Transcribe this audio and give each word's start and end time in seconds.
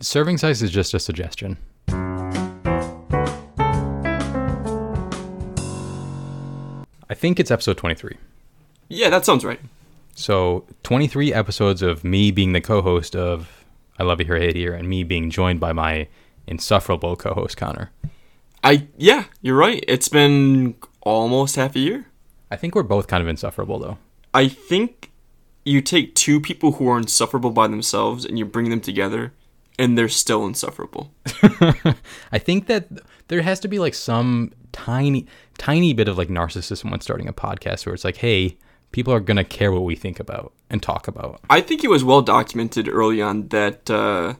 Serving 0.00 0.38
size 0.38 0.62
is 0.62 0.70
just 0.70 0.94
a 0.94 1.00
suggestion. 1.00 1.56
I 7.10 7.14
think 7.14 7.40
it's 7.40 7.50
episode 7.50 7.78
23. 7.78 8.16
Yeah, 8.88 9.10
that 9.10 9.24
sounds 9.24 9.44
right. 9.44 9.58
So 10.14 10.64
23 10.84 11.34
episodes 11.34 11.82
of 11.82 12.04
me 12.04 12.30
being 12.30 12.52
the 12.52 12.60
co-host 12.60 13.16
of 13.16 13.64
I 13.98 14.04
Love 14.04 14.20
You 14.20 14.26
Here, 14.26 14.38
Hate 14.38 14.54
Here, 14.54 14.72
and 14.72 14.88
me 14.88 15.02
being 15.02 15.30
joined 15.30 15.58
by 15.58 15.72
my 15.72 16.06
insufferable 16.46 17.16
co-host 17.16 17.56
Connor. 17.56 17.90
I 18.62 18.86
yeah, 18.96 19.24
you're 19.42 19.56
right. 19.56 19.84
It's 19.88 20.08
been 20.08 20.76
almost 21.00 21.56
half 21.56 21.74
a 21.74 21.80
year. 21.80 22.06
I 22.52 22.56
think 22.56 22.76
we're 22.76 22.84
both 22.84 23.08
kind 23.08 23.22
of 23.22 23.28
insufferable 23.28 23.80
though. 23.80 23.98
I 24.32 24.46
think 24.46 25.10
you 25.64 25.80
take 25.82 26.14
two 26.14 26.40
people 26.40 26.72
who 26.72 26.88
are 26.88 26.98
insufferable 26.98 27.50
by 27.50 27.66
themselves 27.66 28.24
and 28.24 28.38
you 28.38 28.44
bring 28.44 28.70
them 28.70 28.80
together 28.80 29.32
and 29.78 29.96
they're 29.96 30.08
still 30.08 30.44
insufferable. 30.44 31.12
I 32.32 32.38
think 32.38 32.66
that 32.66 32.88
there 33.28 33.42
has 33.42 33.60
to 33.60 33.68
be 33.68 33.78
like 33.78 33.94
some 33.94 34.52
tiny 34.72 35.26
tiny 35.56 35.92
bit 35.94 36.08
of 36.08 36.18
like 36.18 36.28
narcissism 36.28 36.90
when 36.90 37.00
starting 37.00 37.28
a 37.28 37.32
podcast 37.32 37.86
where 37.86 37.94
it's 37.94 38.04
like, 38.04 38.16
hey, 38.16 38.56
people 38.92 39.12
are 39.12 39.20
gonna 39.20 39.44
care 39.44 39.72
what 39.72 39.84
we 39.84 39.94
think 39.94 40.18
about 40.18 40.52
and 40.68 40.82
talk 40.82 41.08
about. 41.08 41.40
I 41.48 41.60
think 41.60 41.84
it 41.84 41.90
was 41.90 42.04
well 42.04 42.22
documented 42.22 42.88
early 42.88 43.22
on 43.22 43.48
that 43.48 43.88
uh, 43.88 44.34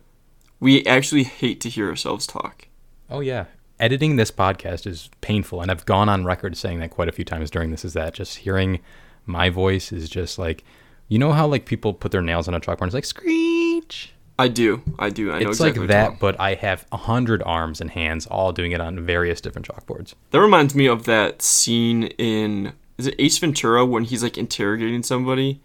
we 0.61 0.85
actually 0.87 1.25
hate 1.25 1.61
to 1.63 1.69
hear 1.69 1.89
ourselves 1.89 2.27
talk. 2.27 2.67
Oh 3.09 3.21
yeah. 3.21 3.47
Editing 3.81 4.17
this 4.17 4.33
podcast 4.33 4.87
is 4.89 5.09
painful 5.21 5.63
and 5.63 5.71
I've 5.71 5.87
gone 5.87 6.09
on 6.09 6.25
record 6.25 6.57
saying 6.57 6.81
that 6.81 6.91
quite 6.91 7.09
a 7.09 7.13
few 7.13 7.25
times 7.25 7.51
during 7.51 7.71
this 7.71 7.85
is 7.85 7.93
that 7.93 8.13
just 8.13 8.39
hearing 8.39 8.81
my 9.25 9.51
voice 9.51 9.93
is 9.93 10.09
just 10.09 10.39
like 10.39 10.65
you 11.07 11.19
know 11.19 11.33
how 11.33 11.47
like 11.47 11.65
people 11.65 11.95
put 11.95 12.11
their 12.11 12.23
nails 12.23 12.49
on 12.49 12.55
a 12.55 12.61
chalkboard 12.61 12.83
and 12.83 12.89
it's 12.89 12.95
like 12.95 13.05
screech 13.05 14.13
I 14.39 14.49
do, 14.49 14.83
I 14.99 15.11
do. 15.11 15.33
I 15.33 15.41
know 15.41 15.49
it's 15.51 15.59
exactly 15.59 15.81
like 15.81 15.89
that, 15.89 16.21
but 16.21 16.39
I 16.39 16.55
have 16.55 16.87
a 16.93 16.97
hundred 16.97 17.43
arms 17.45 17.81
and 17.81 17.91
hands, 17.91 18.27
all 18.27 18.53
doing 18.53 18.71
it 18.73 18.81
on 18.81 19.05
various 19.05 19.41
different 19.41 19.67
chalkboards. 19.69 20.15
That 20.31 20.41
reminds 20.41 20.75
me 20.77 20.87
of 20.87 21.05
that 21.07 21.43
scene 21.43 22.05
in 22.05 22.73
is 22.99 23.07
it 23.09 23.15
Ace 23.19 23.39
Ventura 23.39 23.85
when 23.85 24.05
he's 24.05 24.23
like 24.23 24.39
interrogating 24.39 25.03
somebody, 25.03 25.61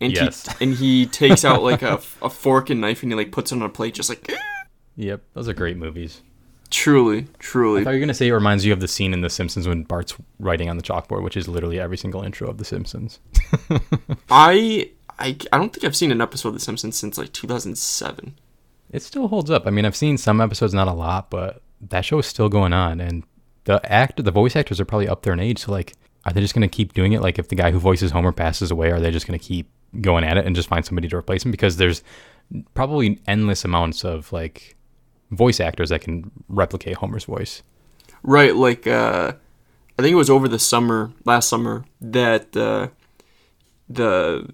and 0.00 0.12
Yes. 0.12 0.46
he 0.58 0.64
and 0.64 0.74
he 0.76 1.06
takes 1.06 1.44
out 1.44 1.62
like 1.62 1.82
a, 1.82 1.94
a 2.22 2.28
fork 2.30 2.68
and 2.70 2.80
knife 2.80 3.02
and 3.02 3.12
he 3.12 3.16
like 3.16 3.30
puts 3.32 3.52
it 3.52 3.56
on 3.56 3.62
a 3.62 3.68
plate, 3.68 3.94
just 3.94 4.08
like 4.08 4.26
ah! 4.30 4.66
Yep, 4.96 5.22
those 5.34 5.48
are 5.48 5.52
great 5.54 5.76
movies. 5.76 6.22
truly, 6.70 7.18
I 7.20 7.24
truly. 7.38 7.84
thought 7.84 7.90
you 7.90 7.96
were 7.96 8.00
gonna 8.00 8.14
say 8.14 8.26
it 8.28 8.32
reminds 8.32 8.64
you 8.64 8.72
of 8.72 8.80
the 8.80 8.88
scene 8.88 9.12
in 9.12 9.20
The 9.20 9.30
Simpsons 9.30 9.68
when 9.68 9.84
Bart's 9.84 10.14
writing 10.40 10.68
on 10.68 10.76
the 10.76 10.82
chalkboard, 10.82 11.22
which 11.22 11.36
is 11.36 11.46
literally 11.46 11.78
every 11.78 11.96
single 11.96 12.22
intro 12.22 12.48
of 12.48 12.58
The 12.58 12.64
Simpsons. 12.64 13.20
I 14.30 14.90
I 15.18 15.36
I 15.52 15.58
don't 15.58 15.72
think 15.72 15.84
I've 15.84 15.96
seen 15.96 16.12
an 16.12 16.20
episode 16.20 16.48
of 16.48 16.54
The 16.54 16.60
Simpsons 16.60 16.96
since 16.96 17.18
like 17.18 17.32
2007. 17.32 18.38
It 18.90 19.02
still 19.02 19.28
holds 19.28 19.50
up. 19.50 19.66
I 19.66 19.70
mean, 19.70 19.84
I've 19.84 19.96
seen 19.96 20.16
some 20.16 20.40
episodes, 20.40 20.72
not 20.72 20.88
a 20.88 20.92
lot, 20.92 21.30
but 21.30 21.62
that 21.80 22.04
show 22.04 22.18
is 22.18 22.26
still 22.26 22.48
going 22.48 22.72
on, 22.72 23.00
and 23.00 23.24
the 23.64 23.80
act, 23.90 24.22
the 24.22 24.30
voice 24.30 24.54
actors 24.54 24.80
are 24.80 24.84
probably 24.84 25.08
up 25.08 25.22
there 25.22 25.32
in 25.32 25.40
age. 25.40 25.58
So, 25.60 25.72
like, 25.72 25.94
are 26.24 26.32
they 26.32 26.40
just 26.40 26.54
gonna 26.54 26.68
keep 26.68 26.92
doing 26.92 27.12
it? 27.12 27.20
Like, 27.20 27.38
if 27.38 27.48
the 27.48 27.56
guy 27.56 27.70
who 27.70 27.78
voices 27.78 28.12
Homer 28.12 28.32
passes 28.32 28.70
away, 28.70 28.90
are 28.92 29.00
they 29.00 29.10
just 29.10 29.26
gonna 29.26 29.38
keep 29.38 29.70
going 30.00 30.24
at 30.24 30.36
it 30.36 30.46
and 30.46 30.54
just 30.54 30.68
find 30.68 30.84
somebody 30.84 31.08
to 31.08 31.16
replace 31.16 31.44
him? 31.44 31.50
Because 31.50 31.76
there's 31.76 32.02
probably 32.74 33.20
endless 33.26 33.64
amounts 33.64 34.04
of 34.04 34.32
like 34.32 34.76
voice 35.30 35.60
actors 35.60 35.88
that 35.88 36.00
can 36.00 36.30
replicate 36.48 36.96
Homer's 36.96 37.24
voice. 37.24 37.62
Right, 38.22 38.54
like 38.54 38.86
uh, 38.86 39.32
I 39.98 40.02
think 40.02 40.12
it 40.12 40.16
was 40.16 40.30
over 40.30 40.48
the 40.48 40.58
summer, 40.58 41.12
last 41.24 41.48
summer, 41.48 41.84
that 42.00 42.56
uh, 42.56 42.88
the 43.88 44.48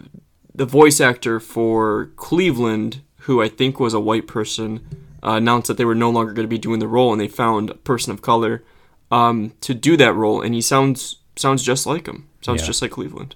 the 0.54 0.66
voice 0.66 1.00
actor 1.00 1.40
for 1.40 2.10
Cleveland, 2.16 3.00
who 3.20 3.40
I 3.42 3.48
think 3.48 3.78
was 3.80 3.94
a 3.94 4.00
white 4.00 4.26
person, 4.26 4.80
uh, 5.22 5.32
announced 5.32 5.68
that 5.68 5.76
they 5.76 5.84
were 5.84 5.94
no 5.94 6.10
longer 6.10 6.32
going 6.32 6.44
to 6.44 6.48
be 6.50 6.58
doing 6.58 6.80
the 6.80 6.88
role, 6.88 7.12
and 7.12 7.20
they 7.20 7.28
found 7.28 7.70
a 7.70 7.74
person 7.74 8.12
of 8.12 8.22
color 8.22 8.62
um, 9.10 9.52
to 9.60 9.74
do 9.74 9.96
that 9.96 10.14
role, 10.14 10.40
and 10.42 10.54
he 10.54 10.60
sounds 10.60 11.18
sounds 11.36 11.62
just 11.62 11.86
like 11.86 12.06
him, 12.06 12.28
sounds 12.42 12.60
Yeah. 12.62 12.66
just 12.66 12.82
like 12.82 12.90
Cleveland. 12.90 13.34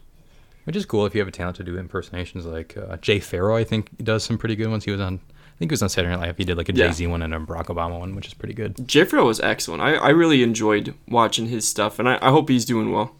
Which 0.65 0.75
is 0.77 0.85
cool 0.85 1.07
if 1.07 1.15
you 1.15 1.21
have 1.21 1.29
a 1.29 1.33
talent 1.33 1.57
to 1.59 1.63
do 1.65 1.79
impersonations. 1.79 2.45
Like 2.45 2.77
uh, 2.77 2.97
Jay 2.97 3.21
Pharoah, 3.21 3.61
I 3.61 3.65
think 3.65 3.97
does 4.03 4.25
some 4.25 4.37
pretty 4.37 4.57
good 4.57 4.69
ones. 4.69 4.85
He 4.85 4.91
was 4.91 5.01
on, 5.01 5.15
I 5.15 5.59
think 5.59 5.71
he 5.71 5.73
was 5.75 5.83
on 5.83 5.89
Saturday 5.89 6.15
Night 6.17 6.27
Live. 6.27 6.37
He 6.37 6.45
did 6.45 6.57
like 6.59 6.69
a 6.69 6.75
Yeah. 6.75 6.89
Jay 6.89 6.93
Z 6.93 7.07
one 7.07 7.23
and 7.23 7.33
a 7.33 7.39
Barack 7.39 7.67
Obama 7.67 7.99
one, 8.01 8.17
which 8.17 8.27
is 8.27 8.35
pretty 8.35 8.53
good. 8.55 8.87
Jay 8.89 9.05
Pharoah 9.05 9.27
was 9.27 9.39
excellent. 9.41 9.81
I, 9.83 9.95
I 9.95 10.09
really 10.11 10.43
enjoyed 10.43 10.95
watching 11.09 11.47
his 11.47 11.67
stuff, 11.69 11.99
and 11.99 12.09
I, 12.09 12.19
I 12.21 12.31
hope 12.31 12.49
he's 12.49 12.65
doing 12.65 12.91
well. 12.93 13.15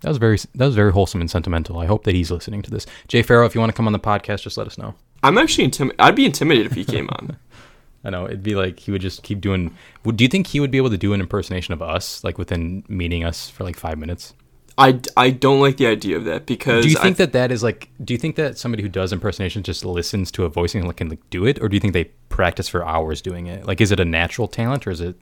That 0.00 0.08
was 0.08 0.18
very 0.18 0.38
that 0.54 0.66
was 0.66 0.74
very 0.74 0.92
wholesome 0.92 1.20
and 1.20 1.30
sentimental. 1.30 1.78
I 1.78 1.86
hope 1.86 2.04
that 2.04 2.14
he's 2.14 2.30
listening 2.30 2.62
to 2.62 2.70
this. 2.70 2.86
Jay 3.08 3.22
Pharoah, 3.22 3.46
if 3.46 3.54
you 3.54 3.60
want 3.60 3.70
to 3.70 3.76
come 3.76 3.86
on 3.86 3.92
the 3.92 3.98
podcast, 3.98 4.42
just 4.42 4.56
let 4.56 4.66
us 4.66 4.78
know. 4.78 4.94
I'm 5.22 5.38
actually 5.38 5.64
intimidated. 5.64 6.00
I'd 6.00 6.14
be 6.14 6.24
intimidated 6.24 6.70
if 6.70 6.76
he 6.76 6.84
came 6.84 7.08
on. 7.08 7.36
I 8.04 8.10
know 8.10 8.26
it'd 8.26 8.44
be 8.44 8.54
like 8.54 8.78
he 8.78 8.92
would 8.92 9.02
just 9.02 9.22
keep 9.22 9.40
doing. 9.40 9.74
Would 10.04 10.16
do 10.16 10.24
you 10.24 10.28
think 10.28 10.46
he 10.46 10.60
would 10.60 10.70
be 10.70 10.78
able 10.78 10.90
to 10.90 10.98
do 10.98 11.12
an 11.12 11.20
impersonation 11.20 11.74
of 11.74 11.82
us, 11.82 12.22
like 12.22 12.38
within 12.38 12.84
meeting 12.88 13.24
us 13.24 13.50
for 13.50 13.64
like 13.64 13.76
five 13.76 13.98
minutes? 13.98 14.34
I, 14.78 15.00
I 15.16 15.30
don't 15.30 15.60
like 15.60 15.76
the 15.76 15.88
idea 15.88 16.16
of 16.16 16.24
that 16.26 16.46
because 16.46 16.84
Do 16.84 16.90
you 16.90 16.98
I 16.98 17.02
think 17.02 17.16
that 17.16 17.32
that 17.32 17.50
is 17.50 17.64
like? 17.64 17.90
Do 18.02 18.14
you 18.14 18.18
think 18.18 18.36
that 18.36 18.56
somebody 18.56 18.84
who 18.84 18.88
does 18.88 19.12
impersonations 19.12 19.66
just 19.66 19.84
listens 19.84 20.30
to 20.32 20.44
a 20.44 20.48
voice 20.48 20.76
and 20.76 20.86
like, 20.86 20.98
can 20.98 21.08
like 21.08 21.30
do 21.30 21.44
it, 21.44 21.60
or 21.60 21.68
do 21.68 21.74
you 21.74 21.80
think 21.80 21.94
they 21.94 22.04
practice 22.28 22.68
for 22.68 22.86
hours 22.86 23.20
doing 23.20 23.48
it? 23.48 23.66
Like, 23.66 23.80
is 23.80 23.90
it 23.90 23.98
a 23.98 24.04
natural 24.04 24.46
talent, 24.46 24.86
or 24.86 24.90
is 24.92 25.00
it 25.00 25.16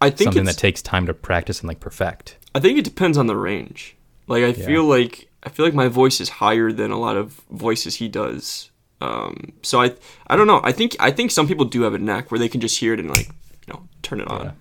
I 0.00 0.10
think 0.10 0.28
something 0.28 0.44
that 0.44 0.58
takes 0.58 0.82
time 0.82 1.06
to 1.06 1.14
practice 1.14 1.60
and 1.60 1.68
like 1.68 1.80
perfect? 1.80 2.36
I 2.54 2.60
think 2.60 2.78
it 2.78 2.84
depends 2.84 3.16
on 3.16 3.26
the 3.26 3.36
range. 3.36 3.96
Like 4.26 4.44
I 4.44 4.52
feel 4.52 4.84
like 4.84 5.28
I 5.42 5.48
feel 5.48 5.64
like 5.64 5.74
my 5.74 5.88
voice 5.88 6.20
is 6.20 6.28
higher 6.28 6.72
than 6.72 6.90
a 6.90 6.98
lot 6.98 7.16
of 7.16 7.32
voices 7.50 7.96
he 7.96 8.08
does. 8.08 8.70
Um, 9.00 9.52
so 9.62 9.80
I 9.80 9.94
I 10.26 10.36
don't 10.36 10.46
know. 10.46 10.60
I 10.64 10.72
think 10.72 10.96
I 10.98 11.10
think 11.10 11.30
some 11.30 11.46
people 11.46 11.64
do 11.64 11.82
have 11.82 11.94
a 11.94 11.98
knack 11.98 12.30
where 12.30 12.38
they 12.38 12.48
can 12.48 12.60
just 12.60 12.78
hear 12.78 12.92
it 12.94 13.00
and 13.00 13.10
like 13.10 13.28
you 13.66 13.74
know 13.74 13.88
turn 14.02 14.20
it 14.20 14.28
on. 14.28 14.46
Yeah. 14.46 14.52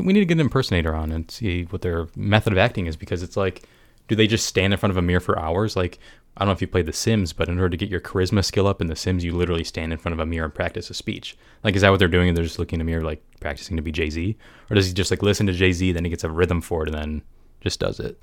We 0.00 0.12
need 0.12 0.20
to 0.20 0.26
get 0.26 0.34
an 0.34 0.40
impersonator 0.40 0.94
on 0.94 1.12
and 1.12 1.30
see 1.30 1.62
what 1.64 1.82
their 1.82 2.08
method 2.16 2.52
of 2.52 2.58
acting 2.58 2.86
is 2.86 2.96
because 2.96 3.22
it's 3.22 3.36
like, 3.36 3.62
do 4.08 4.14
they 4.14 4.26
just 4.26 4.46
stand 4.46 4.72
in 4.72 4.78
front 4.78 4.90
of 4.92 4.96
a 4.96 5.02
mirror 5.02 5.20
for 5.20 5.38
hours? 5.38 5.76
Like, 5.76 5.98
I 6.36 6.40
don't 6.40 6.48
know 6.48 6.52
if 6.52 6.60
you 6.60 6.66
played 6.66 6.86
The 6.86 6.92
Sims, 6.92 7.32
but 7.32 7.48
in 7.48 7.58
order 7.58 7.70
to 7.70 7.76
get 7.76 7.88
your 7.88 8.00
charisma 8.00 8.44
skill 8.44 8.66
up 8.66 8.80
in 8.80 8.86
The 8.88 8.96
Sims, 8.96 9.24
you 9.24 9.32
literally 9.32 9.64
stand 9.64 9.92
in 9.92 9.98
front 9.98 10.12
of 10.12 10.18
a 10.20 10.26
mirror 10.26 10.44
and 10.44 10.54
practice 10.54 10.90
a 10.90 10.94
speech. 10.94 11.36
Like, 11.64 11.74
is 11.74 11.82
that 11.82 11.90
what 11.90 11.98
they're 11.98 12.08
doing? 12.08 12.34
They're 12.34 12.44
just 12.44 12.58
looking 12.58 12.78
in 12.80 12.86
the 12.86 12.90
mirror, 12.90 13.02
like 13.04 13.22
practicing 13.40 13.76
to 13.76 13.82
be 13.82 13.90
Jay 13.92 14.10
Z, 14.10 14.36
or 14.70 14.74
does 14.74 14.86
he 14.86 14.92
just 14.92 15.10
like 15.10 15.22
listen 15.22 15.46
to 15.46 15.52
Jay 15.52 15.72
Z, 15.72 15.92
then 15.92 16.04
he 16.04 16.10
gets 16.10 16.24
a 16.24 16.30
rhythm 16.30 16.60
for 16.60 16.82
it, 16.82 16.88
and 16.90 16.98
then 16.98 17.22
just 17.60 17.80
does 17.80 17.98
it? 18.00 18.22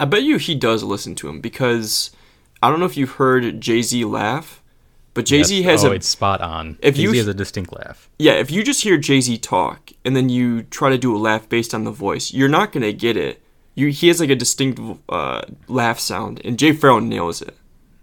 I 0.00 0.04
bet 0.04 0.22
you 0.22 0.36
he 0.38 0.54
does 0.54 0.82
listen 0.84 1.14
to 1.16 1.28
him 1.28 1.40
because 1.40 2.12
I 2.62 2.70
don't 2.70 2.78
know 2.78 2.86
if 2.86 2.96
you've 2.96 3.10
heard 3.12 3.60
Jay 3.60 3.82
Z 3.82 4.04
laugh, 4.04 4.62
but 5.14 5.24
Jay 5.26 5.42
Z 5.42 5.56
Yes. 5.56 5.64
has 5.66 5.84
oh, 5.84 5.90
a 5.90 5.94
it's 5.94 6.06
spot 6.06 6.40
on. 6.40 6.78
if 6.80 6.94
Jay 6.94 7.02
you- 7.02 7.10
Z 7.10 7.16
has 7.18 7.26
a 7.26 7.34
distinct 7.34 7.72
laugh. 7.76 8.08
yeah. 8.20 8.34
If 8.34 8.52
you 8.52 8.62
just 8.62 8.82
hear 8.84 8.96
Jay 8.98 9.20
Z 9.20 9.36
talk 9.38 9.90
and 10.04 10.14
then 10.14 10.28
you 10.28 10.62
try 10.62 10.90
to 10.90 10.98
do 10.98 11.14
a 11.16 11.18
laugh 11.18 11.48
based 11.48 11.74
on 11.74 11.82
the 11.82 11.90
voice, 11.90 12.32
you're 12.32 12.48
not 12.48 12.70
gonna 12.70 12.92
get 12.92 13.16
it. 13.16 13.42
You 13.78 13.88
he 13.88 14.08
has 14.08 14.18
like 14.18 14.30
a 14.30 14.34
distinct 14.34 14.80
uh, 15.08 15.42
laugh 15.68 16.00
sound, 16.00 16.40
and 16.44 16.58
Jay 16.58 16.72
Pharoah 16.72 17.00
nails 17.00 17.40
it. 17.40 17.56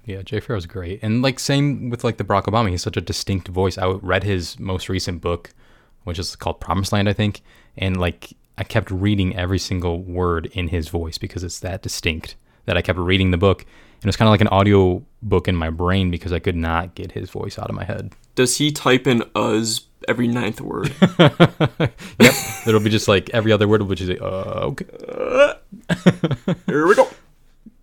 Yeah, 0.05 0.21
Jay 0.21 0.39
Pharoah's 0.39 0.65
great, 0.65 0.99
and 1.01 1.21
like 1.21 1.37
same 1.37 1.89
with 1.89 2.03
like 2.03 2.15
the 2.15 2.23
Barack 2.23 2.45
Obama. 2.45 2.69
He's 2.69 2.81
such 2.81 2.95
a 2.95 3.01
distinct 3.01 3.49
voice. 3.49 3.77
I 3.77 3.87
read 3.87 4.23
his 4.23 4.57
most 4.57 4.87
recent 4.87 5.19
book, 5.19 5.51
which 6.05 6.17
is 6.17 6.35
called 6.37 6.61
Promised 6.61 6.93
Land, 6.93 7.09
I 7.09 7.13
think, 7.13 7.41
and 7.77 7.97
like 7.97 8.33
I 8.57 8.63
kept 8.63 8.89
reading 8.89 9.35
every 9.35 9.59
single 9.59 10.01
word 10.01 10.45
in 10.53 10.69
his 10.69 10.87
voice 10.87 11.17
because 11.17 11.43
it's 11.43 11.59
that 11.59 11.81
distinct 11.81 12.35
that 12.65 12.77
I 12.77 12.81
kept 12.81 12.97
reading 12.97 13.31
the 13.31 13.37
book, 13.37 13.65
it 13.99 14.05
was 14.05 14.15
kind 14.15 14.27
of 14.27 14.31
like 14.31 14.41
an 14.41 14.47
audio 14.49 15.03
book 15.21 15.47
in 15.47 15.55
my 15.55 15.69
brain 15.69 16.11
because 16.11 16.31
I 16.33 16.39
could 16.39 16.55
not 16.55 16.95
get 16.95 17.11
his 17.13 17.29
voice 17.29 17.57
out 17.57 17.69
of 17.69 17.75
my 17.75 17.83
head. 17.83 18.13
Does 18.35 18.57
he 18.57 18.71
type 18.71 19.07
in 19.07 19.23
"us" 19.35 19.81
every 20.07 20.27
ninth 20.27 20.61
word? 20.61 20.93
Yep, 22.19 22.33
it'll 22.67 22.79
be 22.79 22.89
just 22.89 23.07
like 23.07 23.29
every 23.31 23.51
other 23.51 23.67
word, 23.67 23.81
which 23.83 24.01
is 24.01 24.09
uh, 24.09 24.71
okay. 24.71 24.85
Here 26.65 26.87
we 26.87 26.95
go. 26.95 27.07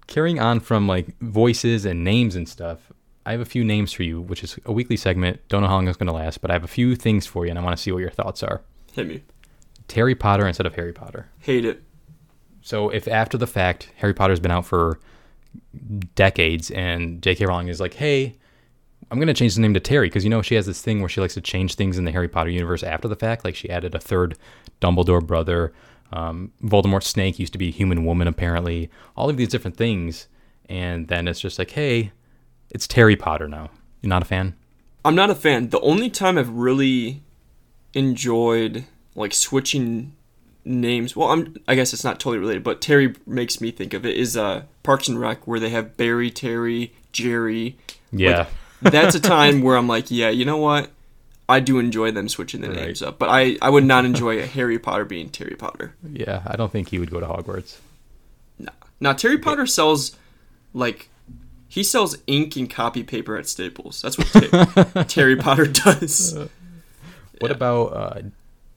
carrying 0.07 0.41
on 0.41 0.61
from 0.61 0.87
like 0.89 1.19
voices 1.21 1.85
and 1.85 2.03
names 2.05 2.35
and 2.37 2.49
stuff, 2.49 2.93
I 3.25 3.33
have 3.33 3.41
a 3.41 3.45
few 3.47 3.65
names 3.65 3.93
for 3.93 4.03
you, 4.03 4.21
which 4.21 4.43
is 4.43 4.59
a 4.65 4.73
weekly 4.73 4.97
segment. 4.97 5.41
Don't 5.49 5.63
know 5.63 5.69
how 5.69 5.75
long 5.75 5.87
it's 5.89 5.97
going 5.97 6.09
to 6.09 6.13
last, 6.13 6.41
but 6.41 6.51
I 6.51 6.55
have 6.55 6.65
a 6.65 6.69
few 6.69 6.97
things 6.97 7.27
for 7.27 7.45
you, 7.45 7.51
and 7.51 7.59
I 7.59 7.63
want 7.63 7.77
to 7.77 7.83
see 7.83 7.93
what 7.93 7.99
your 8.01 8.11
thoughts 8.11 8.43
are. 8.43 8.63
Hit 8.93 9.07
me. 9.07 9.23
Terry 9.89 10.15
Potter 10.15 10.47
instead 10.47 10.67
of 10.67 10.75
Harry 10.75 10.93
Potter. 10.93 11.29
Hate 11.39 11.65
it. 11.65 11.83
So 12.63 12.89
if 12.91 13.07
after 13.09 13.37
the 13.39 13.47
fact 13.47 13.91
Harry 13.97 14.15
Potter's 14.15 14.41
been 14.41 14.51
out 14.51 14.67
for 14.67 14.99
decades 16.15 16.71
and 16.71 17.23
J.K. 17.23 17.47
Rowling 17.47 17.69
is 17.69 17.81
like, 17.81 17.95
hey, 17.95 18.37
I'm 19.11 19.19
gonna 19.19 19.35
change 19.35 19.55
the 19.55 19.61
name 19.61 19.75
to 19.75 19.81
Terry 19.81 20.09
because 20.09 20.25
you 20.25 20.31
know 20.31 20.43
she 20.43 20.55
has 20.55 20.67
this 20.67 20.81
thing 20.81 21.01
where 21.01 21.09
she 21.09 21.21
likes 21.21 21.35
to 21.35 21.41
change 21.41 21.75
things 21.75 21.99
in 21.99 22.05
the 22.05 22.13
Harry 22.13 22.29
Potter 22.29 22.51
universe 22.51 22.83
after 22.83 23.09
the 23.09 23.17
fact. 23.17 23.45
Like 23.45 23.55
she 23.55 23.69
added 23.69 23.95
a 23.95 24.01
third 24.01 24.39
Dumbledore 24.81 25.25
brother. 25.25 25.73
Um, 26.13 26.53
Voldemort's 26.63 27.09
snake 27.09 27.39
used 27.39 27.53
to 27.53 27.59
be 27.59 27.69
a 27.69 27.73
human 27.73 28.05
woman 28.05 28.27
apparently. 28.27 28.91
All 29.17 29.29
of 29.29 29.37
these 29.37 29.49
different 29.49 29.77
things, 29.77 30.29
and 30.69 31.09
then 31.09 31.29
it's 31.29 31.41
just 31.41 31.59
like, 31.59 31.73
hey, 31.73 32.13
it's 32.71 32.87
Terry 32.87 33.17
Potter 33.17 33.49
now. 33.49 33.71
You're 34.01 34.09
not 34.09 34.23
a 34.23 34.27
fan? 34.27 34.57
I'm 35.05 35.15
not 35.15 35.31
a 35.31 35.35
fan. 35.35 35.71
The 35.71 35.81
only 35.81 36.09
time 36.09 36.39
I've 36.39 36.51
really 36.51 37.23
enjoyed 37.95 38.85
like 39.15 39.35
switching 39.35 40.15
names. 40.65 41.17
Well, 41.17 41.31
I'm. 41.31 41.57
I 41.69 41.75
guess 41.75 41.93
it's 41.93 42.05
not 42.05 42.19
totally 42.19 42.39
related, 42.39 42.63
but 42.63 42.81
Terry 42.81 43.15
makes 43.27 43.61
me 43.61 43.71
think 43.71 43.95
of 43.95 44.07
it. 44.07 44.17
Is 44.17 44.37
uh 44.37 44.63
Parks 44.83 45.09
and 45.09 45.19
Rec 45.21 45.47
where 45.47 45.61
they 45.61 45.71
have 45.71 45.97
Barry, 45.97 46.31
Terry, 46.31 46.93
Jerry. 47.13 47.77
Yeah. 48.11 48.47
That's 48.81 49.15
a 49.15 49.21
time 49.37 49.63
where 49.63 49.77
I'm 49.77 49.87
like, 49.89 50.11
yeah, 50.11 50.31
you 50.31 50.45
know 50.45 50.57
what? 50.59 50.91
I 51.49 51.61
do 51.61 51.79
enjoy 51.79 52.11
them 52.13 52.29
switching 52.29 52.61
the 52.63 52.69
Right. 52.69 52.77
names 52.77 53.03
up, 53.03 53.19
but 53.19 53.29
I, 53.29 53.57
I 53.61 53.69
would 53.69 53.85
not 53.85 54.05
enjoy 54.05 54.39
a 54.41 54.47
Harry 54.47 54.79
Potter 54.79 55.05
being 55.05 55.29
Terry 55.29 55.55
Potter. 55.57 55.95
Yeah, 56.11 56.43
I 56.47 56.57
don't 56.57 56.73
think 56.73 56.89
he 56.89 56.99
would 56.99 57.11
go 57.11 57.21
to 57.21 57.27
Hogwarts. 57.27 57.79
No. 58.59 58.71
Now 59.01 59.13
Terry 59.13 59.39
Potter 59.39 59.67
sells 59.67 60.17
like 60.73 61.09
he 61.69 61.83
sells 61.83 62.17
ink 62.27 62.57
and 62.57 62.71
copy 62.71 63.03
paper 63.03 63.37
at 63.37 63.47
Staples. 63.49 64.01
That's 64.03 64.17
what 64.19 64.27
Ter- 64.29 65.05
Terry 65.09 65.37
Potter 65.37 65.67
does. 65.67 66.37
What 67.41 67.51
about 67.51 67.87
uh, 67.89 68.21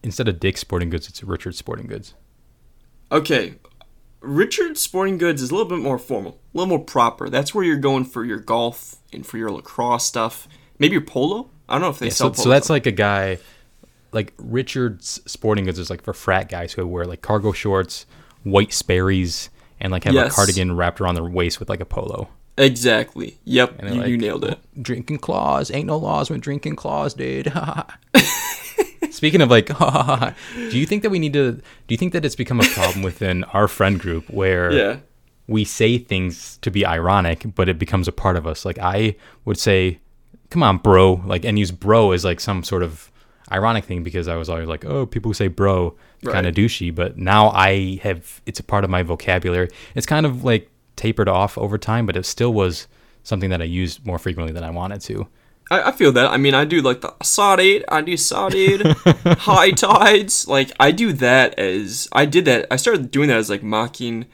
instead 0.01 0.27
of 0.27 0.39
Dick's 0.39 0.61
Sporting 0.61 0.89
Goods, 0.89 1.07
it's 1.07 1.21
Richard 1.23 1.53
Sporting 1.53 1.85
Goods? 1.85 2.15
Okay, 3.11 3.53
Richard 4.25 4.77
Sporting 4.77 5.17
Goods 5.17 5.41
is 5.41 5.51
a 5.51 5.55
little 5.55 5.69
bit 5.69 5.79
more 5.79 5.97
formal, 5.99 6.39
a 6.53 6.57
little 6.57 6.69
more 6.77 6.83
proper. 6.85 7.29
That's 7.29 7.53
where 7.53 7.63
you're 7.63 7.77
going 7.77 8.05
for 8.05 8.23
your 8.25 8.39
golf 8.39 8.95
and 9.13 9.25
for 9.25 9.37
your 9.37 9.51
lacrosse 9.51 10.05
stuff. 10.05 10.47
Maybe 10.79 10.93
your 10.93 11.01
polo. 11.01 11.49
I 11.69 11.73
don't 11.75 11.81
know 11.81 11.89
if 11.89 11.99
they 11.99 12.07
Yeah, 12.07 12.11
sell 12.13 12.27
so, 12.33 12.35
polo. 12.35 12.43
so 12.43 12.49
that's 12.49 12.69
like 12.69 12.85
a 12.85 12.91
guy, 12.91 13.37
like 14.11 14.33
Richard's 14.37 15.21
Sporting 15.25 15.65
Goods 15.65 15.79
is 15.79 15.89
like 15.89 16.03
for 16.03 16.13
frat 16.13 16.49
guys 16.49 16.73
who 16.73 16.85
wear 16.87 17.05
like 17.05 17.21
cargo 17.21 17.51
shorts, 17.51 18.05
white 18.43 18.73
Sperry's, 18.73 19.49
and 19.79 19.91
like 19.91 20.03
have 20.05 20.13
Yes. 20.13 20.31
a 20.33 20.35
cardigan 20.35 20.75
wrapped 20.75 20.99
around 21.01 21.15
their 21.15 21.23
waist 21.25 21.59
with 21.59 21.69
like 21.69 21.79
a 21.81 21.85
polo. 21.85 22.27
exactly. 22.57 23.37
Yep, 23.43 23.75
And 23.79 23.89
you, 23.95 23.99
they're 24.01 24.09
you 24.09 24.17
nailed 24.17 24.45
it. 24.45 24.59
Drinking 24.81 25.17
claws, 25.19 25.69
ain't 25.71 25.87
no 25.87 25.97
laws 25.97 26.29
when 26.29 26.39
drinking 26.39 26.75
claws, 26.77 27.13
dude. 27.13 27.51
Speaking 29.15 29.41
of 29.41 29.49
like, 29.49 29.67
do 30.71 30.77
you 30.77 30.85
think 30.85 31.03
that 31.03 31.09
we 31.09 31.19
need 31.19 31.33
to? 31.33 31.53
Do 31.53 31.61
you 31.89 31.97
think 31.97 32.13
that 32.13 32.25
it's 32.25 32.35
become 32.35 32.59
a 32.59 32.65
problem 32.65 33.01
within 33.01 33.43
our 33.55 33.67
friend 33.67 33.99
group 33.99 34.29
where 34.29 34.71
Yeah. 34.71 34.97
we 35.47 35.63
say 35.63 35.97
things 35.97 36.57
to 36.63 36.69
be 36.71 36.85
ironic, 36.85 37.45
but 37.55 37.69
it 37.69 37.79
becomes 37.79 38.07
a 38.07 38.11
part 38.11 38.35
of 38.35 38.45
us? 38.45 38.65
Like 38.65 38.77
I 38.79 39.15
would 39.45 39.57
say, 39.57 39.99
"Come 40.49 40.63
on, 40.63 40.77
bro," 40.79 41.21
like 41.25 41.45
and 41.45 41.57
use 41.57 41.71
"bro" 41.71 42.11
as 42.11 42.25
like 42.25 42.39
some 42.39 42.63
sort 42.63 42.83
of 42.83 43.11
ironic 43.51 43.85
thing 43.85 44.03
because 44.03 44.27
I 44.27 44.35
was 44.35 44.49
always 44.49 44.67
like, 44.67 44.83
"Oh, 44.85 45.05
people 45.05 45.29
who 45.29 45.33
say 45.33 45.47
bro 45.47 45.95
kind 46.25 46.45
of 46.47 46.55
douchey," 46.55 46.93
but 46.93 47.17
now 47.17 47.49
I 47.49 47.99
have 48.03 48.41
it's 48.45 48.59
a 48.59 48.63
part 48.63 48.83
of 48.83 48.89
my 48.89 49.03
vocabulary. 49.03 49.69
It's 49.95 50.05
kind 50.07 50.25
of 50.25 50.43
like 50.43 50.69
tapered 50.95 51.29
off 51.29 51.57
over 51.57 51.77
time, 51.77 52.05
but 52.05 52.15
it 52.17 52.25
still 52.25 52.53
was 52.53 52.87
something 53.23 53.49
that 53.49 53.61
I 53.61 53.65
used 53.65 54.05
more 54.05 54.19
frequently 54.19 54.53
than 54.53 54.63
I 54.63 54.69
wanted 54.71 55.01
to. 55.01 55.27
I, 55.71 55.89
I 55.89 55.91
feel 55.91 56.11
that. 56.11 56.29
I 56.29 56.37
mean, 56.37 56.53
I 56.53 56.65
do 56.65 56.81
like 56.81 57.01
the 57.01 57.09
sodade. 57.23 57.83
I 57.89 58.01
do 58.01 58.13
sodade, 58.13 59.37
high 59.39 59.71
tides. 59.71 60.47
Like 60.47 60.71
I 60.79 60.91
do 60.91 61.13
that 61.13 61.57
as 61.57 62.07
I 62.11 62.25
did 62.25 62.45
that. 62.45 62.67
I 62.71 62.75
started 62.75 63.11
doing 63.11 63.29
that 63.29 63.37
as 63.37 63.49
like 63.49 63.63
mocking 63.63 64.25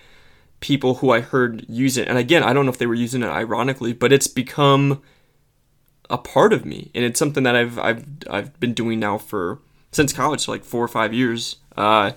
people 0.60 0.96
who 0.96 1.12
I 1.12 1.22
heard 1.22 1.66
use 1.68 1.98
it. 1.98 2.08
And 2.08 2.18
again, 2.18 2.44
I 2.44 2.54
don't 2.54 2.66
know 2.66 2.72
if 2.72 2.78
they 2.78 2.86
were 2.86 2.94
using 2.94 3.24
it 3.24 3.28
ironically, 3.28 3.94
but 3.94 4.14
it's 4.14 4.28
become 4.28 5.02
a 6.10 6.18
part 6.18 6.52
of 6.54 6.66
me, 6.66 6.92
and 6.94 7.06
it's 7.06 7.18
something 7.18 7.44
that 7.44 7.56
I've 7.56 7.80
I've 7.80 8.06
I've 8.30 8.60
been 8.60 8.74
doing 8.74 9.00
now 9.00 9.18
for 9.18 9.60
since 9.92 10.14
college, 10.14 10.42
so 10.42 10.52
like 10.52 10.64
four 10.64 10.84
or 10.84 10.90
five 10.90 11.14
years. 11.14 11.58
Uh, 11.78 12.12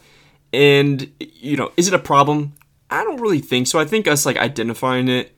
and 0.52 1.10
you 1.20 1.56
know, 1.56 1.72
is 1.76 1.88
it 1.88 1.94
a 1.94 1.98
problem? 1.98 2.54
I 2.90 3.02
don't 3.04 3.20
really 3.20 3.40
think 3.40 3.66
so. 3.66 3.78
I 3.78 3.84
think 3.84 4.06
us 4.06 4.26
like 4.26 4.36
identifying 4.36 5.08
it 5.08 5.32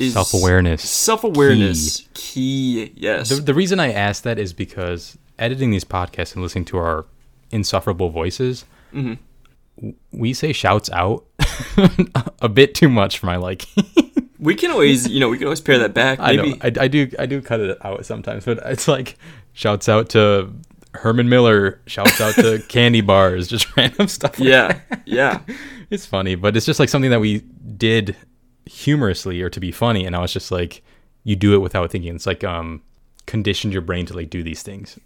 Self 0.00 0.34
awareness. 0.34 0.88
Self 0.88 1.24
awareness, 1.24 2.08
key. 2.14 2.92
Yes. 2.96 3.28
The, 3.28 3.36
the 3.36 3.54
reason 3.54 3.78
I 3.80 3.92
ask 3.92 4.22
that 4.24 4.38
is 4.38 4.52
because 4.52 5.16
editing 5.38 5.70
these 5.70 5.84
podcasts 5.84 6.34
and 6.34 6.42
listening 6.42 6.64
to 6.66 6.78
our 6.78 7.06
insufferable 7.50 8.10
voices, 8.10 8.64
Mm-hmm. 8.92 9.14
w- 9.76 9.94
we 10.12 10.32
say 10.32 10.52
shouts 10.52 10.88
out 10.90 11.24
a 12.40 12.48
bit 12.48 12.74
too 12.74 12.88
much 12.88 13.18
for 13.18 13.26
my 13.26 13.36
liking. 13.36 13.84
we 14.38 14.54
can 14.54 14.70
always, 14.70 15.08
you 15.08 15.18
know, 15.20 15.28
we 15.28 15.36
can 15.38 15.46
always 15.46 15.60
pair 15.60 15.78
that 15.80 15.94
back. 15.94 16.18
I 16.20 16.32
know 16.36 16.54
I, 16.60 16.66
I 16.80 16.88
do 16.88 17.08
I 17.18 17.26
do 17.26 17.40
cut 17.42 17.60
it 17.60 17.78
out 17.84 18.04
sometimes, 18.06 18.44
but 18.44 18.58
it's 18.66 18.86
like 18.88 19.16
shouts 19.52 19.88
out 19.88 20.10
to 20.10 20.52
Herman 20.94 21.28
Miller, 21.28 21.80
shouts 21.86 22.20
out 22.20 22.34
to 22.36 22.60
candy 22.68 23.00
bars, 23.00 23.48
just 23.48 23.76
random 23.76 24.06
stuff. 24.08 24.38
like 24.38 24.48
yeah. 24.48 24.80
Yeah. 25.06 25.40
it's 25.90 26.06
funny, 26.06 26.34
but 26.36 26.56
it's 26.56 26.66
just 26.66 26.78
like 26.78 26.88
something 26.88 27.10
that 27.10 27.20
we 27.20 27.40
did 27.76 28.14
humorously 28.66 29.40
or 29.42 29.50
to 29.50 29.60
be 29.60 29.72
funny, 29.72 30.06
and 30.06 30.14
I 30.16 30.20
was 30.20 30.32
just 30.32 30.50
like, 30.50 30.82
you 31.24 31.36
do 31.36 31.54
it 31.54 31.58
without 31.58 31.90
thinking. 31.90 32.14
It's 32.14 32.26
like 32.26 32.44
um 32.44 32.82
conditioned 33.26 33.72
your 33.72 33.82
brain 33.82 34.06
to 34.06 34.14
like 34.14 34.30
do 34.30 34.42
these 34.42 34.62
things. 34.62 34.98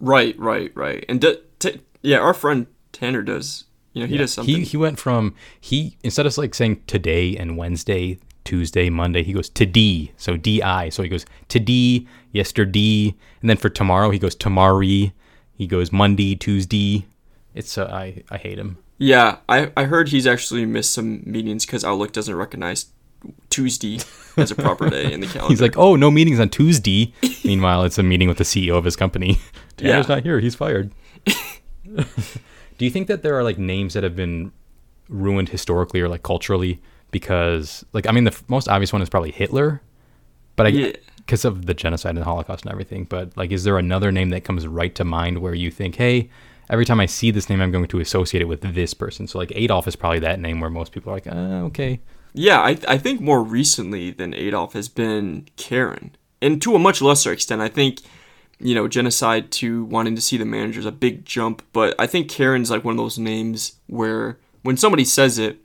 Right. 0.00 0.38
Right. 0.38 0.72
Right. 0.74 1.04
And 1.08 1.20
d- 1.20 1.38
t- 1.58 1.80
yeah, 2.02 2.18
our 2.18 2.34
friend 2.34 2.66
Tanner 2.92 3.22
does. 3.22 3.64
You 3.92 4.00
know, 4.02 4.06
he 4.06 4.14
Yeah. 4.14 4.18
does 4.20 4.32
something. 4.32 4.54
He 4.56 4.64
he 4.64 4.76
went 4.76 4.98
from 4.98 5.34
he 5.60 5.96
instead 6.02 6.26
of 6.26 6.36
like 6.38 6.54
saying 6.54 6.82
today 6.86 7.36
and 7.36 7.56
Wednesday, 7.56 8.18
Tuesday, 8.44 8.90
Monday, 8.90 9.22
he 9.22 9.32
goes 9.32 9.48
to 9.50 9.64
D. 9.66 10.12
So 10.16 10.36
D 10.36 10.62
I. 10.62 10.88
So 10.88 11.02
he 11.02 11.08
goes 11.08 11.24
to 11.48 11.60
D, 11.60 12.06
yesterday, 12.32 13.14
and 13.40 13.48
then 13.48 13.56
for 13.56 13.68
tomorrow 13.70 14.10
he 14.10 14.18
goes 14.18 14.34
tomorrow. 14.34 14.80
He 14.80 15.66
goes 15.68 15.92
Monday, 15.92 16.34
Tuesday. 16.34 17.06
It's 17.54 17.78
uh, 17.78 17.86
I 17.86 18.22
I 18.30 18.36
hate 18.38 18.58
him. 18.58 18.78
Yeah. 19.04 19.38
I 19.48 19.70
I 19.76 19.84
heard 19.84 20.08
he's 20.08 20.26
actually 20.26 20.64
missed 20.66 20.92
some 20.92 21.22
meetings 21.26 21.66
because 21.66 21.84
Outlook 21.84 22.12
doesn't 22.12 22.34
recognize 22.34 22.86
Tuesday 23.50 23.98
as 24.36 24.50
a 24.50 24.54
proper 24.54 24.88
day 24.90 25.12
in 25.12 25.20
the 25.20 25.26
calendar. 25.26 25.48
He's 25.52 25.60
like, 25.62 25.78
oh, 25.78 25.96
no 25.96 26.10
meetings 26.10 26.38
on 26.40 26.48
Tuesday. 26.50 27.12
Meanwhile, 27.44 27.84
it's 27.84 27.96
a 27.98 28.02
meeting 28.02 28.28
with 28.28 28.36
the 28.38 28.44
CEO 28.44 28.76
of 28.76 28.84
his 28.84 28.96
company. 28.96 29.38
Tanner's 29.78 30.08
Yeah. 30.08 30.14
not 30.16 30.22
here. 30.24 30.40
He's 30.40 30.54
fired. 30.54 30.92
Do 32.76 32.84
you 32.84 32.90
think 32.90 33.06
that 33.08 33.22
there 33.22 33.34
are 33.38 33.42
like 33.44 33.58
names 33.58 33.94
that 33.94 34.02
have 34.02 34.16
been 34.16 34.52
ruined 35.08 35.48
historically 35.50 36.00
or 36.00 36.08
like 36.08 36.22
culturally 36.22 36.80
because, 37.12 37.84
like, 37.92 38.06
I 38.08 38.12
mean, 38.12 38.24
the 38.24 38.32
f- 38.32 38.42
most 38.48 38.68
obvious 38.68 38.92
one 38.92 39.00
is 39.00 39.08
probably 39.08 39.30
Hitler, 39.30 39.80
but 40.56 40.66
I 40.66 40.70
Yeah. 40.70 40.92
because 41.18 41.44
of 41.44 41.66
the 41.66 41.74
genocide 41.74 42.10
and 42.10 42.18
the 42.18 42.24
Holocaust 42.24 42.64
and 42.64 42.72
everything. 42.72 43.04
But 43.04 43.36
like, 43.36 43.52
is 43.52 43.64
there 43.64 43.78
another 43.78 44.10
name 44.10 44.30
that 44.30 44.44
comes 44.44 44.66
right 44.66 44.94
to 44.96 45.04
mind 45.04 45.38
where 45.38 45.54
you 45.54 45.70
think, 45.70 45.94
hey, 45.96 46.28
every 46.70 46.84
time 46.84 47.00
I 47.00 47.06
see 47.06 47.30
this 47.30 47.48
name, 47.48 47.60
I'm 47.60 47.70
going 47.70 47.86
to 47.86 48.00
associate 48.00 48.42
it 48.42 48.46
with 48.46 48.60
this 48.60 48.94
person? 48.94 49.26
So 49.26 49.38
like, 49.38 49.52
Adolf 49.54 49.86
is 49.86 49.96
probably 49.96 50.20
that 50.20 50.40
name 50.40 50.60
where 50.60 50.70
most 50.70 50.92
people 50.92 51.12
are 51.12 51.16
like, 51.16 51.26
uh, 51.26 51.66
okay, 51.66 52.00
Yeah, 52.34 52.60
I, 52.60 52.76
I 52.88 52.98
think 52.98 53.20
more 53.20 53.42
recently 53.42 54.10
than 54.10 54.34
Adolf 54.34 54.72
has 54.72 54.88
been 54.88 55.46
Karen. 55.56 56.16
And 56.42 56.60
to 56.62 56.74
a 56.74 56.80
much 56.80 57.00
lesser 57.00 57.32
extent, 57.32 57.62
I 57.62 57.68
think, 57.68 58.00
you 58.58 58.74
know, 58.74 58.88
genocide 58.88 59.52
to 59.52 59.84
wanting 59.84 60.16
to 60.16 60.20
see 60.20 60.36
the 60.36 60.44
manager 60.44 60.80
is 60.80 60.86
a 60.86 60.92
big 60.92 61.24
jump. 61.24 61.62
But 61.72 61.94
I 61.98 62.06
think 62.08 62.28
Karen's 62.28 62.70
like 62.70 62.84
one 62.84 62.92
of 62.92 62.98
those 62.98 63.18
names 63.18 63.76
where 63.86 64.38
when 64.62 64.76
somebody 64.76 65.04
says 65.04 65.38
it, 65.38 65.58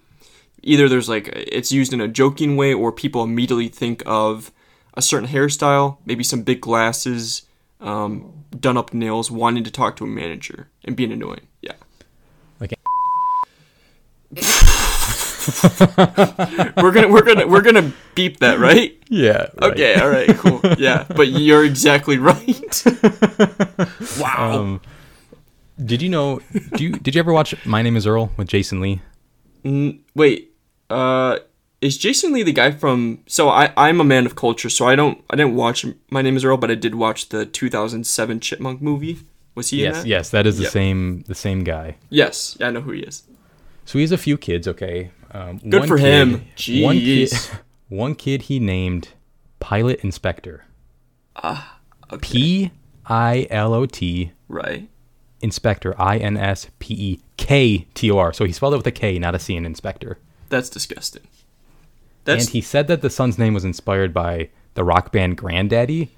either 0.62 0.88
there's 0.88 1.10
like, 1.10 1.30
it's 1.34 1.72
used 1.72 1.92
in 1.92 2.02
a 2.02 2.08
joking 2.08 2.56
way 2.56 2.74
or 2.74 2.92
people 2.92 3.24
immediately 3.24 3.68
think 3.68 4.04
of 4.06 4.52
a 4.94 5.02
certain 5.02 5.30
hairstyle, 5.30 5.98
maybe 6.06 6.24
some 6.24 6.44
big 6.44 6.62
glasses, 6.62 7.44
um, 7.80 8.44
done 8.60 8.78
up 8.78 8.94
nails, 8.94 9.30
wanting 9.32 9.64
to 9.64 9.72
talk 9.72 9.96
to 9.98 10.04
a 10.04 10.08
manager 10.08 10.70
and 10.86 10.96
being 10.96 11.12
annoying. 11.12 11.48
Yeah. 11.62 11.74
Like- 12.60 12.74
we're 16.78 16.92
gonna 16.92 17.08
we're 17.08 17.24
gonna 17.24 17.48
we're 17.48 17.62
gonna 17.62 17.92
beep 18.16 18.40
that, 18.40 18.60
right? 18.60 18.98
yeah, 19.10 19.48
right. 19.62 19.72
Okay, 19.72 19.96
all 19.96 20.10
right, 20.10 20.30
cool. 20.38 20.62
Yeah, 20.78 21.06
but 21.16 21.30
you're 21.30 21.66
exactly 21.66 22.18
right. 22.18 22.84
wow. 24.20 24.52
Um, 24.60 24.82
did 25.84 26.02
you 26.02 26.10
know? 26.10 26.42
Do 26.76 26.84
you 26.84 26.92
did 26.92 27.16
you 27.16 27.20
ever 27.20 27.34
watch 27.34 27.56
My 27.66 27.82
Name 27.82 27.96
Is 27.98 28.06
Earl 28.06 28.32
with 28.38 28.48
Jason 28.48 28.80
Lee? 28.82 29.02
N- 29.66 30.02
wait, 30.16 30.52
uh, 30.90 31.40
is 31.82 31.98
Jason 31.98 32.34
Lee 32.34 32.44
the 32.44 32.52
guy 32.52 32.72
from? 32.72 33.20
So 33.28 33.50
I 33.50 33.72
I'm 33.78 34.00
a 34.02 34.04
man 34.04 34.26
of 34.26 34.36
culture, 34.36 34.70
so 34.70 34.88
I 34.88 34.96
don't 34.96 35.24
I 35.30 35.36
didn't 35.36 35.56
watch 35.56 35.86
My 36.10 36.22
Name 36.22 36.36
Is 36.38 36.44
Earl, 36.46 36.58
but 36.58 36.72
I 36.72 36.76
did 36.76 36.96
watch 36.96 37.30
the 37.30 37.46
2007 37.46 38.40
Chipmunk 38.40 38.82
movie. 38.82 39.20
Was 39.56 39.70
he 39.70 39.80
in 39.86 39.92
Yes, 39.92 39.98
that? 40.04 40.08
yes, 40.08 40.30
that 40.32 40.46
is 40.48 40.58
the 40.58 40.64
Yep. 40.64 40.72
same 40.72 41.22
the 41.28 41.36
same 41.36 41.64
guy. 41.64 41.96
Yes, 42.10 42.56
yeah, 42.60 42.68
I 42.68 42.72
know 42.72 42.82
who 42.82 42.92
he 42.92 43.02
is. 43.02 43.24
So 43.86 43.98
he 43.98 44.02
has 44.04 44.12
a 44.12 44.18
few 44.18 44.38
kids. 44.38 44.68
Okay, 44.68 45.12
um, 45.32 45.58
Good 45.58 45.88
for 45.88 45.98
him. 45.98 46.46
One 46.82 47.00
kid, 47.00 47.34
one 47.90 48.16
kid 48.16 48.44
he 48.44 48.60
named 48.60 49.10
Pilot 49.60 50.00
Inspector. 50.02 50.64
Ah, 51.36 51.80
okay. 52.12 52.20
P 52.22 52.72
I 53.06 53.48
L 53.50 53.74
O 53.74 53.86
T 53.86 54.32
right. 54.48 54.88
Inspector. 55.42 55.96
I 56.00 56.18
N 56.18 56.38
S 56.38 56.68
P 56.80 56.94
E 56.94 57.20
K 57.38 57.88
T 57.94 58.12
O 58.12 58.18
R. 58.18 58.34
So 58.34 58.46
he 58.46 58.52
spelled 58.52 58.74
it 58.74 58.78
with 58.78 58.88
a 58.88 58.92
K, 58.92 59.18
not 59.18 59.34
a 59.36 59.40
C 59.40 59.56
in 59.56 59.66
Inspector. 59.66 60.18
That's 60.50 60.70
disgusting. 60.70 61.24
That's 62.26 62.46
and 62.46 62.54
he 62.54 62.62
said 62.62 62.88
that 62.88 63.02
the 63.02 63.10
son's 63.10 63.38
name 63.38 63.54
was 63.54 63.66
inspired 63.66 64.14
by 64.14 64.50
the 64.76 64.84
rock 64.84 65.12
band 65.12 65.38
Grandaddy, 65.38 66.10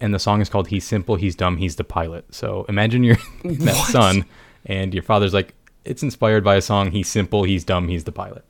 and 0.00 0.12
the 0.14 0.18
song 0.18 0.40
is 0.40 0.48
called 0.48 0.68
"He's 0.68 0.84
Simple, 0.86 1.16
He's 1.16 1.36
Dumb, 1.36 1.56
He's 1.58 1.76
the 1.76 1.84
Pilot." 1.84 2.34
So 2.34 2.64
imagine 2.68 3.04
you're 3.04 3.16
that 3.44 3.76
What? 3.76 3.90
son, 3.90 4.24
and 4.66 4.92
your 4.94 5.02
father's 5.02 5.34
like, 5.34 5.54
"It's 5.84 6.02
inspired 6.02 6.42
by 6.44 6.56
a 6.56 6.62
song. 6.62 6.90
He's 6.90 7.08
simple, 7.08 7.44
he's 7.44 7.64
dumb, 7.64 7.88
he's 7.88 8.04
the 8.04 8.12
pilot." 8.12 8.44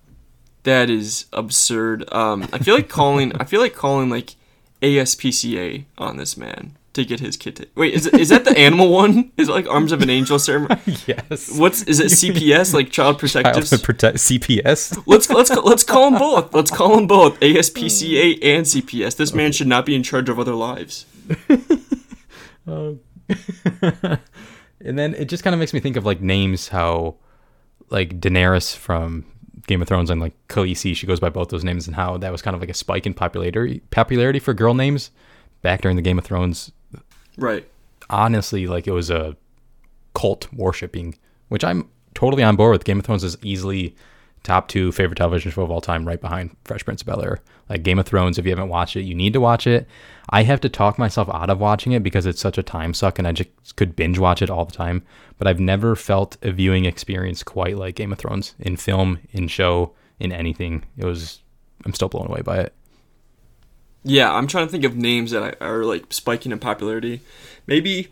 that 0.64 0.90
is 0.90 1.26
absurd. 1.32 2.04
Um, 2.12 2.46
I 2.52 2.58
feel 2.58 2.74
like 2.74 2.88
calling 2.88 3.32
I 3.40 3.44
feel 3.44 3.60
like 3.60 3.74
calling 3.74 4.10
like 4.10 4.34
ASPCA 4.82 5.84
on 5.96 6.16
this 6.16 6.36
man 6.36 6.76
to 6.94 7.04
get 7.04 7.20
his 7.20 7.36
kid. 7.36 7.56
To, 7.56 7.68
wait, 7.74 7.94
is 7.94 8.06
is 8.06 8.28
that 8.30 8.44
the 8.44 8.56
animal 8.58 8.90
one? 8.90 9.32
Is 9.36 9.48
it 9.48 9.52
like 9.52 9.68
Arms 9.68 9.92
of 9.92 10.02
an 10.02 10.10
Angel 10.10 10.38
ceremony? 10.38 10.80
yes. 11.06 11.58
What's 11.58 11.82
is 11.84 12.00
it 12.00 12.06
CPS 12.06 12.74
like 12.74 12.90
Child 12.90 13.18
Protective? 13.20 13.54
Childhood 13.54 13.82
protect 13.82 14.18
CPS. 14.18 15.02
Let's 15.06 15.30
let's 15.30 15.50
let's 15.50 15.84
call 15.84 16.10
them 16.10 16.18
both. 16.18 16.54
Let's 16.54 16.70
call 16.70 16.96
them 16.96 17.06
both 17.06 17.38
ASPCA 17.40 18.36
uh. 18.36 18.46
and 18.46 18.66
CPS. 18.66 19.16
This 19.16 19.32
man 19.32 19.52
should 19.52 19.68
not 19.68 19.86
be 19.86 19.94
in 19.94 20.02
charge 20.02 20.28
of 20.28 20.38
other 20.38 20.54
lives. 20.54 21.06
Oh. 22.66 22.98
and 24.80 24.98
then 24.98 25.14
it 25.14 25.26
just 25.26 25.42
kind 25.42 25.54
of 25.54 25.60
makes 25.60 25.72
me 25.72 25.80
think 25.80 25.96
of 25.96 26.04
like 26.04 26.20
names 26.20 26.68
how 26.68 27.16
like 27.90 28.20
Daenerys 28.20 28.76
from 28.76 29.24
Game 29.66 29.82
of 29.82 29.88
Thrones 29.88 30.10
and 30.10 30.20
like 30.20 30.34
Khaleesi, 30.48 30.96
she 30.96 31.06
goes 31.06 31.20
by 31.20 31.28
both 31.28 31.48
those 31.48 31.64
names, 31.64 31.86
and 31.86 31.96
how 31.96 32.16
that 32.18 32.32
was 32.32 32.42
kind 32.42 32.54
of 32.54 32.60
like 32.60 32.70
a 32.70 32.74
spike 32.74 33.06
in 33.06 33.14
popularity 33.14 33.80
popularity 33.90 34.38
for 34.38 34.54
girl 34.54 34.74
names 34.74 35.10
back 35.62 35.82
during 35.82 35.96
the 35.96 36.02
Game 36.02 36.18
of 36.18 36.24
Thrones. 36.24 36.72
Right. 37.38 37.66
Honestly, 38.10 38.66
like 38.66 38.86
it 38.86 38.92
was 38.92 39.10
a 39.10 39.36
cult 40.14 40.52
worshipping, 40.52 41.16
which 41.48 41.64
I'm 41.64 41.88
totally 42.14 42.42
on 42.42 42.56
board 42.56 42.72
with. 42.72 42.84
Game 42.84 42.98
of 42.98 43.06
Thrones 43.06 43.24
is 43.24 43.38
easily 43.42 43.94
top 44.42 44.68
two 44.68 44.92
favorite 44.92 45.16
television 45.16 45.50
show 45.52 45.62
of 45.62 45.70
all 45.70 45.80
time, 45.80 46.06
right 46.06 46.20
behind 46.20 46.56
Fresh 46.64 46.84
Prince 46.84 47.02
of 47.02 47.06
Bel 47.06 47.22
Air. 47.22 47.38
Like 47.68 47.82
Game 47.82 47.98
of 47.98 48.06
Thrones, 48.06 48.38
if 48.38 48.44
you 48.44 48.50
haven't 48.50 48.68
watched 48.68 48.96
it, 48.96 49.02
you 49.02 49.14
need 49.14 49.32
to 49.34 49.40
watch 49.40 49.66
it. 49.66 49.86
I 50.30 50.42
have 50.42 50.60
to 50.62 50.68
talk 50.68 50.98
myself 50.98 51.28
out 51.32 51.50
of 51.50 51.60
watching 51.60 51.92
it 51.92 52.02
because 52.02 52.26
it's 52.26 52.40
such 52.40 52.58
a 52.58 52.62
time 52.62 52.92
suck, 52.92 53.18
and 53.18 53.28
I 53.28 53.32
just 53.32 53.50
could 53.76 53.94
binge 53.94 54.18
watch 54.18 54.42
it 54.42 54.50
all 54.50 54.64
the 54.64 54.72
time. 54.72 55.04
But 55.38 55.46
I've 55.46 55.60
never 55.60 55.94
felt 55.94 56.36
a 56.42 56.50
viewing 56.50 56.86
experience 56.86 57.42
quite 57.42 57.76
like 57.76 57.94
Game 57.94 58.12
of 58.12 58.18
Thrones 58.18 58.54
in 58.58 58.76
film, 58.76 59.20
in 59.30 59.48
show, 59.48 59.92
in 60.18 60.32
anything. 60.32 60.84
It 60.96 61.04
was. 61.04 61.42
I'm 61.84 61.94
still 61.94 62.08
blown 62.08 62.26
away 62.26 62.42
by 62.42 62.58
it. 62.58 62.74
Yeah, 64.08 64.32
I'm 64.32 64.46
trying 64.46 64.66
to 64.66 64.70
think 64.72 64.84
of 64.84 64.96
names 64.96 65.30
that 65.32 65.56
are 65.62 65.84
like 65.84 66.12
spiking 66.12 66.52
in 66.52 66.58
popularity. 66.58 67.20
Maybe 67.66 68.08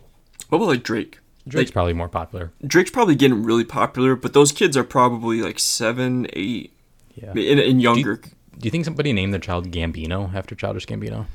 what 0.48 0.58
about 0.58 0.68
like 0.68 0.82
Drake? 0.82 1.18
Drake's 1.48 1.68
Like- 1.68 1.72
probably 1.74 1.92
more 1.92 2.08
popular. 2.08 2.52
Drake's 2.66 2.90
probably 2.90 3.14
getting 3.14 3.42
really 3.42 3.64
popular, 3.64 4.16
but 4.16 4.32
those 4.32 4.52
kids 4.52 4.76
are 4.76 4.84
probably 4.84 5.40
like 5.42 5.58
seven, 5.58 6.26
eight, 6.32 6.72
Yeah. 7.14 7.30
and, 7.30 7.38
in 7.60 7.80
younger. 7.80 8.16
Do 8.16 8.64
you 8.64 8.70
think 8.70 8.84
somebody 8.84 9.12
named 9.12 9.32
their 9.32 9.40
child 9.40 9.70
Gambino 9.70 10.34
after 10.34 10.54
Childish 10.54 10.86
Gambino? 10.86 11.26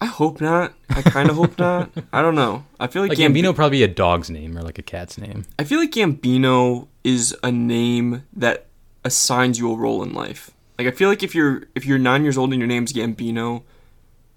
I 0.00 0.06
hope 0.06 0.40
not. 0.40 0.74
I 0.90 1.02
kind 1.02 1.28
of 1.28 1.36
hope 1.36 1.58
not. 1.58 1.90
I 2.12 2.22
don't 2.22 2.36
know. 2.36 2.64
I 2.78 2.86
feel 2.86 3.02
like, 3.02 3.10
Like 3.10 3.18
Gambi- 3.18 3.42
Gambino 3.42 3.54
probably 3.54 3.82
a 3.82 3.88
dog's 3.88 4.30
name 4.30 4.56
or 4.56 4.62
like 4.62 4.78
a 4.78 4.82
cat's 4.82 5.18
name. 5.18 5.44
I 5.58 5.64
feel 5.64 5.80
like 5.80 5.90
Gambino 5.90 6.86
is 7.04 7.36
a 7.42 7.50
name 7.50 8.22
that 8.32 8.66
assigns 9.04 9.58
you 9.58 9.72
a 9.72 9.76
role 9.76 10.02
in 10.02 10.12
life. 10.14 10.50
Like 10.78 10.86
I 10.86 10.92
feel 10.92 11.08
like 11.08 11.22
if 11.24 11.34
you're 11.34 11.64
if 11.74 11.84
you're 11.84 11.98
nine 11.98 12.22
years 12.22 12.38
old 12.38 12.52
and 12.52 12.60
your 12.60 12.68
name's 12.68 12.92
Gambino, 12.92 13.64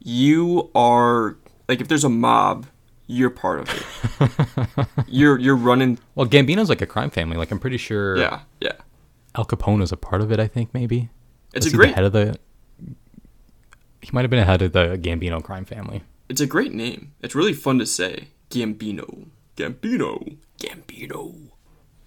you 0.03 0.69
are 0.75 1.37
like 1.69 1.81
if 1.81 1.87
there's 1.87 2.03
a 2.03 2.09
mob, 2.09 2.65
you're 3.07 3.29
part 3.29 3.59
of 3.61 3.69
it. 3.69 4.87
you're 5.07 5.37
you're 5.39 5.55
running. 5.55 5.99
Well, 6.15 6.27
Gambino's 6.27 6.69
like 6.69 6.81
a 6.81 6.85
crime 6.85 7.09
family. 7.09 7.37
Like 7.37 7.51
I'm 7.51 7.59
pretty 7.59 7.77
sure 7.77 8.17
Yeah, 8.17 8.41
yeah. 8.59 8.73
Al 9.35 9.45
Capone 9.45 9.81
is 9.81 9.91
a 9.91 9.97
part 9.97 10.21
of 10.21 10.31
it. 10.31 10.39
I 10.39 10.47
think 10.47 10.73
maybe. 10.73 11.09
It's 11.53 11.65
Was 11.65 11.73
a 11.73 11.77
great 11.77 11.95
head 11.95 12.03
of 12.05 12.13
the. 12.13 12.37
He 14.01 14.09
might 14.13 14.21
have 14.21 14.29
been 14.31 14.39
a 14.39 14.45
head 14.45 14.61
of 14.61 14.71
the 14.71 14.97
Gambino 14.97 15.43
crime 15.43 15.65
family. 15.65 16.03
it's 16.27 16.41
a 16.41 16.47
great 16.47 16.73
name. 16.73 17.13
It's 17.21 17.35
really 17.35 17.53
fun 17.53 17.77
to 17.79 17.85
say. 17.85 18.29
Gambino, 18.49 19.27
Gambino, 19.55 20.37
Gambino. 20.59 21.35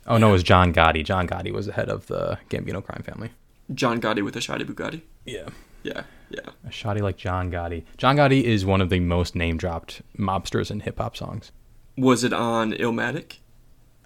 Oh 0.07 0.19
no, 0.19 0.29
it 0.31 0.33
was 0.33 0.43
John 0.43 0.75
Gotti. 0.75 1.05
John 1.05 1.27
Gotti 1.27 1.53
was 1.53 1.67
the 1.67 1.73
head 1.73 1.89
of 1.89 2.07
the 2.09 2.39
Gambino 2.51 2.85
crime 2.85 3.03
family. 3.03 3.31
John 3.73 4.01
Gotti 4.01 4.23
with 4.23 4.37
a 4.37 4.41
shoddy 4.41 4.65
Bugatti. 4.65 5.03
Yeah. 5.25 5.49
Yeah, 5.85 6.03
yeah. 6.31 6.41
A 6.67 6.71
shoddy 6.73 7.01
like 7.01 7.17
John 7.17 7.51
Gotti. 7.53 7.85
John 7.97 8.17
Gotti 8.17 8.43
is 8.43 8.65
one 8.67 8.81
of 8.81 8.89
the 8.91 8.99
most 9.01 9.37
name 9.37 9.57
dropped 9.57 10.03
mobsters 10.19 10.71
in 10.71 10.81
hip 10.81 10.99
hop 10.99 11.17
songs. 11.17 11.53
Was 11.97 12.25
it 12.25 12.33
on 12.33 12.73
Illmatic? 12.73 13.39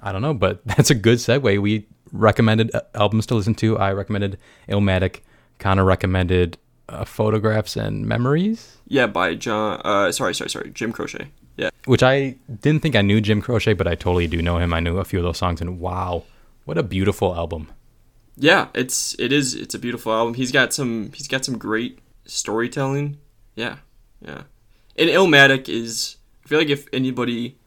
I 0.03 0.13
don't 0.13 0.21
know, 0.23 0.35
but 0.35 0.61
that's 0.67 0.91
a 0.91 0.95
good 0.95 1.19
segue. 1.19 1.61
We 1.63 1.87
recommended 2.13 2.75
uh, 2.75 2.83
albums 2.95 3.25
to 3.27 3.35
listen 3.35 3.55
to. 3.57 3.79
I 3.79 3.93
recommended 3.93 4.39
Illmatic. 4.69 5.21
Connor 5.59 5.85
recommended 5.85 6.59
uh, 6.89 7.05
Photographs 7.05 7.77
and 7.77 8.07
Memories, 8.07 8.77
Yeah, 8.87 9.07
by 9.07 9.35
John. 9.35 9.81
Uh, 9.85 10.11
sorry, 10.13 10.35
sorry, 10.35 10.51
sorry. 10.51 10.71
Jim 10.71 10.93
Croce. 10.93 11.29
Yeah. 11.57 11.71
which 11.87 12.05
I 12.05 12.37
didn't 12.63 12.83
think 12.83 12.95
I 12.95 13.03
knew 13.03 13.21
Jim 13.21 13.43
Croce, 13.43 13.73
but 13.73 13.89
I 13.89 13.97
totally 13.97 14.29
do 14.29 14.41
know 14.41 14.59
him. 14.59 14.73
I 14.73 14.79
knew 14.79 14.99
a 14.99 15.05
few 15.05 15.19
of 15.19 15.25
those 15.25 15.39
songs, 15.39 15.61
and 15.61 15.81
wow, 15.81 16.23
what 16.67 16.79
a 16.79 16.85
beautiful 16.85 17.35
album. 17.35 17.69
Yeah, 18.41 18.69
it's 18.75 19.19
it 19.19 19.33
is 19.33 19.55
it's 19.55 19.75
a 19.75 19.79
beautiful 19.79 20.13
album. 20.13 20.35
He's 20.35 20.53
got 20.53 20.73
some 20.73 21.13
he's 21.13 21.29
got 21.29 21.45
some 21.45 21.59
great 21.59 21.99
storytelling. 22.25 23.19
Yeah, 23.55 23.77
yeah. 24.21 24.43
And 24.97 25.11
Illmatic 25.11 25.69
is 25.69 26.17
I 26.45 26.49
feel 26.49 26.59
like 26.59 26.69
if 26.69 26.87
anybody 26.93 27.59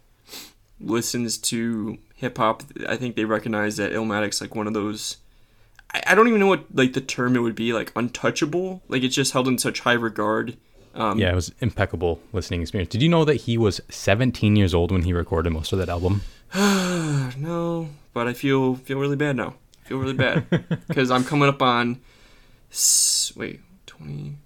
listens 0.80 1.38
to 1.38 1.98
hip 2.16 2.38
hop, 2.38 2.63
I 2.88 2.96
think 2.96 3.16
they 3.16 3.25
recognize 3.25 3.78
that 3.78 3.92
Illmatic's 3.92 4.42
like 4.42 4.56
one 4.56 4.68
of 4.68 4.74
those. 4.74 5.18
I, 5.94 6.01
I 6.08 6.16
don't 6.16 6.28
even 6.28 6.40
know 6.40 6.48
what 6.48 6.66
like 6.74 6.94
the 6.94 7.01
term 7.01 7.36
it 7.36 7.40
would 7.40 7.56
be 7.56 7.74
like 7.74 7.92
untouchable. 7.96 8.82
Like 8.88 9.04
it's 9.04 9.16
just 9.16 9.34
held 9.34 9.48
in 9.48 9.58
such 9.58 9.82
high 9.82 9.94
regard. 9.94 10.58
Um, 10.94 11.20
Yeah, 11.20 11.32
it 11.32 11.36
was 11.36 11.54
impeccable 11.60 12.20
listening 12.34 12.62
experience. 12.62 12.90
Did 12.90 13.01
you 13.01 13.10
know 13.10 13.24
that 13.25 13.36
he 13.36 13.58
was 13.58 13.80
17 13.90 14.56
years 14.56 14.74
old 14.74 14.92
when 14.92 15.04
he 15.04 15.13
recorded 15.13 15.51
most 15.51 15.72
of 15.72 15.80
that 15.80 15.90
album? 15.90 16.22
no, 16.56 17.90
but 18.13 18.28
I 18.28 18.34
feel 18.34 18.75
feel 18.75 19.00
really 19.00 19.16
bad 19.16 19.36
now. 19.36 19.56
Feel 19.91 20.00
really 20.00 20.13
bad 20.13 20.45
because 20.88 21.12
I'm 21.12 21.25
coming 21.25 21.50
up 21.50 21.62
on 21.62 22.00
wait 23.36 23.60
twenty. 23.86 24.38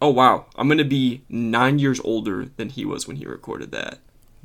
Oh 0.00 0.08
wow, 0.08 0.46
I'm 0.56 0.68
gonna 0.68 0.84
be 0.84 1.20
nine 1.28 1.78
years 1.78 2.00
older 2.00 2.46
than 2.56 2.70
he 2.70 2.86
was 2.86 3.06
when 3.06 3.16
he 3.18 3.26
recorded 3.26 3.72
that. 3.72 3.98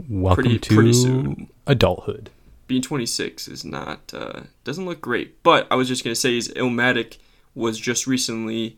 Welcome 0.09 0.43
Pretty- 0.43 0.59
to 0.59 0.75
pretty 0.75 0.91
soon. 0.91 1.47
adulthood. 1.67 2.31
Being 2.67 2.81
26 2.81 3.47
is 3.47 3.63
not 3.63 4.13
uh, 4.13 4.41
doesn't 4.65 4.85
look 4.85 4.99
great. 4.99 5.41
But 5.41 5.67
I 5.71 5.75
was 5.75 5.87
just 5.87 6.03
gonna 6.03 6.15
say 6.15 6.35
is 6.35 6.49
Illmatic 6.49 7.17
was 7.55 7.79
just 7.79 8.05
recently 8.05 8.75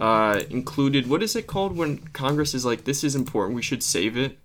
uh, 0.00 0.40
included. 0.48 1.10
What 1.10 1.22
is 1.22 1.36
it 1.36 1.46
called 1.46 1.76
when 1.76 1.98
Congress 2.14 2.54
is 2.54 2.64
like 2.64 2.84
this 2.84 3.04
is 3.04 3.14
important, 3.14 3.54
we 3.54 3.60
should 3.60 3.82
save 3.82 4.16
it. 4.16 4.38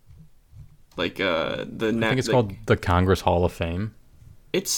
Like 0.98 1.22
uh, 1.22 1.64
the 1.66 1.88
I 1.98 2.08
think 2.10 2.20
it's 2.20 2.28
called 2.28 2.52
the 2.66 2.76
Congress 2.76 3.22
Hall 3.22 3.46
of 3.46 3.54
Fame. 3.54 3.94
It's 4.52 4.72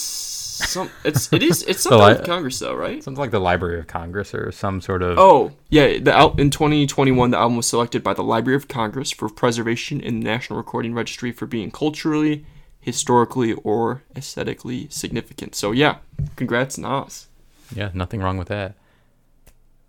some. 0.60 0.90
It's 1.04 1.32
it 1.34 1.42
is. 1.44 1.64
It's 1.64 1.82
something 1.84 2.00
li- 2.00 2.14
with 2.14 2.26
Congress 2.26 2.60
though, 2.60 2.76
right? 2.76 3.04
Something 3.04 3.20
like 3.20 3.32
the 3.32 3.40
Library 3.40 3.80
of 3.80 3.88
Congress 3.88 4.34
or 4.34 4.52
some 4.52 4.82
sort 4.82 5.02
of. 5.02 5.18
Oh 5.18 5.52
yeah, 5.70 5.98
the 6.00 6.14
al- 6.16 6.36
in 6.38 6.50
2021, 6.50 7.32
the 7.32 7.38
album 7.38 7.58
was 7.58 7.68
selected 7.68 8.04
by 8.04 8.14
the 8.14 8.24
Library 8.24 8.56
of 8.56 8.68
Congress 8.68 9.12
for 9.12 9.30
preservation 9.30 10.00
in 10.02 10.20
the 10.20 10.26
National 10.26 10.58
Recording 10.58 10.94
Registry 10.94 11.32
for 11.32 11.46
being 11.46 11.72
culturally, 11.72 12.46
historically, 12.80 13.54
or 13.54 14.04
aesthetically 14.16 14.88
significant. 14.90 15.56
So 15.56 15.72
yeah, 15.72 15.98
congrats 16.36 16.78
Nas. 16.78 17.28
Yeah, 17.76 17.92
nothing 17.94 18.20
wrong 18.22 18.38
with 18.38 18.48
that. 18.48 18.76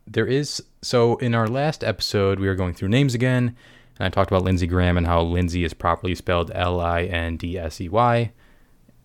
There 0.06 0.26
is 0.26 0.62
so 0.82 1.16
in 1.18 1.34
our 1.34 1.46
last 1.46 1.84
episode 1.84 2.40
we 2.40 2.48
were 2.48 2.54
going 2.54 2.74
through 2.74 2.88
names 2.88 3.14
again, 3.14 3.56
and 3.98 4.06
I 4.06 4.08
talked 4.08 4.30
about 4.30 4.42
Lindsey 4.42 4.66
Graham 4.66 4.96
and 4.96 5.06
how 5.06 5.22
Lindsay 5.22 5.62
is 5.64 5.72
properly 5.74 6.14
spelled 6.14 6.50
L 6.54 6.80
I 6.80 7.02
N 7.04 7.36
D 7.36 7.56
S 7.58 7.80
E 7.80 7.88
Y, 7.88 8.32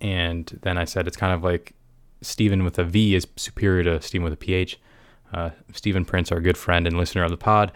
and 0.02 0.60
then 0.64 0.78
I 0.78 0.86
said 0.86 1.08
it's 1.08 1.18
kind 1.18 1.34
of 1.34 1.44
like 1.44 1.74
Stephen 2.22 2.64
with 2.64 2.78
a 2.80 2.84
V 2.84 3.16
is 3.16 3.28
superior 3.36 3.84
to 3.84 4.02
Stephen 4.02 4.24
with 4.24 4.34
a 4.34 4.38
PH. 4.38 4.80
Uh, 5.34 5.50
Stephen 5.74 6.06
Prince, 6.06 6.32
our 6.32 6.40
good 6.40 6.58
friend 6.58 6.88
and 6.88 6.98
listener 6.98 7.24
of 7.24 7.32
the 7.32 7.38
pod, 7.38 7.72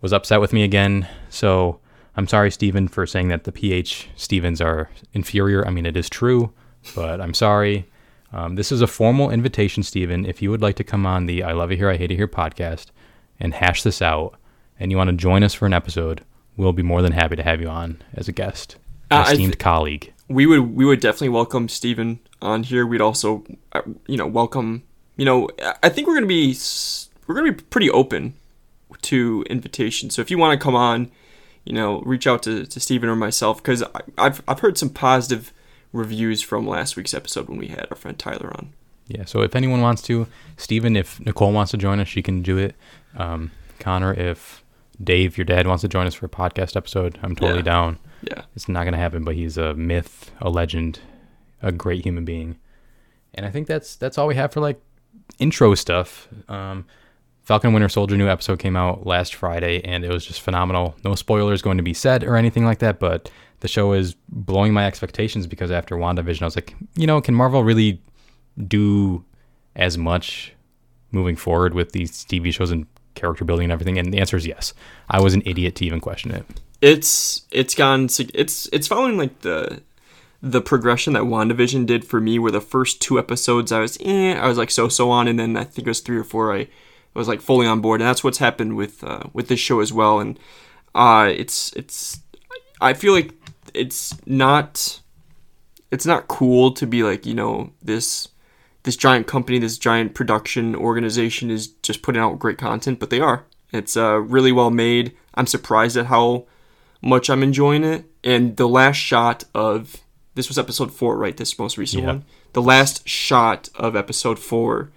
was 0.00 0.12
upset 0.12 0.40
with 0.40 0.52
me 0.52 0.62
again. 0.62 1.08
So 1.28 1.80
I'm 2.16 2.28
sorry, 2.28 2.50
Stephen, 2.50 2.88
for 2.88 3.06
saying 3.06 3.28
that 3.28 3.44
the 3.44 3.52
PH 3.52 4.08
Stevens 4.16 4.60
are 4.60 4.90
inferior. 5.12 5.66
I 5.66 5.70
mean, 5.70 5.86
it 5.86 5.96
is 5.96 6.08
true, 6.08 6.52
but 6.94 7.20
I'm 7.20 7.34
sorry. 7.34 7.86
Um, 8.32 8.54
this 8.54 8.70
is 8.70 8.80
a 8.80 8.86
formal 8.86 9.30
invitation, 9.30 9.82
Stephen. 9.82 10.24
If 10.24 10.40
you 10.40 10.50
would 10.50 10.62
like 10.62 10.76
to 10.76 10.84
come 10.84 11.04
on 11.04 11.26
the 11.26 11.42
I 11.42 11.52
Love 11.52 11.72
It 11.72 11.76
Here, 11.78 11.90
I 11.90 11.96
Hate 11.96 12.12
It 12.12 12.16
Here 12.16 12.28
podcast 12.28 12.86
and 13.40 13.54
hash 13.54 13.82
this 13.82 14.00
out, 14.00 14.36
and 14.78 14.90
you 14.90 14.96
want 14.96 15.10
to 15.10 15.16
join 15.16 15.42
us 15.42 15.54
for 15.54 15.66
an 15.66 15.72
episode, 15.72 16.22
we'll 16.56 16.72
be 16.72 16.82
more 16.82 17.02
than 17.02 17.12
happy 17.12 17.34
to 17.36 17.42
have 17.42 17.60
you 17.60 17.68
on 17.68 18.00
as 18.14 18.28
a 18.28 18.32
guest, 18.32 18.76
an 19.10 19.18
Uh, 19.18 19.22
esteemed 19.22 19.52
th- 19.54 19.58
colleague. 19.58 20.12
We 20.30 20.46
would 20.46 20.74
we 20.76 20.84
would 20.84 21.00
definitely 21.00 21.30
welcome 21.30 21.68
Steven 21.68 22.20
on 22.40 22.62
here. 22.62 22.86
We'd 22.86 23.00
also, 23.00 23.44
uh, 23.72 23.82
you 24.06 24.16
know, 24.16 24.26
welcome. 24.26 24.84
You 25.16 25.24
know, 25.24 25.48
I- 25.82 25.88
think 25.90 26.06
we're 26.06 26.14
gonna 26.14 26.26
be 26.26 26.56
we're 27.26 27.34
gonna 27.34 27.52
be 27.52 27.62
pretty 27.62 27.90
open 27.90 28.34
to 29.02 29.44
invitations. 29.50 30.14
So 30.14 30.22
if 30.22 30.30
you 30.30 30.38
want 30.38 30.58
to 30.58 30.62
come 30.62 30.74
on, 30.76 31.10
you 31.64 31.72
know, 31.72 32.00
reach 32.02 32.26
out 32.26 32.42
to, 32.44 32.64
to 32.64 32.80
Steven 32.80 33.08
or 33.08 33.16
myself 33.16 33.58
because 33.62 33.82
I've 34.16 34.40
I've 34.46 34.60
heard 34.60 34.78
some 34.78 34.90
positive 34.90 35.52
reviews 35.92 36.40
from 36.42 36.66
last 36.66 36.96
week's 36.96 37.12
episode 37.12 37.48
when 37.48 37.58
we 37.58 37.66
had 37.66 37.88
our 37.90 37.96
friend 37.96 38.16
Tyler 38.18 38.52
on. 38.54 38.72
Yeah, 39.08 39.24
so 39.24 39.42
if 39.42 39.56
anyone 39.56 39.80
wants 39.80 40.02
to, 40.02 40.28
Stephen, 40.56 40.94
if 40.94 41.18
Nicole 41.18 41.52
wants 41.52 41.72
to 41.72 41.76
join 41.76 41.98
us, 41.98 42.06
she 42.06 42.22
can 42.22 42.42
do 42.42 42.56
it. 42.58 42.76
Um, 43.16 43.50
Connor, 43.80 44.14
if 44.14 44.62
Dave, 45.02 45.36
your 45.36 45.44
dad, 45.44 45.66
wants 45.66 45.80
to 45.80 45.88
join 45.88 46.06
us 46.06 46.14
for 46.14 46.26
a 46.26 46.28
podcast 46.28 46.76
episode, 46.76 47.18
I'm 47.20 47.34
totally 47.34 47.58
Yeah. 47.58 47.62
down. 47.64 47.98
Yeah. 48.22 48.42
It's 48.54 48.68
not 48.68 48.82
going 48.82 48.92
to 48.92 48.98
happen, 48.98 49.24
but 49.24 49.34
he's 49.34 49.56
a 49.56 49.74
myth, 49.74 50.30
a 50.40 50.50
legend, 50.50 51.00
a 51.62 51.72
great 51.72 52.04
human 52.04 52.24
being. 52.24 52.56
And 53.34 53.46
I 53.46 53.50
think 53.50 53.66
that's 53.66 53.96
that's 53.96 54.18
all 54.18 54.26
we 54.26 54.34
have 54.34 54.52
for 54.52 54.60
like 54.60 54.80
intro 55.38 55.74
stuff. 55.74 56.28
Um, 56.48 56.84
Falcon 57.42 57.72
Winter 57.72 57.88
Soldier 57.88 58.16
new 58.16 58.28
episode 58.28 58.58
came 58.58 58.76
out 58.76 59.06
last 59.06 59.34
Friday, 59.34 59.80
and 59.84 60.04
it 60.04 60.12
was 60.12 60.24
just 60.24 60.40
phenomenal. 60.40 60.94
No 61.04 61.14
spoilers 61.14 61.62
going 61.62 61.78
to 61.78 61.82
be 61.82 61.94
said 61.94 62.22
or 62.22 62.36
anything 62.36 62.64
like 62.64 62.78
that, 62.80 63.00
but 63.00 63.30
the 63.60 63.68
show 63.68 63.92
is 63.92 64.14
blowing 64.28 64.72
my 64.72 64.86
expectations 64.86 65.46
because 65.46 65.70
after 65.70 65.96
WandaVision, 65.96 66.42
I 66.42 66.44
was 66.44 66.56
like, 66.56 66.74
you 66.94 67.06
know, 67.06 67.20
can 67.20 67.34
Marvel 67.34 67.64
really 67.64 68.02
do 68.66 69.24
as 69.76 69.96
much 69.98 70.52
moving 71.12 71.36
forward 71.36 71.74
with 71.74 71.92
these 71.92 72.24
TV 72.24 72.52
shows 72.52 72.70
and 72.70 72.86
character 73.14 73.44
building 73.44 73.64
and 73.64 73.72
everything? 73.72 73.98
And 73.98 74.12
the 74.12 74.18
answer 74.18 74.36
is 74.36 74.46
yes. 74.46 74.72
I 75.08 75.20
was 75.20 75.34
an 75.34 75.42
idiot 75.44 75.76
to 75.76 75.84
even 75.84 76.00
question 76.00 76.30
it. 76.30 76.44
It's 76.80 77.42
it's 77.50 77.74
gone 77.74 78.08
it's 78.34 78.68
it's 78.72 78.86
following 78.86 79.18
like 79.18 79.40
the 79.40 79.82
the 80.42 80.62
progression 80.62 81.12
that 81.12 81.24
WandaVision 81.24 81.84
did 81.84 82.04
for 82.04 82.20
me 82.20 82.38
where 82.38 82.52
the 82.52 82.60
first 82.60 83.00
two 83.02 83.18
episodes 83.18 83.72
I 83.72 83.80
was 83.80 83.98
eh, 84.00 84.34
I 84.34 84.48
was 84.48 84.56
like 84.56 84.70
so 84.70 84.88
so 84.88 85.10
on. 85.10 85.28
And 85.28 85.38
then 85.38 85.56
I 85.56 85.64
think 85.64 85.86
it 85.86 85.90
was 85.90 86.00
three 86.00 86.16
or 86.16 86.24
four 86.24 86.54
I 86.54 86.68
was 87.14 87.28
like 87.28 87.40
fully 87.40 87.66
on 87.66 87.80
board. 87.80 88.00
And 88.00 88.08
that's 88.08 88.24
what's 88.24 88.38
happened 88.38 88.76
with 88.76 89.04
uh, 89.04 89.24
with 89.32 89.48
this 89.48 89.60
show 89.60 89.80
as 89.80 89.92
well. 89.92 90.20
And 90.20 90.38
uh 90.94 91.30
it's 91.30 91.72
it's 91.74 92.20
I 92.80 92.94
feel 92.94 93.12
like 93.12 93.32
it's 93.74 94.14
not 94.26 95.00
it's 95.90 96.06
not 96.06 96.28
cool 96.28 96.72
to 96.72 96.86
be 96.86 97.02
like 97.02 97.26
you 97.26 97.34
know 97.34 97.72
this 97.82 98.28
this 98.84 98.96
giant 98.96 99.26
company 99.26 99.58
this 99.58 99.76
giant 99.76 100.14
production 100.14 100.74
organization 100.74 101.50
is 101.50 101.66
just 101.82 102.00
putting 102.00 102.20
out 102.20 102.38
great 102.38 102.56
content 102.56 102.98
but 102.98 103.10
they 103.10 103.20
are. 103.20 103.44
It's 103.72 103.96
uh, 103.96 104.18
really 104.18 104.50
well 104.50 104.70
made. 104.70 105.12
I'm 105.34 105.46
surprised 105.46 105.96
at 105.96 106.06
how 106.06 106.46
much 107.02 107.28
i'm 107.30 107.42
enjoying 107.42 107.84
it 107.84 108.04
and 108.24 108.56
the 108.56 108.68
last 108.68 108.96
shot 108.96 109.44
of 109.54 109.96
this 110.34 110.48
was 110.48 110.58
episode 110.58 110.92
four 110.92 111.16
right 111.16 111.36
this 111.36 111.58
most 111.58 111.76
recent 111.78 112.02
Yeah. 112.02 112.08
one 112.08 112.24
the 112.52 112.62
last 112.62 113.08
shot 113.08 113.68
of 113.74 113.96
episode 113.96 114.38
four 114.38 114.90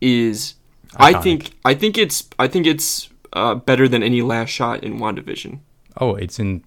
is 0.00 0.54
i 0.96 1.12
think 1.20 1.52
i 1.64 1.74
think 1.74 1.98
it's 1.98 2.28
i 2.38 2.46
think 2.48 2.66
it's 2.66 3.08
uh, 3.32 3.54
better 3.54 3.86
than 3.88 4.02
any 4.02 4.22
last 4.22 4.50
shot 4.50 4.82
in 4.82 4.98
wandavision 4.98 5.60
Oh, 6.00 6.14
it's 6.14 6.38
in. 6.38 6.62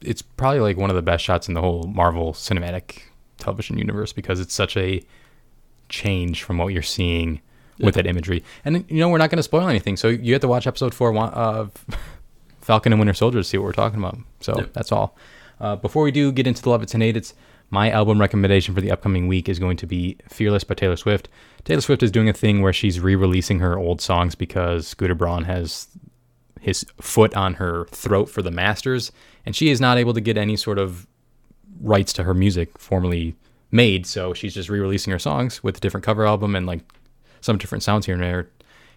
It's 0.00 0.22
probably 0.22 0.60
like 0.60 0.76
one 0.76 0.88
of 0.88 0.94
the 0.94 1.02
best 1.02 1.24
shots 1.24 1.48
in 1.48 1.54
the 1.54 1.60
whole 1.60 1.82
Marvel 1.82 2.32
Cinematic 2.32 3.00
Television 3.38 3.76
universe 3.76 4.12
because 4.12 4.38
it's 4.38 4.54
such 4.54 4.76
a 4.76 5.02
change 5.88 6.44
from 6.44 6.58
what 6.58 6.68
you're 6.68 6.80
seeing 6.82 7.40
with 7.80 7.96
that 7.96 8.06
imagery. 8.06 8.44
And 8.64 8.84
you 8.88 8.98
know, 9.00 9.08
we're 9.08 9.18
not 9.18 9.30
going 9.30 9.38
to 9.38 9.42
spoil 9.42 9.66
anything, 9.66 9.96
so 9.96 10.06
you 10.06 10.32
have 10.32 10.42
to 10.42 10.48
watch 10.48 10.68
episode 10.68 10.94
four 10.94 11.12
of 11.16 11.72
Falcon 12.68 12.92
and 12.92 13.00
Winter 13.00 13.14
Soldier 13.14 13.38
to 13.38 13.44
see 13.44 13.56
what 13.56 13.64
we're 13.64 13.72
talking 13.72 13.98
about. 13.98 14.18
So 14.40 14.54
Yep. 14.58 14.74
that's 14.74 14.92
all. 14.92 15.16
Uh, 15.58 15.76
before 15.76 16.02
we 16.02 16.10
do 16.10 16.30
get 16.30 16.46
into 16.46 16.60
the 16.60 16.68
love 16.68 16.82
it's 16.82 16.92
and 16.92 17.02
hate 17.02 17.16
it's, 17.16 17.32
my 17.70 17.90
album 17.90 18.20
recommendation 18.20 18.74
for 18.74 18.82
the 18.82 18.90
upcoming 18.90 19.26
week 19.26 19.48
is 19.48 19.58
going 19.58 19.78
to 19.78 19.86
be 19.86 20.18
Fearless 20.28 20.64
by 20.64 20.74
Taylor 20.74 20.96
Swift. 20.96 21.30
Taylor 21.64 21.80
Swift 21.80 22.02
is 22.02 22.10
doing 22.10 22.28
a 22.28 22.34
thing 22.34 22.60
where 22.60 22.74
she's 22.74 23.00
re-releasing 23.00 23.60
her 23.60 23.78
old 23.78 24.02
songs 24.02 24.34
because 24.34 24.86
Scooter 24.86 25.14
Braun 25.14 25.44
has 25.44 25.88
his 26.60 26.84
foot 27.00 27.32
on 27.34 27.54
her 27.54 27.86
throat 27.86 28.28
for 28.28 28.42
the 28.42 28.50
masters, 28.50 29.12
and 29.46 29.56
she 29.56 29.70
is 29.70 29.80
not 29.80 29.96
able 29.96 30.12
to 30.12 30.20
get 30.20 30.36
any 30.36 30.54
sort 30.56 30.78
of 30.78 31.06
rights 31.80 32.12
to 32.12 32.24
her 32.24 32.34
music 32.34 32.78
formally 32.78 33.34
made. 33.70 34.06
So 34.06 34.34
she's 34.34 34.52
just 34.52 34.68
re-releasing 34.68 35.10
her 35.10 35.18
songs 35.18 35.62
with 35.62 35.78
a 35.78 35.80
different 35.80 36.04
cover 36.04 36.26
album 36.26 36.54
and 36.54 36.66
like 36.66 36.80
some 37.40 37.56
different 37.56 37.82
sounds 37.82 38.04
here 38.04 38.14
and 38.14 38.22
there, 38.22 38.50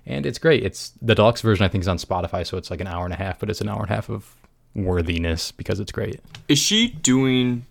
and 0.06 0.26
it's 0.26 0.40
great. 0.40 0.64
It's 0.64 0.94
the 1.02 1.16
deluxe 1.16 1.42
version. 1.42 1.66
I 1.66 1.68
think 1.68 1.84
is 1.84 1.88
on 1.88 1.98
Spotify, 1.98 2.46
so 2.46 2.58
it's 2.58 2.72
like 2.72 2.82
an 2.82 2.88
hour 2.88 3.06
and 3.06 3.14
a 3.14 3.18
half, 3.18 3.40
but 3.40 3.50
it's 3.50 3.62
an 3.62 3.70
hour 3.70 3.82
and 3.82 3.90
a 3.90 3.94
half 3.94 4.10
of 4.10 4.36
worthiness 4.76 5.52
because 5.52 5.80
it's 5.80 5.92
great. 5.92 6.20
Is 6.48 6.60
she 6.60 6.90
doing 6.90 7.66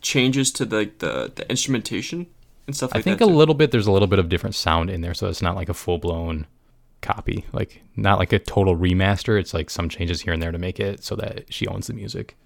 changes 0.00 0.50
to 0.52 0.64
the 0.64 0.90
the, 0.98 1.32
the 1.34 1.48
instrumentation 1.50 2.26
and 2.66 2.76
stuff 2.76 2.94
like 2.94 3.04
that? 3.04 3.10
I 3.10 3.16
think 3.16 3.20
a 3.20 3.26
little 3.26 3.54
bit. 3.54 3.70
There's 3.70 3.86
a 3.86 3.92
little 3.92 4.08
bit 4.08 4.18
of 4.18 4.28
different 4.28 4.54
sound 4.54 4.90
in 4.90 5.00
there, 5.00 5.14
so 5.14 5.28
it's 5.28 5.42
not 5.42 5.56
like 5.56 5.68
a 5.68 5.74
full 5.74 5.98
blown 5.98 6.46
copy, 7.00 7.44
like 7.52 7.82
not 7.96 8.18
like 8.18 8.32
a 8.32 8.38
total 8.38 8.76
remaster. 8.76 9.38
It's 9.38 9.54
like 9.54 9.70
some 9.70 9.88
changes 9.88 10.22
here 10.22 10.32
and 10.32 10.42
there 10.42 10.52
to 10.52 10.58
make 10.58 10.80
it 10.80 11.04
so 11.04 11.16
that 11.16 11.52
she 11.52 11.66
owns 11.66 11.86
the 11.86 11.94
music. 11.94 12.36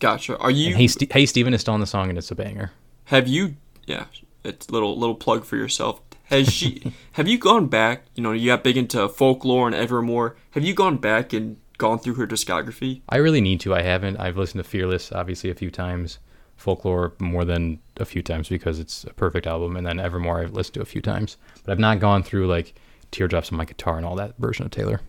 Gotcha. 0.00 0.38
Are 0.38 0.50
you? 0.50 0.68
And 0.68 0.76
hey, 0.76 0.86
St- 0.86 1.12
hey, 1.12 1.26
Steven 1.26 1.52
is 1.52 1.60
still 1.60 1.74
on 1.74 1.80
the 1.80 1.86
song, 1.86 2.08
and 2.08 2.16
it's 2.16 2.30
a 2.30 2.34
banger. 2.34 2.72
Have 3.06 3.28
you? 3.28 3.56
Yeah, 3.86 4.06
it's 4.44 4.70
little 4.70 4.98
little 4.98 5.14
plug 5.14 5.44
for 5.44 5.56
yourself. 5.56 6.00
Has 6.30 6.52
she? 6.52 6.92
have 7.12 7.28
you 7.28 7.38
gone 7.38 7.66
back? 7.66 8.04
You 8.14 8.22
know, 8.22 8.32
you 8.32 8.46
got 8.46 8.64
big 8.64 8.76
into 8.76 9.08
folklore 9.08 9.66
and 9.66 9.74
Evermore. 9.74 10.36
Have 10.52 10.64
you 10.64 10.74
gone 10.74 10.96
back 10.96 11.32
and 11.32 11.58
gone 11.78 11.98
through 11.98 12.14
her 12.14 12.26
discography? 12.26 13.02
I 13.08 13.16
really 13.16 13.40
need 13.40 13.60
to. 13.60 13.74
I 13.74 13.82
haven't. 13.82 14.16
I've 14.18 14.36
listened 14.36 14.62
to 14.62 14.68
Fearless 14.68 15.12
obviously 15.12 15.50
a 15.50 15.54
few 15.54 15.70
times, 15.70 16.18
Folklore 16.56 17.14
more 17.18 17.44
than 17.44 17.80
a 17.96 18.04
few 18.04 18.22
times 18.22 18.48
because 18.48 18.78
it's 18.78 19.04
a 19.04 19.14
perfect 19.14 19.46
album, 19.46 19.76
and 19.76 19.86
then 19.86 19.98
Evermore 19.98 20.40
I've 20.40 20.52
listened 20.52 20.74
to 20.74 20.82
a 20.82 20.86
few 20.86 21.00
times, 21.00 21.36
but 21.64 21.72
I've 21.72 21.78
not 21.78 22.00
gone 22.00 22.22
through 22.22 22.46
like 22.46 22.74
Teardrops 23.10 23.50
on 23.50 23.58
My 23.58 23.64
Guitar 23.64 23.96
and 23.96 24.06
all 24.06 24.14
that 24.16 24.36
version 24.38 24.66
of 24.66 24.70
Taylor. 24.70 25.00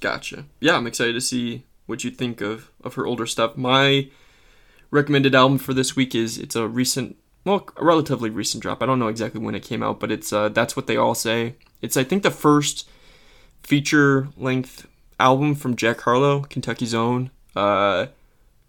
Gotcha. 0.00 0.44
Yeah, 0.60 0.76
I'm 0.76 0.86
excited 0.86 1.12
to 1.14 1.20
see 1.20 1.64
what 1.86 2.04
you 2.04 2.10
think 2.10 2.40
of 2.40 2.70
of 2.82 2.94
her 2.94 3.06
older 3.06 3.26
stuff. 3.26 3.56
My 3.56 4.08
recommended 4.90 5.34
album 5.34 5.58
for 5.58 5.72
this 5.72 5.94
week 5.94 6.14
is 6.14 6.36
it's 6.36 6.56
a 6.56 6.66
recent, 6.66 7.16
well, 7.44 7.68
a 7.76 7.84
relatively 7.84 8.30
recent 8.30 8.62
drop. 8.62 8.82
I 8.82 8.86
don't 8.86 8.98
know 8.98 9.08
exactly 9.08 9.40
when 9.40 9.54
it 9.54 9.64
came 9.64 9.82
out, 9.82 10.00
but 10.00 10.12
it's 10.12 10.32
uh, 10.32 10.48
that's 10.48 10.76
what 10.76 10.86
they 10.86 10.96
all 10.96 11.14
say. 11.14 11.56
It's 11.80 11.96
I 11.96 12.04
think 12.04 12.22
the 12.22 12.30
first 12.30 12.88
feature 13.62 14.28
length 14.36 14.86
album 15.18 15.54
from 15.54 15.76
Jack 15.76 16.00
Harlow, 16.00 16.42
Kentucky's 16.42 16.94
Own. 16.94 17.30
Uh, 17.54 18.06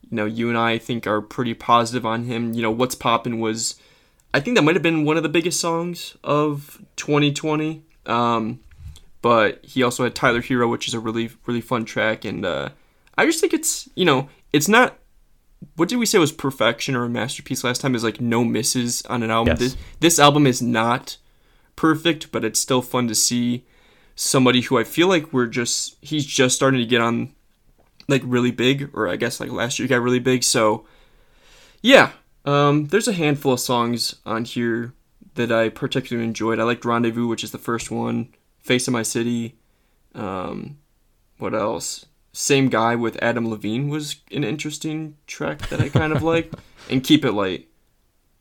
you 0.10 0.18
know, 0.18 0.26
you 0.26 0.50
and 0.50 0.58
I, 0.58 0.72
I 0.72 0.78
think 0.78 1.08
are 1.08 1.22
pretty 1.22 1.54
positive 1.54 2.06
on 2.06 2.26
him. 2.26 2.54
You 2.54 2.62
know, 2.62 2.72
what's 2.72 2.96
poppin' 2.96 3.40
was, 3.40 3.76
I 4.34 4.40
think 4.40 4.56
that 4.58 4.64
might 4.64 4.76
have 4.76 4.84
been 4.84 5.06
one 5.06 5.18
of 5.18 5.24
the 5.24 5.30
biggest 5.30 5.60
songs 5.60 6.18
of 6.24 6.82
2020. 6.98 7.84
Um, 8.06 8.60
but 9.24 9.64
he 9.64 9.82
also 9.82 10.04
had 10.04 10.14
Tyler 10.14 10.42
Herro, 10.42 10.70
which 10.70 10.88
is 10.88 10.94
a 10.94 11.00
really 11.00 11.32
really 11.46 11.62
fun 11.62 11.86
track, 11.86 12.26
and 12.26 12.46
uh, 12.46 12.70
I 13.18 13.26
just 13.26 13.40
think 13.40 13.54
it's 13.54 13.90
you 13.96 14.06
know 14.06 14.30
it's 14.52 14.68
not. 14.68 15.00
What 15.76 15.90
did 15.90 15.98
we 15.98 16.06
say 16.06 16.18
was 16.18 16.32
perfection 16.32 16.96
or 16.96 17.04
a 17.06 17.10
masterpiece 17.10 17.64
last 17.64 17.82
time? 17.82 17.96
Is 17.96 18.04
like 18.04 18.22
no 18.22 18.44
misses 18.44 19.02
on 19.04 19.24
an 19.24 19.32
album. 19.32 19.54
Yes. 19.54 19.60
This 19.60 19.78
this 20.00 20.20
album 20.20 20.48
is 20.48 20.62
not 20.62 21.18
perfect, 21.76 22.32
but 22.32 22.44
it's 22.44 22.60
still 22.60 22.82
fun 22.82 23.08
to 23.08 23.16
see 23.16 23.66
somebody 24.16 24.62
who 24.62 24.78
I 24.78 24.84
feel 24.84 25.08
like 25.08 25.34
we're 25.34 25.48
just 25.48 25.98
he's 26.02 26.26
just 26.26 26.56
starting 26.56 26.80
to 26.80 26.86
get 26.86 27.02
on 27.02 27.34
like 28.08 28.22
really 28.26 28.52
big, 28.52 28.90
or 28.94 29.08
I 29.08 29.16
guess 29.16 29.40
like 29.40 29.52
last 29.52 29.80
year 29.80 29.86
he 29.86 29.90
got 29.90 30.02
really 30.02 30.20
big. 30.20 30.44
So 30.44 30.86
yeah, 31.82 32.12
um, 32.46 32.88
there's 32.88 33.08
a 33.08 33.14
handful 33.14 33.54
of 33.54 33.60
songs 33.60 34.16
on 34.26 34.46
here 34.46 34.94
that 35.36 35.52
I 35.52 35.70
particularly 35.70 36.28
enjoyed. 36.28 36.60
I 36.60 36.64
liked 36.64 36.86
Rendezvous, 36.86 37.28
which 37.28 37.44
is 37.44 37.52
the 37.52 37.58
first 37.58 37.92
one. 37.92 38.30
Face 38.60 38.88
of 38.88 38.94
My 38.94 39.04
City. 39.04 39.56
Um, 40.16 40.78
what 41.38 41.54
else? 41.54 42.06
Same 42.34 42.68
guy 42.70 42.96
with 42.96 43.22
Adam 43.22 43.48
Levine 43.50 43.90
was 43.90 44.16
an 44.32 44.44
interesting 44.44 45.16
track 45.28 45.70
that 45.70 45.80
I 45.80 45.90
kind 45.90 46.12
of 46.12 46.24
liked. 46.32 46.56
And 46.90 47.04
Keep 47.04 47.24
It 47.26 47.32
Light. 47.34 47.68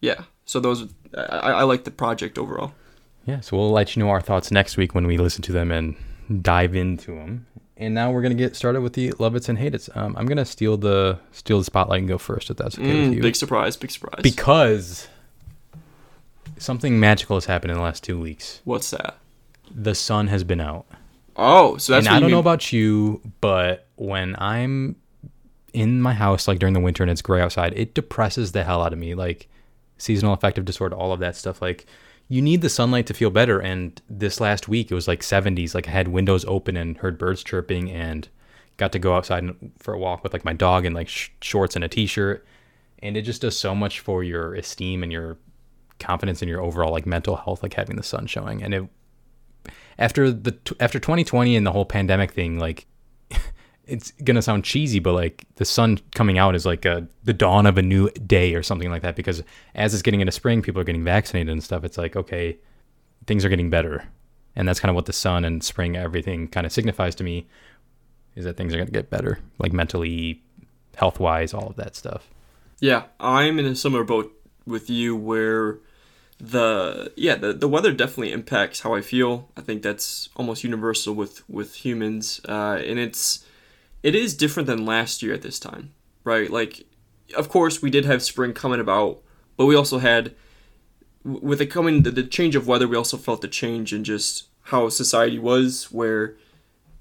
Yeah. 0.00 0.22
So 0.46 0.58
those, 0.60 0.88
I, 1.16 1.20
I 1.52 1.62
like 1.64 1.84
the 1.84 1.90
project 1.90 2.38
overall. 2.38 2.72
Yeah, 3.26 3.40
so 3.40 3.56
we'll 3.56 3.70
let 3.70 3.94
you 3.94 4.02
know 4.02 4.08
our 4.10 4.20
thoughts 4.20 4.50
next 4.50 4.76
week 4.76 4.94
when 4.94 5.06
we 5.06 5.16
listen 5.18 5.42
to 5.42 5.52
them 5.52 5.70
and 5.70 5.94
dive 6.42 6.74
into 6.74 7.12
them. 7.14 7.46
And 7.76 7.94
now 7.94 8.10
we're 8.10 8.22
gonna 8.22 8.34
get 8.34 8.56
started 8.56 8.80
with 8.80 8.94
the 8.94 9.12
love 9.18 9.36
it's 9.36 9.48
and 9.48 9.58
hate 9.58 9.74
it's. 9.74 9.88
Um, 9.94 10.16
I'm 10.16 10.26
gonna 10.26 10.44
steal 10.44 10.76
the 10.76 11.18
steal 11.30 11.58
the 11.58 11.64
spotlight 11.64 12.00
and 12.00 12.08
go 12.08 12.18
first 12.18 12.50
if 12.50 12.56
that's 12.56 12.78
okay 12.78 12.86
with 13.00 13.10
Mm, 13.10 13.14
you. 13.16 13.22
big 13.22 13.36
surprise, 13.36 13.76
big 13.76 13.90
surprise. 13.90 14.20
because 14.22 15.08
something 16.58 16.98
magical 17.00 17.36
has 17.36 17.46
happened 17.46 17.70
in 17.72 17.76
the 17.76 17.82
last 17.82 18.02
two 18.04 18.18
weeks. 18.20 18.60
What's 18.64 18.90
that? 18.90 19.18
The 19.74 19.94
sun 19.94 20.28
has 20.28 20.44
been 20.44 20.60
out. 20.60 20.86
Oh, 21.36 21.76
so 21.78 21.92
that's 21.92 22.06
and 22.06 22.14
I 22.14 22.20
don't 22.20 22.30
know 22.30 22.38
about 22.38 22.72
you, 22.72 23.20
but 23.40 23.86
when 23.96 24.36
I'm 24.38 24.96
in 25.72 26.02
my 26.02 26.12
house, 26.12 26.46
like 26.46 26.58
during 26.58 26.74
the 26.74 26.80
winter 26.80 27.02
and 27.02 27.10
it's 27.10 27.22
gray 27.22 27.40
outside, 27.40 27.72
it 27.76 27.94
depresses 27.94 28.52
the 28.52 28.64
hell 28.64 28.82
out 28.82 28.92
of 28.92 28.98
me. 28.98 29.14
Like 29.14 29.48
seasonal 29.98 30.34
affective 30.34 30.64
disorder, 30.64 30.96
all 30.96 31.12
of 31.12 31.20
that 31.20 31.36
stuff. 31.36 31.62
Like 31.62 31.86
you 32.28 32.42
need 32.42 32.62
the 32.62 32.68
sunlight 32.68 33.06
to 33.06 33.14
feel 33.14 33.30
better. 33.30 33.60
And 33.60 34.00
this 34.08 34.40
last 34.40 34.68
week, 34.68 34.90
it 34.90 34.94
was 34.94 35.08
like 35.08 35.20
70s. 35.20 35.74
Like 35.74 35.88
I 35.88 35.92
had 35.92 36.08
windows 36.08 36.44
open 36.46 36.76
and 36.76 36.96
heard 36.98 37.18
birds 37.18 37.42
chirping 37.42 37.90
and 37.90 38.28
got 38.76 38.92
to 38.92 38.98
go 38.98 39.14
outside 39.14 39.54
for 39.78 39.94
a 39.94 39.98
walk 39.98 40.22
with 40.22 40.32
like 40.32 40.44
my 40.44 40.52
dog 40.52 40.84
in 40.84 40.92
like 40.92 41.08
sh- 41.08 41.30
shorts 41.40 41.76
and 41.76 41.84
a 41.84 41.88
t-shirt. 41.88 42.44
And 43.00 43.16
it 43.16 43.22
just 43.22 43.42
does 43.42 43.56
so 43.56 43.74
much 43.74 44.00
for 44.00 44.22
your 44.22 44.54
esteem 44.54 45.02
and 45.02 45.12
your 45.12 45.38
confidence 45.98 46.42
in 46.42 46.48
your 46.48 46.60
overall 46.60 46.92
like 46.92 47.06
mental 47.06 47.36
health, 47.36 47.62
like 47.62 47.74
having 47.74 47.96
the 47.96 48.02
sun 48.02 48.26
showing. 48.26 48.62
And 48.62 48.74
it 48.74 48.88
after 49.98 50.30
the 50.30 50.56
after 50.80 50.98
2020 50.98 51.56
and 51.56 51.66
the 51.66 51.72
whole 51.72 51.84
pandemic 51.84 52.32
thing, 52.32 52.58
like 52.58 52.86
it's 53.86 54.12
gonna 54.24 54.42
sound 54.42 54.64
cheesy, 54.64 54.98
but 54.98 55.12
like 55.12 55.44
the 55.56 55.64
sun 55.64 55.98
coming 56.14 56.38
out 56.38 56.54
is 56.54 56.66
like 56.66 56.84
a 56.84 57.06
the 57.24 57.32
dawn 57.32 57.66
of 57.66 57.78
a 57.78 57.82
new 57.82 58.10
day 58.10 58.54
or 58.54 58.62
something 58.62 58.90
like 58.90 59.02
that. 59.02 59.16
Because 59.16 59.42
as 59.74 59.94
it's 59.94 60.02
getting 60.02 60.20
into 60.20 60.32
spring, 60.32 60.62
people 60.62 60.80
are 60.80 60.84
getting 60.84 61.04
vaccinated 61.04 61.50
and 61.50 61.62
stuff. 61.62 61.84
It's 61.84 61.98
like 61.98 62.16
okay, 62.16 62.58
things 63.26 63.44
are 63.44 63.48
getting 63.48 63.70
better, 63.70 64.04
and 64.56 64.68
that's 64.68 64.80
kind 64.80 64.90
of 64.90 64.94
what 64.94 65.06
the 65.06 65.12
sun 65.12 65.44
and 65.44 65.62
spring 65.62 65.96
everything 65.96 66.48
kind 66.48 66.66
of 66.66 66.72
signifies 66.72 67.14
to 67.16 67.24
me. 67.24 67.48
Is 68.34 68.44
that 68.44 68.56
things 68.56 68.74
are 68.74 68.78
gonna 68.78 68.90
get 68.90 69.10
better, 69.10 69.38
like 69.58 69.72
mentally, 69.72 70.42
health 70.96 71.20
wise, 71.20 71.52
all 71.52 71.68
of 71.68 71.76
that 71.76 71.96
stuff. 71.96 72.30
Yeah, 72.80 73.04
I'm 73.20 73.58
in 73.58 73.66
a 73.66 73.74
similar 73.74 74.04
boat 74.04 74.32
with 74.66 74.90
you 74.90 75.14
where 75.14 75.78
the 76.44 77.12
yeah 77.16 77.36
the, 77.36 77.52
the 77.52 77.68
weather 77.68 77.92
definitely 77.92 78.32
impacts 78.32 78.80
how 78.80 78.94
I 78.94 79.00
feel. 79.00 79.48
I 79.56 79.60
think 79.60 79.82
that's 79.82 80.28
almost 80.34 80.64
universal 80.64 81.14
with 81.14 81.48
with 81.48 81.76
humans, 81.84 82.40
uh, 82.48 82.80
and 82.84 82.98
it's 82.98 83.44
it 84.02 84.16
is 84.16 84.34
different 84.34 84.66
than 84.66 84.84
last 84.84 85.22
year 85.22 85.32
at 85.32 85.42
this 85.42 85.60
time, 85.60 85.92
right? 86.24 86.50
Like, 86.50 86.84
of 87.36 87.48
course 87.48 87.80
we 87.80 87.90
did 87.90 88.04
have 88.04 88.22
spring 88.24 88.52
coming 88.52 88.80
about, 88.80 89.20
but 89.56 89.66
we 89.66 89.76
also 89.76 89.98
had 89.98 90.34
with 91.24 91.60
the 91.60 91.66
coming 91.66 92.02
the, 92.02 92.10
the 92.10 92.24
change 92.24 92.56
of 92.56 92.66
weather. 92.66 92.88
We 92.88 92.96
also 92.96 93.16
felt 93.16 93.40
the 93.40 93.48
change 93.48 93.92
in 93.92 94.02
just 94.02 94.48
how 94.66 94.88
society 94.88 95.38
was, 95.38 95.92
where 95.92 96.34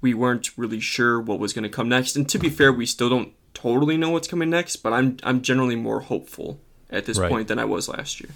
we 0.00 0.14
weren't 0.14 0.56
really 0.56 0.80
sure 0.80 1.20
what 1.20 1.40
was 1.40 1.52
going 1.52 1.64
to 1.64 1.68
come 1.68 1.88
next. 1.88 2.14
And 2.14 2.28
to 2.28 2.38
be 2.38 2.48
fair, 2.48 2.72
we 2.72 2.86
still 2.86 3.08
don't 3.08 3.32
totally 3.54 3.96
know 3.96 4.10
what's 4.10 4.28
coming 4.28 4.50
next, 4.50 4.76
but 4.76 4.92
I'm 4.92 5.16
I'm 5.24 5.42
generally 5.42 5.74
more 5.76 5.98
hopeful 6.00 6.60
at 6.90 7.06
this 7.06 7.18
Right. 7.18 7.30
point 7.30 7.48
than 7.48 7.58
I 7.58 7.64
was 7.64 7.88
last 7.88 8.20
year. 8.20 8.30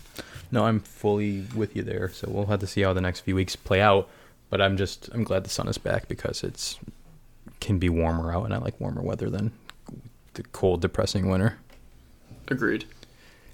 No, 0.51 0.65
I'm 0.65 0.81
fully 0.81 1.47
with 1.55 1.77
you 1.77 1.83
there. 1.83 2.09
So 2.09 2.29
we'll 2.31 2.47
have 2.47 2.61
to 2.61 2.67
see 2.67 2.83
how 2.83 2.93
the 2.93 3.01
next 3.01 3.21
few 3.21 3.35
weeks 3.35 3.57
play 3.57 3.81
out. 3.81 4.09
But 4.49 4.61
I'm 4.61 4.77
just 4.77 5.09
I'm 5.13 5.25
glad 5.25 5.45
the 5.45 5.51
sun 5.51 5.69
is 5.69 5.79
back 5.79 6.09
because 6.09 6.45
it's 6.45 6.79
can 7.61 7.79
be 7.79 7.89
warmer 7.89 8.33
out, 8.33 8.45
and 8.45 8.55
I 8.55 8.59
like 8.59 8.81
warmer 8.81 9.03
weather 9.03 9.29
than 9.29 9.53
the 10.35 10.43
cold, 10.45 10.83
depressing 10.83 11.29
winter. 11.29 11.59
Agreed. 12.49 12.85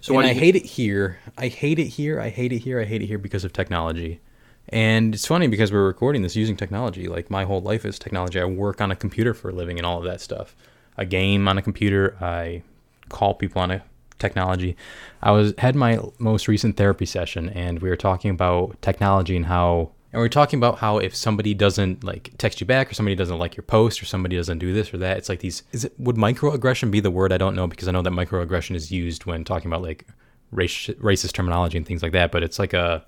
So 0.01 0.19
and 0.19 0.27
I 0.27 0.35
hate 0.35 0.57
it 0.57 0.67
here. 0.67 1.19
I 1.39 1.49
hate 1.49 1.79
it 1.79 1.87
here. 1.87 2.21
I 2.21 2.29
hate 2.29 2.53
it 2.53 2.59
here. 2.59 2.81
I 2.81 2.85
hate 2.85 3.03
it 3.03 3.07
here 3.07 3.19
because 3.19 3.45
of 3.45 3.53
technology. 3.53 4.21
And 4.69 5.15
it's 5.15 5.27
funny 5.27 5.47
because 5.47 5.73
we're 5.73 5.87
recording 5.87 6.23
this 6.23 6.37
using 6.37 6.57
technology. 6.57 7.09
Like 7.09 7.31
my 7.31 7.45
whole 7.45 7.61
life 7.61 7.85
is 7.85 7.99
technology. 7.99 8.41
I 8.41 8.45
work 8.45 8.81
on 8.81 8.91
a 8.91 8.97
computer 8.97 9.33
for 9.33 9.51
a 9.51 9.53
living 9.53 9.79
and 9.79 9.87
all 9.87 9.99
of 9.99 10.05
that 10.05 10.21
stuff. 10.21 10.57
I 10.97 11.05
game 11.05 11.49
on 11.49 11.57
a 11.57 11.63
computer. 11.63 12.17
I 12.21 12.63
call 13.09 13.35
people 13.35 13.63
on 13.63 13.71
a 13.71 13.83
technology. 14.23 14.75
I 15.23 15.33
was 15.33 15.53
had 15.59 15.77
my 15.77 16.01
most 16.19 16.49
recent 16.49 16.79
therapy 16.79 17.05
session 17.05 17.51
and 17.51 17.81
we 17.81 17.91
were 17.91 17.97
talking 17.97 18.31
about 18.31 18.81
technology 18.81 19.37
and 19.37 19.47
how 19.47 19.91
and 20.13 20.21
we 20.21 20.27
are 20.27 20.31
talking 20.31 20.59
about 20.59 20.79
how 20.79 20.99
if 20.99 21.15
somebody 21.15 21.55
doesn't 21.55 22.05
like 22.05 22.33
text 22.39 22.61
you 22.61 22.67
back 22.67 22.91
or 22.91 22.95
somebody 22.95 23.17
doesn't 23.17 23.39
like 23.39 23.57
your 23.57 23.65
post 23.65 24.03
or 24.03 24.07
somebody 24.07 24.37
doesn't 24.37 24.59
do 24.59 24.73
this 24.73 24.93
or 24.93 24.99
that, 24.99 25.17
it's 25.19 25.29
like 25.29 25.41
these 25.41 25.63
is 25.73 25.85
it 25.85 25.95
would 25.99 26.17
microaggression 26.17 26.91
be 26.91 27.01
the 27.01 27.11
word? 27.11 27.33
I 27.33 27.39
don't 27.39 27.57
know 27.57 27.67
because 27.67 27.89
I 27.89 27.93
know 27.93 28.03
that 28.03 28.11
microaggression 28.13 28.75
is 28.77 28.91
used 28.91 29.27
when 29.27 29.45
talking 29.45 29.71
about 29.71 29.83
like 29.83 30.07
race, 30.51 30.89
racist 31.01 31.33
terminology 31.33 31.79
and 31.79 31.87
things 31.87 32.03
like 32.03 32.13
that, 32.13 32.31
but 32.31 32.43
it's 32.43 32.59
like 32.59 32.75
a 32.75 33.05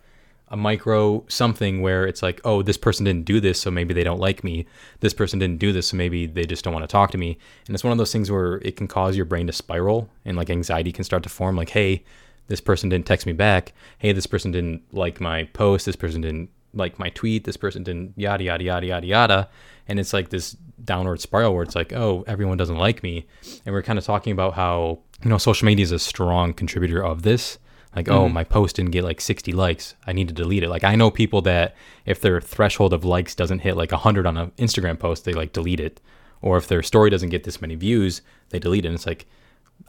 a 0.55 0.57
micro 0.57 1.25
something 1.27 1.83
where 1.83 2.07
it's 2.07 2.23
like, 2.23 2.41
oh, 2.45 2.63
this 2.63 2.77
person 2.77 3.05
didn't 3.05 3.25
do 3.25 3.41
this, 3.41 3.61
so 3.61 3.73
maybe 3.73 3.93
they 3.93 4.05
don't 4.05 4.21
like 4.21 4.45
me. 4.45 4.67
This 5.01 5.13
person 5.13 5.41
didn't 5.41 5.59
do 5.59 5.73
this, 5.73 5.89
so 5.89 5.97
maybe 5.97 6.27
they 6.27 6.47
just 6.47 6.63
don't 6.63 6.73
want 6.73 6.85
to 6.85 6.93
talk 6.93 7.11
to 7.11 7.19
me. 7.19 7.37
And 7.67 7.75
it's 7.75 7.83
one 7.83 7.91
of 7.91 7.99
those 7.99 8.13
things 8.13 8.31
where 8.31 8.59
it 8.59 8.77
can 8.77 8.87
cause 8.87 9.17
your 9.17 9.25
brain 9.25 9.49
to 9.49 9.53
spiral 9.53 10.09
and 10.25 10.37
like 10.37 10.51
anxiety 10.51 10.93
can 10.93 11.03
start 11.03 11.25
to 11.25 11.29
form. 11.29 11.57
Like, 11.57 11.71
hey, 11.71 12.05
this 12.47 12.61
person 12.61 12.89
didn't 12.89 13.05
text 13.05 13.27
me 13.27 13.33
back. 13.33 13.73
Hey, 13.99 14.13
this 14.13 14.29
person 14.29 14.53
didn't 14.53 14.83
like 14.95 15.21
my 15.21 15.43
post. 15.55 15.87
This 15.87 15.97
person 15.97 16.21
didn't 16.21 16.51
like 16.73 17.01
my 17.01 17.09
tweet. 17.09 17.43
This 17.43 17.57
person 17.57 17.83
didn't 17.83 18.13
yada 18.17 18.45
yada 18.45 18.63
yada 18.63 18.87
yada 18.87 19.07
yada. 19.09 19.49
And 19.89 19.99
it's 19.99 20.13
like 20.13 20.29
this 20.29 20.57
downward 20.85 21.21
spiral 21.21 21.53
where 21.53 21.65
it's 21.65 21.75
like, 21.75 21.93
oh, 21.93 22.23
everyone 22.29 22.59
doesn't 22.59 22.79
like 22.79 23.03
me. 23.03 23.27
And 23.67 23.75
we're 23.75 23.83
kind 23.83 23.99
of 23.99 24.05
talking 24.05 24.33
about 24.33 24.55
how 24.55 25.01
you 25.25 25.31
know 25.31 25.39
social 25.39 25.67
media 25.67 25.83
is 25.83 25.91
a 25.91 25.99
strong 25.99 26.55
contributor 26.55 27.03
of 27.05 27.23
this 27.23 27.59
like 27.95 28.09
oh 28.09 28.25
mm-hmm. 28.25 28.35
my 28.35 28.45
post 28.45 28.77
didn't 28.77 28.91
get 28.91 29.05
like 29.05 29.21
60 29.21 29.53
likes. 29.53 29.95
I 30.07 30.13
need 30.13 30.29
to 30.29 30.35
delete 30.35 30.63
it. 30.63 30.69
Like 30.69 30.85
i 30.85 30.95
know 30.95 31.11
people 31.11 31.43
that 31.43 31.75
if 32.05 32.21
their 32.21 32.41
threshold 32.41 32.93
of 32.93 33.05
likes 33.05 33.35
doesn't 33.35 33.61
hit 33.61 33.77
like 33.77 33.93
100 33.93 34.27
on 34.27 34.37
an 34.37 34.53
instagram 34.59 34.99
post 34.99 35.25
they 35.25 35.33
like 35.33 35.53
delete 35.53 35.81
it. 35.81 36.01
Or 36.43 36.57
if 36.59 36.69
their 36.69 36.83
story 36.83 37.11
doesn't 37.11 37.31
get 37.31 37.45
this 37.45 37.61
many 37.61 37.75
views 37.75 38.23
they 38.51 38.59
delete 38.59 38.85
it. 38.85 38.89
And 38.89 38.95
it's 38.95 39.07
like 39.07 39.27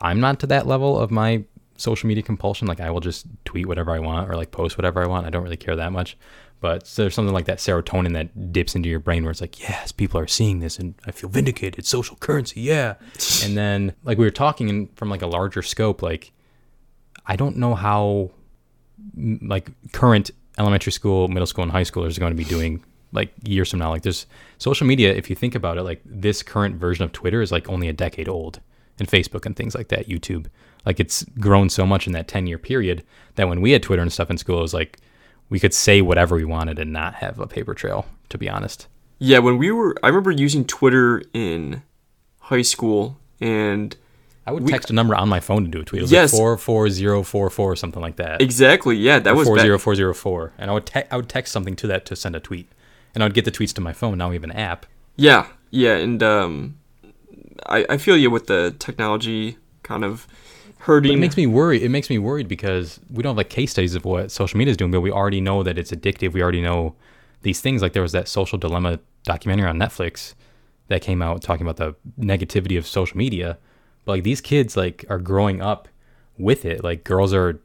i'm 0.02 0.20
not 0.20 0.40
to 0.40 0.48
that 0.48 0.68
level 0.68 1.00
of 1.00 1.12
my 1.12 1.44
social 1.78 2.08
media 2.08 2.24
compulsion. 2.24 2.68
Like 2.68 2.80
i 2.80 2.90
will 2.90 3.02
just 3.02 3.26
tweet 3.44 3.68
whatever 3.68 3.92
i 3.92 4.00
want 4.00 4.30
or 4.30 4.36
like 4.36 4.52
post 4.52 4.78
whatever 4.78 5.04
i 5.04 5.08
want. 5.08 5.26
I 5.26 5.30
don't 5.30 5.44
really 5.44 5.58
care 5.58 5.76
that 5.76 5.92
much. 5.92 6.18
But 6.62 6.86
there's 6.96 7.14
something 7.14 7.34
like 7.34 7.46
that 7.46 7.60
serotonin 7.60 8.14
that 8.14 8.54
dips 8.54 8.76
into 8.76 8.90
your 8.90 9.00
brain 9.00 9.24
where 9.24 9.32
it's 9.32 9.42
like 9.42 9.60
yes 9.60 9.92
people 9.92 10.20
are 10.20 10.28
seeing 10.28 10.60
this 10.60 10.80
and 10.80 10.96
i 11.06 11.12
feel 11.12 11.30
vindicated. 11.30 11.86
Social 11.86 12.16
currency. 12.18 12.62
Yeah. 12.62 12.96
And 13.44 13.58
then 13.58 13.94
like 14.04 14.18
we 14.18 14.26
were 14.26 14.32
talking 14.32 14.70
in, 14.70 14.88
from 14.96 15.10
like 15.10 15.22
a 15.22 15.28
larger 15.28 15.62
scope 15.62 16.02
like 16.02 16.32
I 17.28 17.36
don't 17.36 17.58
know 17.58 17.76
how 17.76 18.32
mm, 19.18 19.40
like 19.48 19.72
current 19.92 20.32
elementary 20.58 20.92
school, 20.92 21.28
middle 21.28 21.48
school, 21.48 21.64
and 21.64 21.72
high 21.72 21.84
schoolers 21.84 22.18
are 22.18 22.20
going 22.20 22.32
to 22.32 22.38
be 22.38 22.46
doing 22.46 22.84
like 23.12 23.34
years 23.44 23.70
from 23.70 23.80
now. 23.80 23.90
Like 23.90 24.04
there's 24.04 24.26
social 24.58 24.88
media. 24.88 25.14
If 25.14 25.30
you 25.30 25.36
think 25.36 25.56
about 25.56 25.78
it, 25.78 25.84
like 25.84 26.02
this 26.06 26.44
current 26.44 26.76
version 26.76 27.04
of 27.04 27.12
Twitter 27.12 27.42
is 27.42 27.52
like 27.52 27.70
only 27.70 27.88
a 27.88 27.94
decade 27.94 28.30
old, 28.30 28.60
and 29.00 29.08
Facebook 29.08 29.46
and 29.46 29.56
things 29.56 29.76
like 29.76 29.90
that, 29.90 30.08
YouTube. 30.08 30.48
Like 30.86 31.00
it's 31.00 31.24
grown 31.40 31.70
so 31.70 31.86
much 31.86 32.08
in 32.08 32.14
that 32.14 32.28
10 32.28 32.48
year 32.48 32.58
period 32.58 33.04
that 33.36 33.48
when 33.48 33.62
we 33.62 33.72
had 33.72 33.84
Twitter 33.84 34.02
and 34.02 34.14
stuff 34.14 34.30
in 34.30 34.38
school, 34.38 34.60
it 34.60 34.64
was 34.64 34.74
like 34.74 35.00
we 35.50 35.60
could 35.60 35.74
say 35.74 36.02
whatever 36.02 36.36
we 36.36 36.46
wanted 36.46 36.80
and 36.80 36.92
not 36.92 37.16
have 37.16 37.40
a 37.40 37.48
paper 37.48 37.74
trail. 37.74 38.06
To 38.30 38.38
be 38.40 38.50
honest. 38.50 38.88
Yeah, 39.20 39.40
when 39.40 39.58
we 39.58 39.72
were, 39.72 39.96
I 40.04 40.08
remember 40.08 40.32
using 40.32 40.66
Twitter 40.66 41.22
in 41.32 41.84
high 42.40 42.64
school, 42.64 43.18
and 43.40 43.96
I 44.48 44.52
would 44.52 44.64
We- 44.64 44.72
text 44.72 44.90
a 44.90 44.94
number 44.94 45.16
on 45.16 45.28
my 45.28 45.40
phone 45.40 45.64
to 45.66 45.70
do 45.72 45.82
a 45.82 45.84
tweet. 45.84 46.00
It 46.00 46.04
was 46.04 46.12
Yes. 46.12 46.32
like 46.34 46.40
four 46.40 46.58
four 46.58 46.90
zero 46.90 47.24
four 47.24 47.50
four 47.50 47.72
or 47.72 47.76
something 47.76 48.02
like 48.02 48.18
that. 48.18 48.42
exactly, 48.42 48.96
yeah, 48.96 49.20
that 49.20 49.36
was 49.36 49.48
four 49.48 49.56
back- 49.56 49.64
zero 49.66 49.78
four 49.80 49.96
zero 49.96 50.14
four, 50.14 50.52
and 50.58 50.70
I 50.70 50.74
would 50.74 50.86
te- 50.86 51.04
I 51.10 51.16
would 51.18 51.30
text 51.30 51.52
something 51.52 51.76
to 51.78 51.88
that 51.88 52.06
to 52.06 52.16
send 52.16 52.36
a 52.36 52.40
tweet, 52.40 52.68
and 53.14 53.24
I 53.24 53.26
would 53.26 53.34
get 53.34 53.46
the 53.46 53.52
tweets 53.52 53.74
to 53.74 53.82
my 53.82 53.94
phone. 53.94 54.18
Now 54.18 54.30
we 54.30 54.36
have 54.36 54.44
an 54.44 54.52
app. 54.52 54.86
Yeah, 55.16 55.48
yeah, 55.72 55.96
and 55.98 56.22
um, 56.22 56.76
I 57.66 57.86
I 57.90 57.98
feel 57.98 58.18
you 58.18 58.30
with 58.30 58.48
the 58.48 58.76
technology 58.78 59.58
kind 59.84 60.04
of 60.04 60.28
But 60.78 60.86
hurting. 60.86 61.14
it 61.14 61.18
makes 61.20 61.38
me 61.38 61.48
worry. 61.48 61.82
It 61.84 61.90
makes 61.90 62.10
me 62.10 62.18
worried 62.20 62.48
because 62.48 63.00
we 63.10 63.24
don't 63.24 63.32
have 63.32 63.38
like 63.38 63.50
case 63.50 63.72
studies 63.72 63.96
of 63.96 64.06
what 64.06 64.30
social 64.32 64.58
media 64.58 64.72
is 64.72 64.78
doing, 64.78 64.92
but 64.92 65.02
we 65.02 65.12
already 65.12 65.42
know 65.42 65.64
that 65.64 65.78
it's 65.80 65.92
addictive. 65.92 66.34
We 66.34 66.42
already 66.44 66.62
know 66.62 66.94
these 67.42 67.62
things. 67.62 67.82
Like 67.82 67.94
there 67.94 68.02
was 68.04 68.12
that 68.12 68.28
social 68.28 68.58
dilemma 68.60 69.00
documentary 69.24 69.68
on 69.68 69.78
Netflix 69.80 70.34
that 70.90 71.02
came 71.02 71.22
out 71.24 71.42
talking 71.42 71.66
about 71.68 71.78
the 71.78 71.96
negativity 72.24 72.78
of 72.78 72.86
social 72.86 73.18
media. 73.18 73.58
But 74.06 74.14
like 74.14 74.24
these 74.24 74.42
kids 74.42 74.78
like 74.78 75.06
are 75.10 75.20
growing 75.20 75.62
up 75.62 75.88
with 76.38 76.66
it. 76.66 76.84
Like 76.84 77.04
girls 77.04 77.34
are 77.34 77.60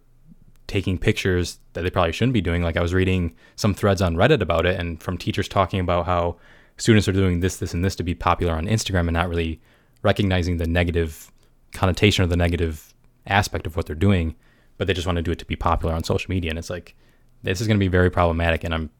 taking 0.67 0.99
pictures 0.99 1.59
that 1.73 1.83
they 1.83 1.91
probably 1.91 2.13
shouldn't 2.13 2.33
be 2.33 2.41
doing. 2.41 2.63
Like 2.63 2.77
I 2.77 2.83
was 2.83 2.95
reading 2.95 3.35
some 3.57 3.75
threads 3.75 4.01
on 4.01 4.17
Reddit 4.17 4.41
about 4.41 4.67
it 4.67 4.79
and 4.79 5.03
from 5.03 5.19
teachers 5.19 5.49
talking 5.49 5.81
about 5.81 6.07
how 6.07 6.37
students 6.77 7.09
are 7.09 7.13
doing 7.13 7.41
this, 7.41 7.57
this, 7.57 7.75
and 7.75 7.85
this 7.85 7.97
to 7.97 8.03
be 8.03 8.15
popular 8.15 8.55
on 8.55 8.67
Instagram 8.67 9.01
and 9.01 9.13
not 9.13 9.29
really 9.29 9.61
recognizing 10.03 10.57
the 10.57 10.67
negative 10.67 11.31
connotation 11.73 12.25
or 12.25 12.29
the 12.29 12.37
negative 12.37 12.95
aspect 13.27 13.67
of 13.67 13.77
what 13.77 13.87
they're 13.87 13.95
doing, 13.95 14.35
but 14.79 14.87
they 14.87 14.95
just 14.95 15.07
want 15.07 15.17
to 15.17 15.23
do 15.23 15.31
it 15.31 15.39
to 15.39 15.45
be 15.45 15.57
popular 15.57 15.95
on 15.95 16.05
social 16.05 16.31
media. 16.31 16.51
And 16.51 16.59
it's 16.59 16.71
like, 16.71 16.95
this 17.43 17.61
is 17.61 17.67
going 17.67 17.77
to 17.77 17.85
be 17.85 17.89
very 17.89 18.11
problematic. 18.11 18.65
And 18.65 18.73
I'm 18.73 18.91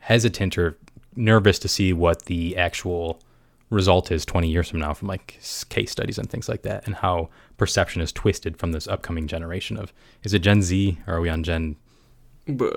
hesitant 0.00 0.56
or 0.58 0.78
nervous 1.16 1.58
to 1.60 1.68
see 1.68 1.92
what 1.92 2.26
the 2.26 2.56
actual 2.56 3.20
result 3.70 4.10
is 4.10 4.24
20 4.24 4.48
years 4.48 4.68
from 4.68 4.78
now 4.80 4.94
from 4.94 5.08
like 5.08 5.38
case 5.68 5.90
studies 5.90 6.18
and 6.18 6.30
things 6.30 6.48
like 6.48 6.62
that 6.62 6.86
and 6.86 6.94
how 6.96 7.28
perception 7.58 8.00
is 8.00 8.12
twisted 8.12 8.56
from 8.56 8.72
this 8.72 8.88
upcoming 8.88 9.26
generation 9.26 9.76
of 9.76 9.92
is 10.22 10.32
it 10.32 10.38
gen 10.38 10.62
z 10.62 10.98
or 11.06 11.14
are 11.16 11.20
we 11.20 11.28
on 11.28 11.42
gen 11.42 11.76
But 12.46 12.72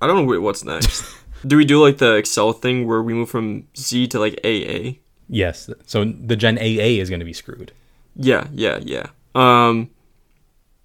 I 0.00 0.06
don't 0.06 0.26
know 0.26 0.40
what's 0.40 0.64
next. 0.64 1.04
Do 1.46 1.56
we 1.56 1.64
do 1.64 1.82
like 1.82 1.98
the 1.98 2.16
Excel 2.16 2.52
thing 2.52 2.86
where 2.86 3.02
we 3.02 3.14
move 3.14 3.30
from 3.30 3.66
Z 3.76 4.08
to 4.08 4.18
like 4.18 4.38
AA? 4.44 4.98
yes 5.28 5.70
so 5.86 6.04
the 6.04 6.36
gen 6.36 6.58
aa 6.58 6.90
is 7.02 7.08
going 7.10 7.20
to 7.20 7.26
be 7.26 7.32
screwed 7.32 7.72
Yeah, 8.16 8.46
yeah, 8.52 8.78
yeah. 8.82 9.06
Um, 9.34 9.90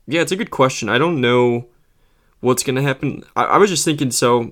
yeah, 0.08 0.22
it's 0.22 0.32
a 0.32 0.36
good 0.36 0.52
question. 0.52 0.88
I 0.90 0.98
don't 1.00 1.20
know 1.20 1.66
what's 2.42 2.62
gonna 2.64 2.84
happen. 2.84 3.24
I, 3.36 3.44
I 3.56 3.58
was 3.58 3.70
just 3.72 3.84
thinking. 3.84 4.12
So, 4.12 4.52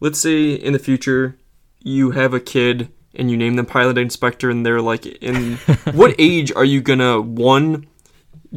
let's 0.00 0.18
say 0.18 0.52
in 0.54 0.72
the 0.72 0.78
future 0.80 1.36
you 1.82 2.10
have 2.10 2.34
a 2.34 2.40
kid 2.40 2.88
and 3.14 3.30
you 3.30 3.36
name 3.36 3.56
them 3.56 3.66
pilot 3.66 3.98
inspector, 3.98 4.50
and 4.50 4.64
they're 4.64 4.80
like, 4.80 5.06
in 5.06 5.56
what 5.92 6.14
age 6.18 6.52
are 6.52 6.64
you 6.64 6.80
gonna 6.80 7.20
one 7.20 7.86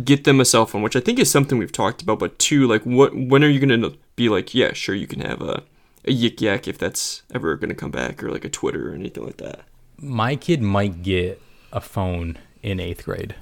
get 0.03 0.23
them 0.23 0.39
a 0.39 0.45
cell 0.45 0.65
phone, 0.65 0.81
which 0.81 0.95
I 0.95 0.99
think 0.99 1.19
is 1.19 1.29
something 1.29 1.57
we've 1.57 1.71
talked 1.71 2.01
about, 2.01 2.19
but 2.19 2.39
two, 2.39 2.67
like, 2.67 2.83
what 2.83 3.15
when 3.15 3.43
are 3.43 3.49
you 3.49 3.59
gonna 3.59 3.91
be 4.15 4.29
like, 4.29 4.53
yeah, 4.53 4.73
sure, 4.73 4.95
you 4.95 5.07
can 5.07 5.21
have 5.21 5.41
a 5.41 5.63
a 6.05 6.11
yik 6.11 6.41
yak 6.41 6.67
if 6.67 6.77
that's 6.77 7.23
ever 7.33 7.55
gonna 7.55 7.75
come 7.75 7.91
back, 7.91 8.23
or 8.23 8.31
like 8.31 8.45
a 8.45 8.49
Twitter 8.49 8.91
or 8.91 8.93
anything 8.93 9.25
like 9.25 9.37
that. 9.37 9.61
my 9.97 10.35
kid 10.35 10.61
might 10.61 11.01
get 11.01 11.41
a 11.71 11.81
phone 11.81 12.37
in 12.61 12.79
eighth 12.79 13.05
grade. 13.05 13.35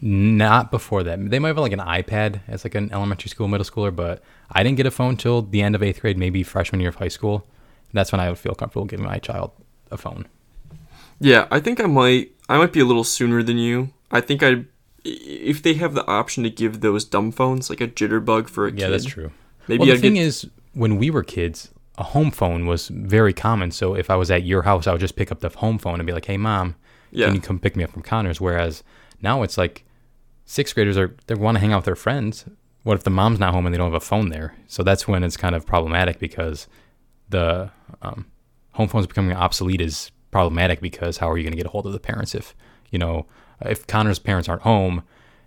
Not 0.00 0.70
before 0.70 1.02
that. 1.02 1.30
They 1.30 1.38
might 1.38 1.48
have 1.48 1.58
like 1.58 1.72
an 1.72 1.80
ipad 1.80 2.40
as 2.46 2.64
like 2.64 2.74
an 2.76 2.90
elementary 2.92 3.28
school 3.28 3.48
middle 3.48 3.64
schooler 3.64 3.94
but 3.94 4.22
i 4.50 4.62
didn't 4.62 4.76
get 4.76 4.86
a 4.86 4.92
phone 4.92 5.16
till 5.16 5.42
the 5.42 5.60
end 5.60 5.74
of 5.74 5.82
eighth 5.82 6.00
grade 6.00 6.16
maybe 6.16 6.42
freshman 6.44 6.80
year 6.80 6.90
of 6.90 6.96
high 6.96 7.08
school. 7.08 7.46
That's 7.92 8.12
when 8.12 8.20
i 8.20 8.28
would 8.28 8.38
feel 8.38 8.54
comfortable 8.54 8.84
giving 8.86 9.06
my 9.06 9.18
child 9.18 9.50
a 9.90 9.96
phone 9.96 10.26
Yeah, 11.20 11.46
I 11.50 11.60
think 11.60 11.80
I 11.80 11.86
might. 11.86 12.32
I 12.48 12.58
might 12.58 12.72
be 12.72 12.80
a 12.80 12.84
little 12.84 13.04
sooner 13.04 13.42
than 13.42 13.58
you. 13.58 13.92
I 14.10 14.20
think 14.20 14.42
I, 14.42 14.64
if 15.04 15.62
they 15.62 15.74
have 15.74 15.94
the 15.94 16.06
option 16.06 16.44
to 16.44 16.50
give 16.50 16.80
those 16.80 17.04
dumb 17.04 17.30
phones 17.30 17.68
like 17.70 17.80
a 17.80 17.88
jitterbug 17.88 18.48
for 18.48 18.66
a 18.66 18.70
kid. 18.70 18.80
yeah 18.80 18.88
that's 18.88 19.04
true 19.04 19.30
Maybe 19.66 19.80
well 19.80 19.86
the 19.88 19.92
I'd 19.94 20.00
thing 20.00 20.14
get, 20.14 20.22
is 20.22 20.46
when 20.72 20.96
we 20.96 21.10
were 21.10 21.22
kids 21.22 21.70
a 21.98 22.04
home 22.04 22.30
phone 22.30 22.66
was 22.66 22.88
very 22.88 23.32
common 23.32 23.70
so 23.70 23.94
if 23.94 24.08
i 24.08 24.16
was 24.16 24.30
at 24.30 24.44
your 24.44 24.62
house 24.62 24.86
i 24.86 24.92
would 24.92 25.00
just 25.00 25.16
pick 25.16 25.30
up 25.32 25.40
the 25.40 25.48
home 25.50 25.78
phone 25.78 26.00
and 26.00 26.06
be 26.06 26.12
like 26.12 26.24
hey 26.26 26.36
mom 26.36 26.74
yeah, 27.10 27.26
can 27.26 27.34
you 27.34 27.40
come 27.40 27.58
pick 27.58 27.76
me 27.76 27.84
up 27.84 27.90
from 27.90 28.02
Connors? 28.02 28.40
Whereas 28.40 28.82
now 29.22 29.42
it's 29.42 29.56
like 29.56 29.84
sixth 30.44 30.74
graders 30.74 30.98
are 30.98 31.16
they 31.26 31.34
want 31.34 31.56
to 31.56 31.60
hang 31.60 31.72
out 31.72 31.78
with 31.78 31.84
their 31.86 31.96
friends. 31.96 32.44
What 32.82 32.96
if 32.96 33.04
the 33.04 33.10
mom's 33.10 33.38
not 33.38 33.54
home 33.54 33.66
and 33.66 33.74
they 33.74 33.78
don't 33.78 33.90
have 33.92 34.02
a 34.02 34.04
phone 34.04 34.28
there? 34.28 34.54
So 34.66 34.82
that's 34.82 35.08
when 35.08 35.24
it's 35.24 35.36
kind 35.36 35.54
of 35.54 35.66
problematic 35.66 36.18
because 36.18 36.66
the 37.28 37.70
um, 38.02 38.26
home 38.72 38.88
phones 38.88 39.06
becoming 39.06 39.36
obsolete 39.36 39.80
is 39.80 40.10
problematic 40.30 40.80
because 40.80 41.18
how 41.18 41.30
are 41.30 41.36
you 41.38 41.44
going 41.44 41.52
to 41.52 41.56
get 41.56 41.66
a 41.66 41.70
hold 41.70 41.86
of 41.86 41.92
the 41.92 42.00
parents 42.00 42.34
if 42.34 42.54
you 42.90 42.98
know 42.98 43.26
if 43.64 43.86
Connor's 43.86 44.18
parents 44.18 44.48
aren't 44.48 44.62
home 44.62 45.02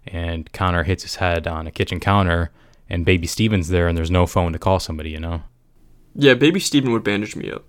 and 0.07 0.51
Connor 0.53 0.83
hits 0.83 1.03
his 1.03 1.15
head 1.17 1.47
on 1.47 1.67
a 1.67 1.71
kitchen 1.71 1.99
counter 1.99 2.51
and 2.89 3.05
baby 3.05 3.27
Steven's 3.27 3.69
there 3.69 3.87
and 3.87 3.97
there's 3.97 4.11
no 4.11 4.25
phone 4.25 4.51
to 4.53 4.59
call 4.59 4.79
somebody, 4.79 5.11
you 5.11 5.19
know. 5.19 5.43
yeah. 6.15 6.33
Baby 6.33 6.59
Steven 6.59 6.91
would 6.91 7.03
bandage 7.03 7.35
me 7.35 7.51
up. 7.51 7.63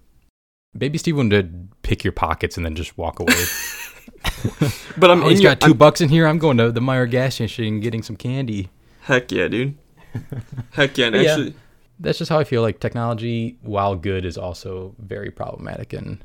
Baby 0.76 0.96
Steven 0.98 1.28
would 1.28 1.68
pick 1.82 2.02
your 2.02 2.12
pockets 2.12 2.56
and 2.56 2.64
then 2.66 2.74
just 2.74 2.96
walk 2.98 3.20
away. 3.20 3.34
but 4.96 5.10
I'm 5.10 5.22
Oh, 5.22 5.28
he's 5.28 5.40
your, 5.42 5.52
got 5.52 5.60
2 5.60 5.66
I'm- 5.68 5.76
bucks 5.76 6.00
in 6.00 6.08
here. 6.08 6.26
I'm 6.26 6.38
going 6.38 6.56
to 6.56 6.72
the 6.72 6.80
Meijer 6.80 7.10
gas 7.10 7.34
station 7.36 7.64
and 7.66 7.82
getting 7.82 8.02
some 8.02 8.16
candy. 8.16 8.70
heck 9.02 9.30
yeah, 9.30 9.48
dude. 9.48 9.76
Heck 10.72 10.98
yeah, 10.98 11.06
and 11.06 11.16
Yeah. 11.16 11.30
actually, 11.32 11.54
That's 12.00 12.18
just 12.18 12.28
how 12.30 12.38
I 12.38 12.44
feel 12.44 12.60
like 12.62 12.80
technology, 12.80 13.56
while 13.62 13.94
good, 13.96 14.24
is 14.26 14.36
also 14.36 14.94
very 14.98 15.30
problematic. 15.30 15.92
And 15.94 16.22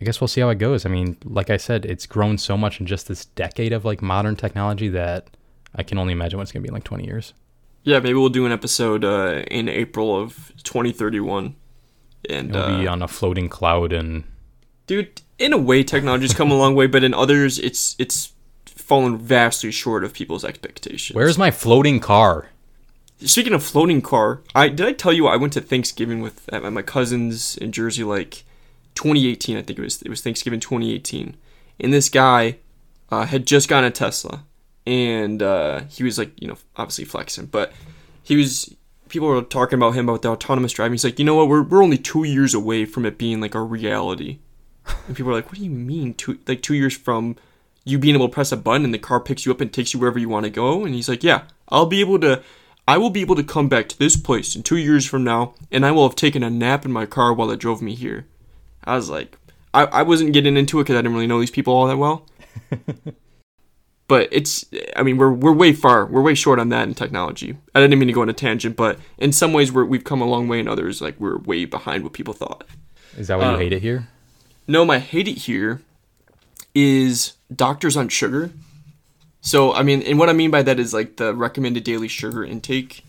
I 0.00 0.04
guess 0.04 0.20
we'll 0.20 0.28
see 0.28 0.40
how 0.40 0.48
it 0.50 0.58
goes. 0.58 0.84
I 0.84 0.88
mean, 0.88 1.16
like 1.24 1.50
I 1.50 1.56
said, 1.56 1.86
it's 1.86 2.06
grown 2.06 2.38
so 2.38 2.56
much 2.56 2.80
in 2.80 2.86
just 2.86 3.08
this 3.08 3.24
decade 3.24 3.72
of 3.72 3.84
like 3.84 4.02
modern 4.02 4.36
technology 4.36 4.88
that 4.90 5.28
I 5.74 5.82
can 5.82 5.98
only 5.98 6.12
imagine 6.12 6.38
what 6.38 6.42
it's 6.42 6.52
going 6.52 6.62
to 6.62 6.66
be 6.66 6.68
in 6.68 6.74
like 6.74 6.84
20 6.84 7.04
years. 7.04 7.32
yeah, 7.84 8.00
maybe 8.00 8.14
we'll 8.14 8.28
do 8.28 8.46
an 8.46 8.52
episode 8.52 9.04
uh, 9.04 9.42
in 9.50 9.68
April 9.68 10.14
of 10.20 10.52
2031. 10.64 11.54
And 12.28 12.50
It'll 12.50 12.78
be 12.78 12.88
uh, 12.88 12.92
on 12.92 13.02
a 13.02 13.08
floating 13.08 13.48
cloud 13.48 13.92
and 13.92 14.24
dude, 14.86 15.22
in 15.38 15.52
a 15.52 15.58
way, 15.58 15.82
technology's 15.82 16.34
come 16.34 16.50
a 16.50 16.56
long 16.56 16.74
way, 16.74 16.86
but 16.86 17.04
in 17.04 17.14
others, 17.14 17.58
it's 17.58 17.94
it's 17.98 18.32
fallen 18.64 19.18
vastly 19.18 19.70
short 19.70 20.04
of 20.04 20.12
people's 20.12 20.44
expectations. 20.44 21.14
where's 21.14 21.38
my 21.38 21.50
floating 21.50 22.00
car? 22.00 22.48
Speaking 23.20 23.52
of 23.52 23.62
floating 23.62 24.02
car, 24.02 24.42
I 24.54 24.68
did 24.68 24.86
I 24.86 24.92
tell 24.92 25.12
you 25.12 25.26
I 25.26 25.36
went 25.36 25.52
to 25.54 25.60
Thanksgiving 25.60 26.20
with 26.20 26.48
at 26.52 26.62
my 26.72 26.82
cousins 26.82 27.56
in 27.56 27.72
Jersey 27.72 28.04
like 28.04 28.44
2018. 28.96 29.56
I 29.56 29.62
think 29.62 29.78
it 29.78 29.82
was 29.82 30.02
it 30.02 30.08
was 30.08 30.20
Thanksgiving 30.20 30.60
2018, 30.60 31.36
and 31.80 31.92
this 31.92 32.08
guy 32.08 32.58
uh, 33.10 33.26
had 33.26 33.46
just 33.46 33.68
gotten 33.68 33.88
a 33.88 33.90
Tesla, 33.90 34.44
and 34.86 35.42
uh, 35.42 35.82
he 35.88 36.02
was 36.02 36.18
like 36.18 36.32
you 36.40 36.48
know 36.48 36.56
obviously 36.76 37.04
flexing, 37.04 37.46
but 37.46 37.72
he 38.22 38.36
was 38.36 38.74
people 39.08 39.28
were 39.28 39.42
talking 39.42 39.78
about 39.78 39.94
him 39.94 40.08
about 40.08 40.22
the 40.22 40.28
autonomous 40.28 40.72
driving. 40.72 40.94
He's 40.94 41.04
like, 41.04 41.18
you 41.18 41.24
know 41.24 41.36
what, 41.36 41.48
we're 41.48 41.62
we're 41.62 41.82
only 41.82 41.98
two 41.98 42.24
years 42.24 42.54
away 42.54 42.84
from 42.84 43.06
it 43.06 43.18
being 43.18 43.40
like 43.40 43.54
a 43.54 43.62
reality, 43.62 44.38
and 45.06 45.16
people 45.16 45.30
are 45.30 45.36
like, 45.36 45.46
what 45.46 45.58
do 45.58 45.64
you 45.64 45.70
mean 45.70 46.14
two 46.14 46.38
like 46.46 46.62
two 46.62 46.74
years 46.74 46.96
from 46.96 47.36
you 47.86 47.98
being 47.98 48.16
able 48.16 48.28
to 48.28 48.34
press 48.34 48.52
a 48.52 48.56
button 48.56 48.84
and 48.84 48.92
the 48.92 48.98
car 48.98 49.20
picks 49.20 49.46
you 49.46 49.52
up 49.52 49.60
and 49.60 49.72
takes 49.72 49.94
you 49.94 50.00
wherever 50.00 50.18
you 50.18 50.28
want 50.28 50.44
to 50.44 50.50
go. 50.50 50.84
And 50.84 50.92
he's 50.92 51.08
like, 51.08 51.22
yeah, 51.22 51.44
I'll 51.68 51.86
be 51.86 52.00
able 52.00 52.18
to, 52.18 52.42
I 52.86 52.98
will 52.98 53.10
be 53.10 53.20
able 53.20 53.36
to 53.36 53.44
come 53.44 53.68
back 53.68 53.88
to 53.88 53.98
this 53.98 54.16
place 54.16 54.56
in 54.56 54.64
two 54.64 54.76
years 54.76 55.06
from 55.06 55.22
now, 55.22 55.54
and 55.70 55.86
I 55.86 55.92
will 55.92 56.06
have 56.06 56.16
taken 56.16 56.42
a 56.42 56.50
nap 56.50 56.84
in 56.84 56.90
my 56.90 57.06
car 57.06 57.32
while 57.32 57.50
it 57.52 57.60
drove 57.60 57.80
me 57.80 57.94
here. 57.94 58.26
I 58.86 58.96
was 58.96 59.10
like, 59.10 59.36
I, 59.74 59.84
I 59.84 60.02
wasn't 60.02 60.32
getting 60.32 60.56
into 60.56 60.78
it 60.80 60.84
because 60.84 60.94
I 60.94 60.98
didn't 60.98 61.14
really 61.14 61.26
know 61.26 61.40
these 61.40 61.50
people 61.50 61.74
all 61.74 61.86
that 61.86 61.96
well. 61.96 62.26
but 64.08 64.28
it's, 64.30 64.64
I 64.94 65.02
mean, 65.02 65.16
we're 65.16 65.32
we're 65.32 65.52
way 65.52 65.72
far, 65.72 66.06
we're 66.06 66.22
way 66.22 66.34
short 66.34 66.58
on 66.58 66.68
that 66.70 66.86
in 66.88 66.94
technology. 66.94 67.56
I 67.74 67.80
didn't 67.80 67.98
mean 67.98 68.06
to 68.08 68.12
go 68.14 68.22
on 68.22 68.28
a 68.28 68.32
tangent, 68.32 68.76
but 68.76 68.98
in 69.18 69.32
some 69.32 69.52
ways 69.52 69.72
we're, 69.72 69.84
we've 69.84 70.04
come 70.04 70.20
a 70.20 70.26
long 70.26 70.48
way. 70.48 70.60
In 70.60 70.68
others, 70.68 71.00
like 71.00 71.18
we're 71.18 71.38
way 71.38 71.64
behind 71.64 72.04
what 72.04 72.12
people 72.12 72.34
thought. 72.34 72.64
Is 73.16 73.28
that 73.28 73.38
why 73.38 73.46
Uh, 73.46 73.52
you 73.52 73.58
hate 73.58 73.72
it 73.72 73.82
here? 73.82 74.08
No, 74.68 74.84
my 74.84 74.98
hate 74.98 75.28
it 75.28 75.38
here 75.38 75.82
is 76.74 77.34
doctors 77.54 77.96
on 77.96 78.08
sugar. 78.08 78.50
So, 79.40 79.72
I 79.72 79.82
mean, 79.82 80.02
and 80.02 80.18
what 80.18 80.28
I 80.28 80.32
mean 80.32 80.50
by 80.50 80.62
that 80.62 80.80
is 80.80 80.92
like 80.92 81.16
the 81.16 81.34
recommended 81.34 81.84
daily 81.84 82.08
sugar 82.08 82.44
intake. 82.44 83.04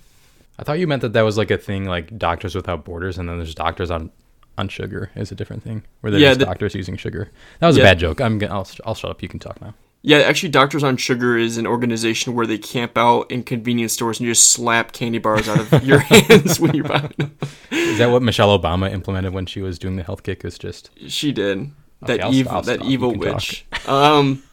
I 0.60 0.63
thought 0.63 0.80
you 0.80 0.88
meant 0.88 1.02
that 1.02 1.13
that 1.13 1.22
was 1.24 1.38
like 1.38 1.52
a 1.52 1.58
thing 1.58 1.86
like 1.86 2.18
Doctors 2.18 2.56
Without 2.56 2.86
Borders, 2.86 3.18
and 3.18 3.28
then 3.28 3.38
there's 3.38 3.56
Doctors 3.56 3.92
on 3.92 4.12
on 4.58 4.67
sugar 4.70 5.12
is 5.15 5.32
a 5.32 5.36
different 5.36 5.63
thing 5.63 5.84
where 6.02 6.12
they're 6.12 6.20
Yeah, 6.20 6.34
the- 6.34 6.46
doctors 6.46 6.74
using 6.76 6.98
sugar. 6.98 7.30
That 7.60 7.67
was 7.67 7.78
Yeah. 7.78 7.84
a 7.84 7.86
bad 7.88 8.00
joke. 8.00 8.22
I'm 8.22 8.38
gonna, 8.39 8.54
I'll 8.54 8.67
I'll 8.86 8.96
shut 8.96 9.12
up. 9.12 9.22
You 9.22 9.30
can 9.30 9.39
talk 9.39 9.62
now. 9.62 9.74
Yeah, 10.04 10.17
actually, 10.20 10.50
Doctors 10.50 10.84
on 10.84 10.96
Sugar 10.96 11.38
is 11.38 11.58
an 11.58 11.65
organization 11.67 12.34
where 12.36 12.46
they 12.46 12.58
camp 12.60 12.98
out 12.98 13.30
in 13.32 13.43
convenience 13.43 13.93
stores 13.93 14.20
and 14.20 14.28
you 14.28 14.32
just 14.32 14.52
slap 14.52 14.91
candy 14.93 15.17
bars 15.17 15.50
out 15.50 15.60
of 15.74 15.84
your 15.86 16.00
hands 16.00 16.60
when 16.60 16.76
you're 16.76 16.86
buying 16.86 17.12
them. 17.17 17.36
Is 17.72 17.98
that 17.98 18.12
what 18.12 18.22
Michelle 18.22 18.58
Obama 18.58 18.89
implemented 18.93 19.34
when 19.34 19.48
she 19.48 19.60
was 19.62 19.78
doing 19.80 19.96
the 19.98 20.04
health 20.04 20.22
kick? 20.24 20.43
Was 20.43 20.58
just 20.58 20.91
She 21.08 21.32
did. 21.32 21.72
That 22.04 22.24
I'll 22.24 22.34
evil, 22.34 22.52
stop, 22.52 22.65
that 22.65 22.84
evil 22.86 23.13
witch. 23.15 23.65
um. 23.88 24.43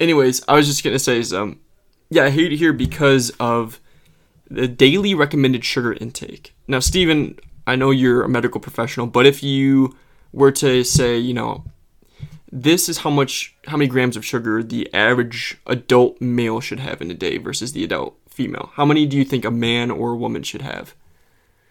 Anyways, 0.00 0.42
I 0.48 0.54
was 0.56 0.66
just 0.66 0.82
gonna 0.82 0.98
say 0.98 1.18
is 1.18 1.32
um, 1.32 1.60
yeah, 2.10 2.24
I 2.24 2.30
hate 2.30 2.52
it 2.52 2.56
here 2.56 2.72
because 2.72 3.30
of 3.38 3.78
the 4.50 4.66
daily 4.66 5.14
recommended 5.14 5.64
sugar 5.64 5.92
intake. 5.92 6.54
Now, 6.66 6.80
Stephen, 6.80 7.38
I 7.66 7.76
know 7.76 7.90
you're 7.90 8.22
a 8.22 8.28
medical 8.28 8.60
professional, 8.60 9.06
but 9.06 9.26
if 9.26 9.42
you 9.42 9.96
were 10.32 10.52
to 10.52 10.82
say, 10.84 11.16
you 11.18 11.34
know, 11.34 11.64
this 12.50 12.88
is 12.88 12.98
how 12.98 13.10
much, 13.10 13.54
how 13.66 13.76
many 13.76 13.88
grams 13.88 14.16
of 14.16 14.24
sugar 14.24 14.62
the 14.62 14.92
average 14.92 15.58
adult 15.66 16.20
male 16.20 16.60
should 16.60 16.80
have 16.80 17.00
in 17.00 17.10
a 17.10 17.14
day 17.14 17.38
versus 17.38 17.72
the 17.72 17.84
adult 17.84 18.16
female, 18.28 18.70
how 18.74 18.84
many 18.84 19.06
do 19.06 19.16
you 19.16 19.24
think 19.24 19.44
a 19.44 19.50
man 19.50 19.90
or 19.90 20.12
a 20.12 20.16
woman 20.16 20.42
should 20.42 20.62
have 20.62 20.94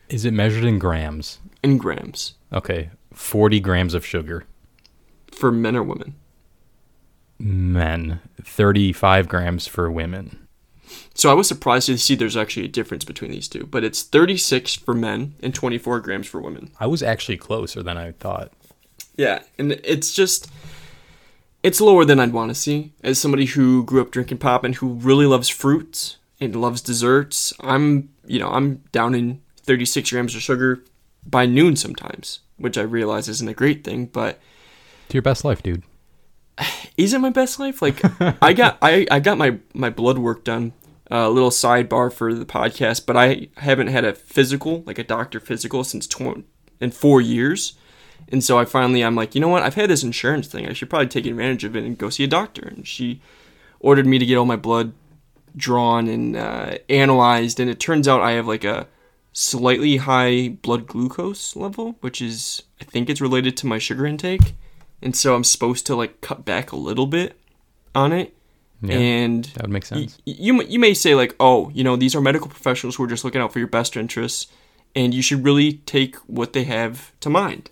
is 0.10 0.26
it 0.26 0.34
measured 0.34 0.66
in 0.66 0.78
grams? 0.78 1.40
in 1.64 1.78
grams 1.78 2.34
Okay, 2.52 2.90
forty 3.14 3.60
grams 3.62 3.94
of 3.94 4.06
sugar. 4.06 4.46
for 5.32 5.52
men 5.52 5.76
or 5.76 5.84
women? 5.84 6.16
Men, 7.40 8.20
thirty-five 8.42 9.28
grams 9.28 9.66
for 9.68 9.90
women. 9.90 10.41
So 11.14 11.30
I 11.30 11.34
was 11.34 11.48
surprised 11.48 11.88
to 11.88 11.98
see 11.98 12.16
there's 12.16 12.38
actually 12.38 12.66
a 12.66 12.70
difference 12.70 13.04
between 13.04 13.32
these 13.32 13.48
two, 13.48 13.66
but 13.66 13.84
it's 13.84 14.02
36 14.02 14.76
for 14.76 14.94
men 14.94 15.36
and 15.42 15.54
24 15.54 16.00
grams 16.00 16.28
for 16.28 16.42
women. 16.42 16.72
I 16.80 16.88
was 16.88 17.04
actually 17.04 17.38
closer 17.38 17.84
than 17.84 17.98
I 17.98 18.14
thought. 18.14 18.52
Yeah, 19.16 19.44
and 19.58 19.74
it's 19.84 20.14
just 20.14 20.50
it's 21.64 21.82
lower 21.82 22.06
than 22.06 22.20
I'd 22.20 22.34
want 22.34 22.50
to 22.50 22.56
see. 22.56 22.94
As 23.04 23.20
somebody 23.20 23.46
who 23.46 23.84
grew 23.84 24.02
up 24.02 24.12
drinking 24.12 24.40
pop 24.40 24.64
and 24.64 24.76
who 24.76 24.94
really 24.94 25.26
loves 25.26 25.50
fruits 25.50 26.18
and 26.40 26.56
loves 26.56 26.82
desserts, 26.82 27.54
I'm 27.60 28.10
you 28.26 28.40
know 28.40 28.50
I'm 28.50 28.84
down 28.92 29.14
in 29.14 29.42
36 29.64 30.10
grams 30.10 30.36
of 30.36 30.42
sugar 30.42 30.84
by 31.26 31.46
noon 31.46 31.76
sometimes, 31.76 32.40
which 32.58 32.78
I 32.78 32.82
realize 32.82 33.30
isn't 33.30 33.48
a 33.48 33.54
great 33.54 33.84
thing, 33.84 34.06
but 34.08 34.40
To 35.10 35.14
your 35.16 35.22
best 35.22 35.46
life, 35.46 35.62
dude. 35.62 35.84
is 36.98 37.14
it 37.14 37.20
my 37.20 37.30
best 37.30 37.60
life? 37.60 37.82
Like 37.82 38.02
I 38.42 38.54
got 38.54 38.78
I, 38.82 39.06
I 39.12 39.20
got 39.20 39.38
my 39.38 39.58
my 39.74 39.90
blood 39.90 40.18
work 40.18 40.44
done. 40.44 40.74
A 41.14 41.30
little 41.30 41.50
sidebar 41.50 42.12
for 42.12 42.34
the 42.34 42.46
podcast, 42.46 43.06
but 43.06 43.18
I 43.18 43.50
haven't 43.58 43.88
had 43.88 44.06
a 44.06 44.14
physical, 44.14 44.82
like 44.86 44.98
a 44.98 45.04
doctor 45.04 45.42
physical, 45.42 45.84
since 45.84 46.08
tw- 46.08 46.46
in 46.80 46.92
four 46.92 47.20
years. 47.20 47.74
And 48.30 48.42
so 48.42 48.58
I 48.58 48.64
finally, 48.64 49.04
I'm 49.04 49.16
like, 49.16 49.36
you 49.36 49.42
know 49.42 49.50
what? 49.50 49.62
I've 49.62 49.76
had 49.76 49.90
this 49.90 50.04
insurance 50.04 50.48
thing. 50.48 50.70
I 50.70 50.74
should 50.74 50.90
probably 50.90 51.10
take 51.10 51.26
advantage 51.26 51.66
of 51.66 51.76
it 51.76 51.84
and 51.84 51.98
go 51.98 52.10
see 52.10 52.24
a 52.24 52.28
doctor. 52.28 52.66
And 52.66 52.88
she 52.88 53.22
ordered 53.82 54.06
me 54.06 54.20
to 54.20 54.26
get 54.26 54.38
all 54.38 54.46
my 54.46 54.56
blood 54.56 54.94
drawn 55.54 56.08
and 56.08 56.38
uh, 56.38 56.78
analyzed. 56.88 57.60
And 57.60 57.70
it 57.70 57.82
turns 57.82 58.08
out 58.08 58.22
I 58.22 58.32
have 58.32 58.48
like 58.48 58.64
a 58.64 58.88
slightly 59.34 59.98
high 59.98 60.50
blood 60.62 60.88
glucose 60.88 61.58
level, 61.58 61.98
which 62.00 62.22
is, 62.22 62.64
I 62.80 62.86
think 62.86 63.10
it's 63.10 63.20
related 63.20 63.58
to 63.58 63.68
my 63.68 63.80
sugar 63.80 64.06
intake. 64.06 64.56
And 65.02 65.14
so 65.14 65.36
I'm 65.36 65.44
supposed 65.44 65.86
to 65.88 65.96
like 65.96 66.22
cut 66.22 66.46
back 66.46 66.72
a 66.72 66.78
little 66.78 67.08
bit 67.08 67.38
on 67.94 68.14
it. 68.14 68.34
Yeah, 68.84 68.98
And 68.98 69.44
that 69.46 69.64
would 69.64 69.72
make 69.72 69.84
y- 69.92 70.00
sense. 70.00 70.18
you 70.26 70.62
you 70.64 70.80
may 70.80 70.94
say 70.94 71.14
like, 71.16 71.36
oh, 71.40 71.70
you 71.74 71.84
know, 71.84 71.96
these 71.96 72.16
are 72.16 72.22
medical 72.22 72.48
professionals 72.50 72.96
who 72.96 73.04
are 73.04 73.08
just 73.08 73.24
looking 73.24 73.40
out 73.42 73.54
for 73.54 73.60
your 73.60 73.68
best 73.68 73.96
interests, 73.96 74.48
and 74.96 75.14
you 75.14 75.22
should 75.22 75.44
really 75.44 75.74
take 75.86 76.16
what 76.28 76.54
they 76.54 76.64
have 76.64 77.12
to 77.20 77.30
mind. 77.30 77.70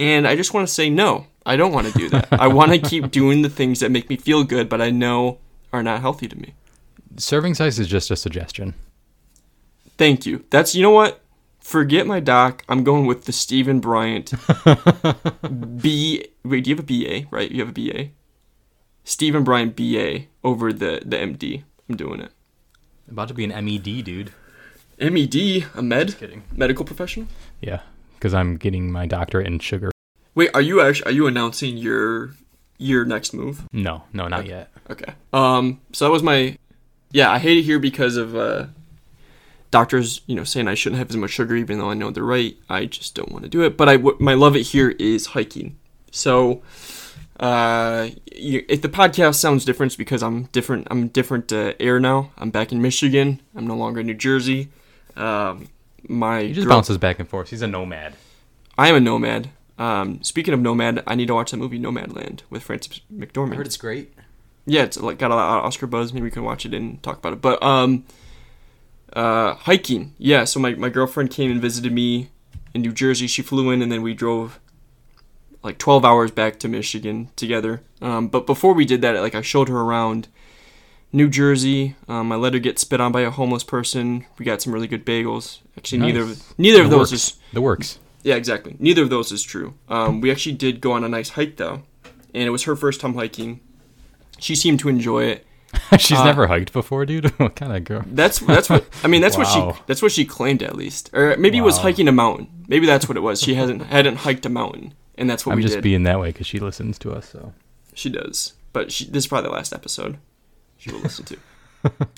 And 0.00 0.26
I 0.26 0.34
just 0.34 0.54
want 0.54 0.66
to 0.66 0.72
say 0.74 0.88
no, 0.90 1.26
I 1.46 1.56
don't 1.56 1.72
want 1.72 1.86
to 1.92 1.98
do 1.98 2.08
that. 2.08 2.28
I 2.32 2.48
want 2.48 2.72
to 2.72 2.78
keep 2.90 3.10
doing 3.10 3.42
the 3.42 3.50
things 3.50 3.80
that 3.80 3.90
make 3.90 4.08
me 4.08 4.16
feel 4.16 4.44
good, 4.44 4.68
but 4.68 4.80
I 4.80 4.90
know 4.90 5.38
are 5.72 5.82
not 5.82 6.00
healthy 6.00 6.26
to 6.28 6.36
me. 6.38 6.54
Serving 7.16 7.54
size 7.54 7.78
is 7.78 7.86
just 7.86 8.10
a 8.10 8.16
suggestion. 8.16 8.74
Thank 9.98 10.26
you. 10.26 10.44
That's 10.50 10.74
you 10.74 10.82
know 10.82 10.90
what. 10.90 11.20
Forget 11.60 12.06
my 12.06 12.20
doc. 12.20 12.62
I'm 12.68 12.84
going 12.84 13.06
with 13.06 13.24
the 13.24 13.32
Stephen 13.32 13.80
Bryant 13.80 14.32
B. 15.80 16.24
Wait, 16.44 16.64
do 16.64 16.70
you 16.70 16.76
have 16.76 16.84
a 16.84 17.22
BA? 17.22 17.28
Right, 17.30 17.50
you 17.50 17.60
have 17.64 17.70
a 17.70 17.72
BA. 17.72 18.08
Stephen 19.04 19.44
Bryant 19.44 19.76
BA 19.76 20.24
over 20.42 20.72
the 20.72 21.02
the 21.04 21.16
MD. 21.16 21.62
I'm 21.88 21.96
doing 21.96 22.20
it. 22.20 22.30
About 23.10 23.28
to 23.28 23.34
be 23.34 23.44
an 23.44 23.50
MED, 23.64 24.04
dude. 24.04 24.32
MED, 24.98 25.66
a 25.74 25.82
med, 25.82 26.06
Just 26.08 26.18
Kidding. 26.18 26.42
medical 26.54 26.84
professional. 26.84 27.26
Yeah, 27.60 27.80
because 28.14 28.32
I'm 28.32 28.56
getting 28.56 28.90
my 28.90 29.06
doctorate 29.06 29.46
in 29.46 29.58
sugar. 29.58 29.90
Wait, 30.34 30.50
are 30.54 30.60
you 30.62 30.80
actually 30.80 31.10
are 31.10 31.14
you 31.14 31.26
announcing 31.26 31.76
your 31.76 32.30
your 32.78 33.04
next 33.04 33.32
move? 33.34 33.62
No, 33.72 34.04
no, 34.12 34.28
not 34.28 34.46
yet. 34.46 34.70
Okay. 34.90 35.12
Um. 35.32 35.80
So 35.92 36.06
that 36.06 36.10
was 36.10 36.22
my. 36.22 36.56
Yeah, 37.12 37.30
I 37.30 37.38
hate 37.38 37.58
it 37.58 37.62
here 37.62 37.78
because 37.78 38.16
of 38.16 38.34
uh, 38.34 38.66
doctors, 39.70 40.20
you 40.26 40.34
know, 40.34 40.42
saying 40.44 40.66
I 40.66 40.74
shouldn't 40.74 40.98
have 40.98 41.10
as 41.10 41.16
much 41.16 41.30
sugar, 41.30 41.54
even 41.54 41.78
though 41.78 41.90
I 41.90 41.94
know 41.94 42.10
they're 42.10 42.24
right. 42.24 42.56
I 42.68 42.86
just 42.86 43.14
don't 43.14 43.30
want 43.30 43.44
to 43.44 43.48
do 43.48 43.62
it. 43.62 43.76
But 43.76 43.88
I, 43.88 43.96
w- 43.96 44.16
my 44.18 44.34
love 44.34 44.56
it 44.56 44.62
here 44.62 44.90
is 44.98 45.26
hiking. 45.26 45.76
So, 46.10 46.62
uh, 47.40 48.08
you, 48.32 48.64
if 48.68 48.82
the 48.82 48.88
podcast 48.88 49.36
sounds 49.36 49.64
different, 49.64 49.90
it's 49.90 49.96
because 49.96 50.22
I'm 50.22 50.44
different. 50.44 50.86
I'm 50.90 51.08
different 51.08 51.52
uh, 51.52 51.74
air 51.80 51.98
now. 52.00 52.30
I'm 52.38 52.50
back 52.50 52.72
in 52.72 52.80
Michigan. 52.80 53.40
I'm 53.54 53.66
no 53.66 53.76
longer 53.76 54.00
in 54.00 54.06
New 54.06 54.14
Jersey. 54.14 54.68
Um, 55.16 55.68
my 56.08 56.42
He 56.42 56.52
just 56.52 56.66
girl- 56.66 56.76
bounces 56.76 56.98
back 56.98 57.18
and 57.18 57.28
forth. 57.28 57.50
He's 57.50 57.62
a 57.62 57.66
nomad. 57.66 58.14
I 58.78 58.88
am 58.88 58.96
a 58.96 59.00
nomad. 59.00 59.50
Um, 59.78 60.22
speaking 60.22 60.54
of 60.54 60.60
nomad, 60.60 61.02
I 61.06 61.14
need 61.16 61.26
to 61.26 61.34
watch 61.34 61.50
that 61.50 61.56
movie 61.56 61.80
Nomadland 61.80 62.42
with 62.50 62.62
Frances 62.62 63.00
McDormand. 63.12 63.56
Heard 63.56 63.66
it's 63.66 63.76
great. 63.76 64.12
Yeah, 64.66 64.82
it's 64.84 64.96
like 64.98 65.18
got 65.18 65.30
a 65.30 65.34
lot 65.34 65.58
of 65.58 65.64
Oscar 65.64 65.86
buzz. 65.86 66.12
Maybe 66.12 66.24
we 66.24 66.30
can 66.30 66.44
watch 66.44 66.64
it 66.64 66.72
and 66.72 67.02
talk 67.02 67.18
about 67.18 67.32
it. 67.34 67.40
But 67.42 67.62
um, 67.62 68.04
uh, 69.12 69.54
hiking. 69.54 70.14
Yeah. 70.18 70.44
So 70.44 70.60
my 70.60 70.74
my 70.74 70.88
girlfriend 70.88 71.30
came 71.30 71.50
and 71.50 71.60
visited 71.60 71.92
me 71.92 72.30
in 72.72 72.82
New 72.82 72.92
Jersey. 72.92 73.26
She 73.26 73.42
flew 73.42 73.70
in 73.70 73.82
and 73.82 73.90
then 73.90 74.02
we 74.02 74.14
drove 74.14 74.60
like 75.64 75.78
12 75.78 76.04
hours 76.04 76.30
back 76.30 76.58
to 76.60 76.68
Michigan 76.68 77.30
together. 77.36 77.82
Um, 78.02 78.28
but 78.28 78.46
before 78.46 78.74
we 78.74 78.84
did 78.84 79.00
that, 79.02 79.16
like 79.20 79.34
I 79.34 79.40
showed 79.42 79.68
her 79.68 79.80
around 79.80 80.28
New 81.12 81.28
Jersey. 81.28 81.96
Um, 82.08 82.30
I 82.32 82.36
let 82.36 82.52
her 82.54 82.58
get 82.60 82.78
spit 82.78 83.00
on 83.00 83.12
by 83.12 83.22
a 83.22 83.30
homeless 83.30 83.64
person. 83.64 84.26
We 84.38 84.44
got 84.44 84.60
some 84.62 84.72
really 84.74 84.86
good 84.88 85.04
bagels. 85.06 85.58
Actually, 85.78 85.98
neither 86.00 86.20
of 86.22 86.28
Nice. 86.28 86.54
neither 86.58 86.82
of 86.82 86.90
The 86.90 86.96
those 86.96 87.12
works. 87.12 87.24
is 87.24 87.34
The 87.52 87.60
works. 87.60 87.98
yeah, 88.22 88.34
exactly. 88.34 88.76
Neither 88.78 89.02
of 89.02 89.10
those 89.10 89.32
is 89.32 89.42
true. 89.42 89.74
Um, 89.88 90.20
we 90.20 90.30
actually 90.30 90.54
did 90.56 90.80
go 90.80 90.92
on 90.92 91.02
a 91.04 91.08
nice 91.08 91.30
hike 91.30 91.56
though, 91.56 91.82
and 92.34 92.44
it 92.44 92.50
was 92.50 92.64
her 92.64 92.76
first 92.76 93.00
time 93.00 93.14
hiking. 93.14 93.60
She 94.38 94.54
seemed 94.54 94.80
to 94.80 94.88
enjoy 94.88 95.24
it. 95.24 95.46
She's 95.98 96.18
Uh, 96.18 96.24
never 96.24 96.46
hiked 96.48 96.72
before, 96.72 97.06
dude. 97.06 97.26
what 97.38 97.56
kind 97.56 97.74
of 97.74 97.84
girl? 97.84 98.02
That's 98.06 98.38
that's 98.40 98.68
what 98.68 98.84
I 99.02 99.08
mean. 99.08 99.22
That's 99.22 99.36
what 99.38 99.46
she 99.46 99.80
that's 99.86 100.02
what 100.02 100.12
she 100.12 100.24
claimed 100.24 100.62
at 100.62 100.76
least, 100.76 101.10
or 101.14 101.36
maybe 101.36 101.58
it 101.58 101.62
was 101.62 101.78
hiking 101.78 102.06
a 102.08 102.12
mountain. 102.12 102.48
Maybe 102.68 102.86
that's 102.86 103.08
what 103.08 103.16
it 103.16 103.20
was. 103.20 103.40
She 103.40 103.54
hasn't 103.54 103.82
hadn't 103.82 104.16
hiked 104.18 104.46
a 104.46 104.48
mountain, 104.48 104.94
and 105.16 105.28
that's 105.28 105.46
what 105.46 105.52
I'm 105.52 105.56
we 105.56 105.62
just 105.62 105.76
did. 105.76 105.82
being 105.82 106.02
that 106.04 106.20
way 106.20 106.28
because 106.28 106.46
she 106.46 106.58
listens 106.58 106.98
to 107.00 107.12
us. 107.12 107.28
So 107.28 107.52
She 107.94 108.10
does, 108.10 108.54
but 108.72 108.92
she, 108.92 109.04
this 109.04 109.24
is 109.24 109.26
probably 109.28 109.48
the 109.48 109.54
last 109.54 109.72
episode 109.72 110.18
she 110.76 110.92
will 110.92 111.00
listen 111.00 111.24
to. 111.24 111.36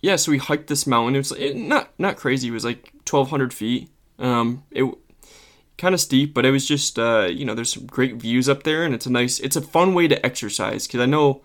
yeah, 0.00 0.16
so 0.16 0.30
we 0.30 0.38
hiked 0.38 0.68
this 0.68 0.86
mountain. 0.86 1.14
It 1.16 1.18
was 1.18 1.32
it, 1.32 1.56
not 1.56 1.90
not 1.98 2.16
crazy. 2.16 2.48
It 2.48 2.52
was 2.52 2.64
like 2.64 2.92
1,200 3.08 3.52
feet. 3.52 3.90
Um, 4.18 4.64
it 4.70 4.84
kind 5.78 5.94
of 5.94 6.00
steep, 6.00 6.32
but 6.32 6.46
it 6.46 6.50
was 6.50 6.66
just 6.66 6.98
uh, 6.98 7.28
you 7.30 7.44
know, 7.44 7.54
there's 7.54 7.72
some 7.72 7.86
great 7.86 8.16
views 8.16 8.48
up 8.48 8.62
there, 8.62 8.84
and 8.84 8.94
it's 8.94 9.06
a 9.06 9.12
nice, 9.12 9.38
it's 9.40 9.56
a 9.56 9.62
fun 9.62 9.94
way 9.94 10.08
to 10.08 10.24
exercise. 10.24 10.86
Because 10.86 11.00
I 11.00 11.06
know 11.06 11.42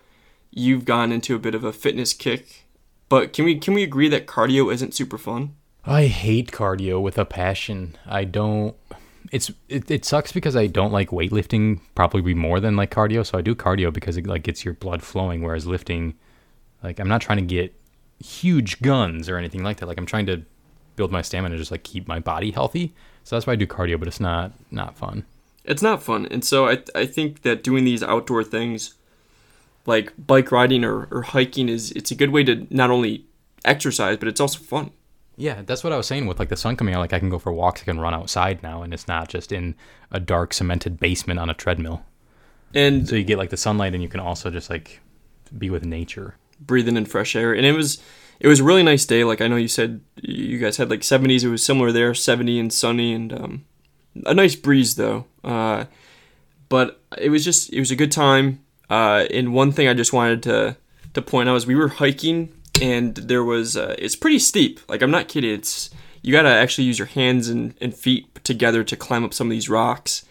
you've 0.51 0.85
gone 0.85 1.11
into 1.11 1.35
a 1.35 1.39
bit 1.39 1.55
of 1.55 1.63
a 1.63 1.73
fitness 1.73 2.13
kick, 2.13 2.65
but 3.09 3.33
can 3.33 3.45
we 3.45 3.57
can 3.57 3.73
we 3.73 3.83
agree 3.83 4.09
that 4.09 4.27
cardio 4.27 4.73
isn't 4.73 4.93
super 4.93 5.17
fun? 5.17 5.55
I 5.83 6.05
hate 6.05 6.51
cardio 6.51 7.01
with 7.01 7.17
a 7.17 7.25
passion. 7.25 7.97
I 8.05 8.23
don't. 8.25 8.75
It's 9.31 9.49
it, 9.69 9.89
it 9.89 10.05
sucks 10.05 10.31
because 10.31 10.55
I 10.55 10.67
don't 10.67 10.91
like 10.91 11.09
weightlifting 11.09 11.79
probably 11.95 12.33
more 12.33 12.59
than 12.59 12.75
like 12.75 12.91
cardio. 12.91 13.25
So 13.25 13.37
I 13.37 13.41
do 13.41 13.55
cardio 13.55 13.91
because 13.91 14.17
it 14.17 14.27
like 14.27 14.43
gets 14.43 14.63
your 14.65 14.73
blood 14.73 15.01
flowing. 15.01 15.41
Whereas 15.41 15.65
lifting, 15.65 16.15
like 16.83 16.99
I'm 16.99 17.07
not 17.07 17.21
trying 17.21 17.37
to 17.37 17.45
get 17.45 17.73
huge 18.23 18.81
guns 18.81 19.29
or 19.29 19.37
anything 19.37 19.63
like 19.63 19.77
that. 19.77 19.87
Like 19.87 19.97
I'm 19.97 20.05
trying 20.05 20.25
to 20.27 20.43
build 20.97 21.11
my 21.11 21.21
stamina, 21.21 21.55
and 21.55 21.61
just 21.61 21.71
like 21.71 21.83
keep 21.83 22.07
my 22.07 22.19
body 22.19 22.51
healthy. 22.51 22.93
So 23.23 23.35
that's 23.35 23.47
why 23.47 23.53
I 23.53 23.55
do 23.55 23.65
cardio, 23.65 23.97
but 23.97 24.07
it's 24.07 24.19
not 24.19 24.51
not 24.69 24.97
fun. 24.97 25.25
it's 25.63 25.81
not 25.81 26.03
fun. 26.03 26.27
And 26.29 26.43
so 26.43 26.67
I, 26.67 26.83
I 26.93 27.05
think 27.05 27.43
that 27.43 27.63
doing 27.63 27.85
these 27.85 28.03
outdoor 28.03 28.43
things 28.43 28.95
like 29.85 30.13
bike 30.17 30.51
riding 30.51 30.83
or, 30.83 31.07
or 31.11 31.21
hiking 31.23 31.69
is 31.69 31.91
it's 31.91 32.11
a 32.11 32.15
good 32.15 32.31
way 32.31 32.43
to 32.43 32.67
not 32.69 32.91
only 32.91 33.25
exercise, 33.63 34.17
but 34.17 34.27
it's 34.27 34.41
also 34.41 34.59
fun. 34.59 34.91
Yeah, 35.41 35.63
that's 35.65 35.84
what 35.84 35.91
I 35.91 35.97
was 35.97 36.06
saying 36.06 36.27
with 36.27 36.38
like 36.38 36.49
the 36.49 36.56
sun 36.56 36.75
coming 36.75 36.93
out. 36.93 36.99
Like 36.99 37.13
I 37.13 37.19
can 37.19 37.30
go 37.30 37.39
for 37.39 37.51
walks, 37.51 37.82
I 37.82 37.86
can 37.86 37.99
run 37.99 38.13
outside 38.13 38.62
now, 38.62 38.84
and 38.84 38.93
it's 38.93 39.08
not 39.08 39.27
just 39.27 39.51
in 39.51 39.73
a 40.12 40.19
dark 40.19 40.54
cemented 40.54 40.99
basement 40.99 41.39
on 41.39 41.49
a 41.49 41.56
treadmill. 41.56 42.04
And 42.75 43.08
So 43.10 43.15
you 43.15 43.23
get 43.23 43.39
like 43.39 43.49
the 43.49 43.58
sunlight, 43.58 43.93
and 43.95 44.04
you 44.04 44.10
can 44.10 44.19
also 44.19 44.51
just 44.51 44.69
like 44.69 45.01
be 45.58 45.69
with 45.71 45.84
nature. 45.84 46.36
breathing 46.60 46.95
in 46.95 47.06
fresh 47.06 47.36
air. 47.36 47.54
And 47.54 47.65
it 47.65 47.71
was 47.73 47.99
it 48.39 48.47
was 48.47 48.60
a 48.60 48.63
really 48.63 48.84
nice 48.84 49.06
day. 49.06 49.23
Like 49.23 49.41
I 49.41 49.47
know 49.47 49.56
you 49.56 49.67
said 49.67 50.01
you 50.21 50.60
guys 50.60 50.77
had 50.77 50.89
like 50.91 51.01
70s. 51.01 51.43
It 51.43 51.49
was 51.49 51.65
similar 51.65 51.91
there, 51.91 52.13
70 52.13 52.60
and 52.60 52.71
sunny 52.71 53.12
and 53.13 53.34
um, 53.34 53.65
a 54.27 54.34
nice 54.36 54.56
breeze 54.56 54.95
though. 54.95 55.25
Uh, 55.43 55.86
but 56.69 57.01
it 57.17 57.30
was 57.30 57.43
just 57.43 57.73
it 57.73 57.80
was 57.80 57.89
a 57.91 57.95
good 57.95 58.12
time. 58.12 58.60
Uh, 58.91 59.25
and 59.34 59.54
one 59.56 59.71
thing 59.71 59.88
I 59.88 59.95
just 59.95 60.13
wanted 60.13 60.43
to 60.43 60.77
to 61.15 61.21
point 61.21 61.49
out 61.49 61.56
is 61.56 61.65
we 61.65 61.75
were 61.75 61.88
hiking 61.89 62.54
and 62.79 63.15
there 63.15 63.43
was 63.43 63.75
uh, 63.75 63.95
it's 63.97 64.15
pretty 64.15 64.39
steep. 64.39 64.79
Like 64.88 65.01
I'm 65.01 65.12
not 65.12 65.27
kidding. 65.27 65.53
It's 65.53 65.89
you 66.21 66.31
gotta 66.31 66.49
actually 66.49 66.86
use 66.86 66.99
your 66.99 67.07
hands 67.07 67.49
and, 67.49 67.73
and 67.81 67.93
feet 67.93 68.43
together 68.43 68.84
to 68.84 68.95
climb 68.95 69.23
up 69.23 69.34
some 69.34 69.47
of 69.47 69.51
these 69.51 69.69
rocks. 69.69 70.25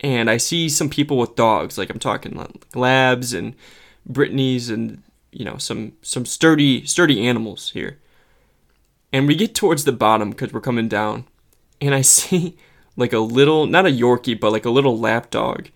And 0.00 0.30
I 0.30 0.38
see 0.38 0.68
some 0.68 0.88
people 0.88 1.18
with 1.18 1.36
dogs. 1.36 1.76
Like 1.76 1.90
I'm 1.90 1.98
talking 1.98 2.38
labs 2.74 3.32
and 3.32 3.54
Brittany's 4.06 4.70
and 4.70 5.02
you 5.32 5.44
know 5.44 5.56
some 5.56 5.92
some 6.02 6.24
sturdy 6.24 6.86
sturdy 6.86 7.26
animals 7.26 7.70
here. 7.70 7.98
And 9.12 9.26
we 9.26 9.34
get 9.34 9.54
towards 9.54 9.84
the 9.84 9.92
bottom 9.92 10.30
because 10.30 10.52
we're 10.52 10.60
coming 10.60 10.88
down, 10.88 11.24
and 11.80 11.94
I 11.94 12.00
see 12.02 12.56
like 12.96 13.12
a 13.12 13.18
little 13.18 13.66
not 13.66 13.86
a 13.86 13.90
Yorkie 13.90 14.38
but 14.38 14.52
like 14.52 14.64
a 14.64 14.70
little 14.70 14.98
lap 14.98 15.30
dog, 15.30 15.68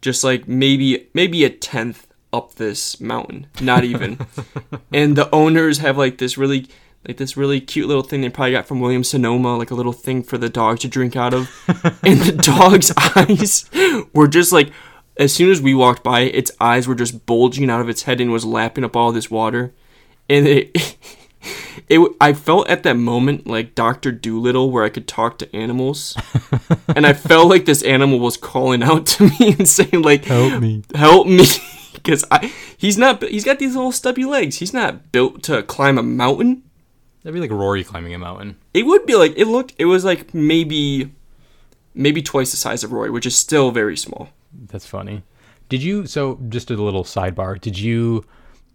just 0.00 0.24
like 0.24 0.48
maybe 0.48 1.08
maybe 1.14 1.44
a 1.44 1.50
tenth 1.50 2.05
up 2.36 2.54
this 2.54 3.00
mountain, 3.00 3.46
not 3.60 3.84
even. 3.84 4.18
and 4.92 5.16
the 5.16 5.32
owners 5.34 5.78
have 5.78 5.96
like 5.96 6.18
this 6.18 6.36
really 6.36 6.68
like 7.06 7.18
this 7.18 7.36
really 7.36 7.60
cute 7.60 7.86
little 7.86 8.02
thing 8.02 8.20
they 8.20 8.28
probably 8.28 8.52
got 8.52 8.66
from 8.66 8.80
Williams 8.80 9.08
Sonoma, 9.10 9.56
like 9.56 9.70
a 9.70 9.74
little 9.74 9.92
thing 9.92 10.22
for 10.22 10.38
the 10.38 10.48
dog 10.48 10.80
to 10.80 10.88
drink 10.88 11.16
out 11.16 11.34
of. 11.34 11.48
and 12.02 12.20
the 12.20 12.32
dog's 12.32 12.92
eyes 12.96 13.70
were 14.12 14.28
just 14.28 14.52
like 14.52 14.72
as 15.16 15.32
soon 15.32 15.50
as 15.50 15.62
we 15.62 15.74
walked 15.74 16.02
by, 16.02 16.20
its 16.20 16.50
eyes 16.60 16.86
were 16.86 16.94
just 16.94 17.26
bulging 17.26 17.70
out 17.70 17.80
of 17.80 17.88
its 17.88 18.02
head 18.02 18.20
and 18.20 18.32
was 18.32 18.44
lapping 18.44 18.84
up 18.84 18.96
all 18.96 19.12
this 19.12 19.30
water. 19.30 19.72
And 20.28 20.46
it, 20.46 20.96
it, 21.88 22.12
I 22.20 22.32
felt 22.32 22.68
at 22.68 22.82
that 22.82 22.96
moment 22.96 23.46
like 23.46 23.74
Doctor 23.74 24.12
Dolittle, 24.12 24.70
where 24.70 24.84
I 24.84 24.88
could 24.88 25.08
talk 25.08 25.38
to 25.38 25.56
animals, 25.56 26.16
and 26.94 27.06
I 27.06 27.12
felt 27.12 27.48
like 27.48 27.64
this 27.64 27.82
animal 27.82 28.18
was 28.18 28.36
calling 28.36 28.82
out 28.82 29.06
to 29.06 29.24
me 29.24 29.54
and 29.58 29.68
saying 29.68 30.02
like, 30.02 30.24
Help 30.24 30.60
me. 30.60 30.82
help 30.94 31.26
me," 31.26 31.46
because 32.06 32.24
I 32.30 32.52
he's 32.76 32.96
not 32.96 33.22
he's 33.22 33.44
got 33.44 33.58
these 33.58 33.74
little 33.74 33.92
stubby 33.92 34.24
legs. 34.24 34.58
He's 34.58 34.72
not 34.72 35.10
built 35.12 35.42
to 35.44 35.62
climb 35.64 35.98
a 35.98 36.02
mountain. 36.02 36.62
That'd 37.22 37.34
be 37.34 37.40
like 37.40 37.50
Rory 37.50 37.82
climbing 37.82 38.14
a 38.14 38.18
mountain. 38.18 38.56
It 38.72 38.86
would 38.86 39.04
be 39.04 39.16
like 39.16 39.34
it 39.36 39.46
looked. 39.46 39.74
It 39.78 39.86
was 39.86 40.04
like 40.04 40.32
maybe, 40.32 41.12
maybe 41.92 42.22
twice 42.22 42.52
the 42.52 42.56
size 42.56 42.84
of 42.84 42.92
Roy, 42.92 43.10
which 43.10 43.26
is 43.26 43.36
still 43.36 43.72
very 43.72 43.96
small. 43.96 44.28
That's 44.52 44.86
funny. 44.86 45.24
Did 45.68 45.82
you? 45.82 46.06
So 46.06 46.38
just 46.48 46.70
a 46.70 46.76
little 46.76 47.02
sidebar. 47.02 47.60
Did 47.60 47.78
you? 47.78 48.24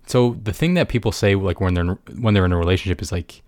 So 0.08 0.38
the 0.44 0.54
thing 0.54 0.74
that 0.74 0.90
people 0.90 1.14
say 1.14 1.36
like 1.36 1.62
when 1.62 1.74
they're 1.74 1.98
when 2.20 2.34
they're 2.34 2.46
in 2.46 2.52
a 2.52 2.58
relationship 2.58 3.02
is 3.02 3.12
like 3.12 3.42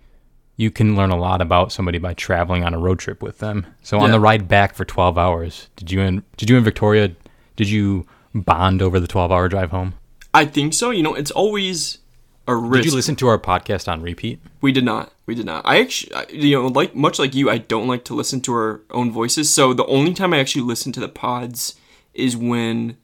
you 0.56 0.70
can 0.70 0.96
learn 0.96 1.10
a 1.10 1.16
lot 1.16 1.42
about 1.42 1.72
somebody 1.72 1.98
by 1.98 2.14
traveling 2.14 2.64
on 2.64 2.72
a 2.72 2.78
road 2.78 2.98
trip 2.98 3.22
with 3.22 3.38
them. 3.38 3.66
So 3.82 3.98
on 3.98 4.12
the 4.12 4.20
ride 4.20 4.46
back 4.46 4.74
for 4.74 4.84
12 4.84 5.18
hours, 5.18 5.68
did 5.76 5.90
you 5.90 6.00
and 6.00 6.22
did 6.36 6.48
you 6.48 6.56
and 6.56 6.64
Victoria 6.64 7.10
did 7.56 7.68
you 7.68 8.06
bond 8.34 8.82
over 8.82 8.98
the 8.98 9.06
12 9.06 9.30
hour 9.30 9.48
drive 9.48 9.70
home? 9.70 9.94
I 10.32 10.44
think 10.44 10.74
so. 10.74 10.90
You 10.90 11.02
know, 11.02 11.14
it's 11.14 11.30
always 11.30 11.98
a 12.46 12.54
risk. 12.54 12.84
Did 12.84 12.90
you 12.90 12.96
listen 12.96 13.16
to 13.16 13.28
our 13.28 13.38
podcast 13.38 13.90
on 13.90 14.02
repeat? 14.02 14.40
We 14.60 14.72
did 14.72 14.84
not. 14.84 15.12
We 15.26 15.34
did 15.34 15.46
not. 15.46 15.64
I 15.64 15.80
actually, 15.80 16.36
you 16.36 16.60
know, 16.60 16.66
like 16.66 16.94
much 16.94 17.18
like 17.18 17.34
you, 17.34 17.48
I 17.48 17.58
don't 17.58 17.86
like 17.86 18.04
to 18.04 18.14
listen 18.14 18.40
to 18.42 18.52
our 18.52 18.80
own 18.90 19.10
voices. 19.10 19.50
So 19.50 19.72
the 19.72 19.86
only 19.86 20.12
time 20.12 20.34
I 20.34 20.38
actually 20.38 20.62
listen 20.62 20.92
to 20.92 21.00
the 21.00 21.08
pods 21.08 21.76
is 22.12 22.36
when 22.36 22.96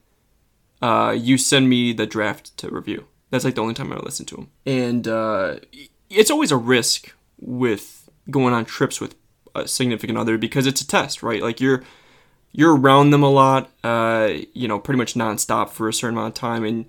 uh, 0.83 1.16
you 1.16 1.38
send 1.38 1.69
me 1.69 1.93
the 1.93 2.07
draft 2.07 2.57
to 2.59 2.69
review. 2.69 3.07
That's 3.31 3.45
like 3.45 3.55
the 3.55 3.62
only 3.62 3.75
time 3.75 3.93
I 3.93 3.97
listen 3.97 4.27
to 4.27 4.37
them. 4.37 4.51
And 4.66 5.07
uh, 5.07 5.57
it's 6.09 6.31
always 6.31 6.51
a 6.51 6.57
risk 6.57 7.14
with 7.38 8.09
going 8.29 8.53
on 8.53 8.64
trips 8.64 9.01
with 9.01 9.14
a 9.55 9.66
significant 9.66 10.19
other 10.19 10.37
because 10.37 10.66
it's 10.66 10.81
a 10.81 10.87
test, 10.87 11.23
right? 11.23 11.43
Like 11.43 11.61
you're 11.61 11.83
you're 12.52 12.76
around 12.76 13.10
them 13.10 13.22
a 13.22 13.30
lot, 13.30 13.70
uh, 13.84 14.30
you 14.52 14.66
know, 14.66 14.78
pretty 14.78 14.98
much 14.98 15.14
nonstop 15.14 15.70
for 15.70 15.88
a 15.88 15.92
certain 15.92 16.16
amount 16.16 16.36
of 16.36 16.40
time, 16.40 16.64
and 16.64 16.86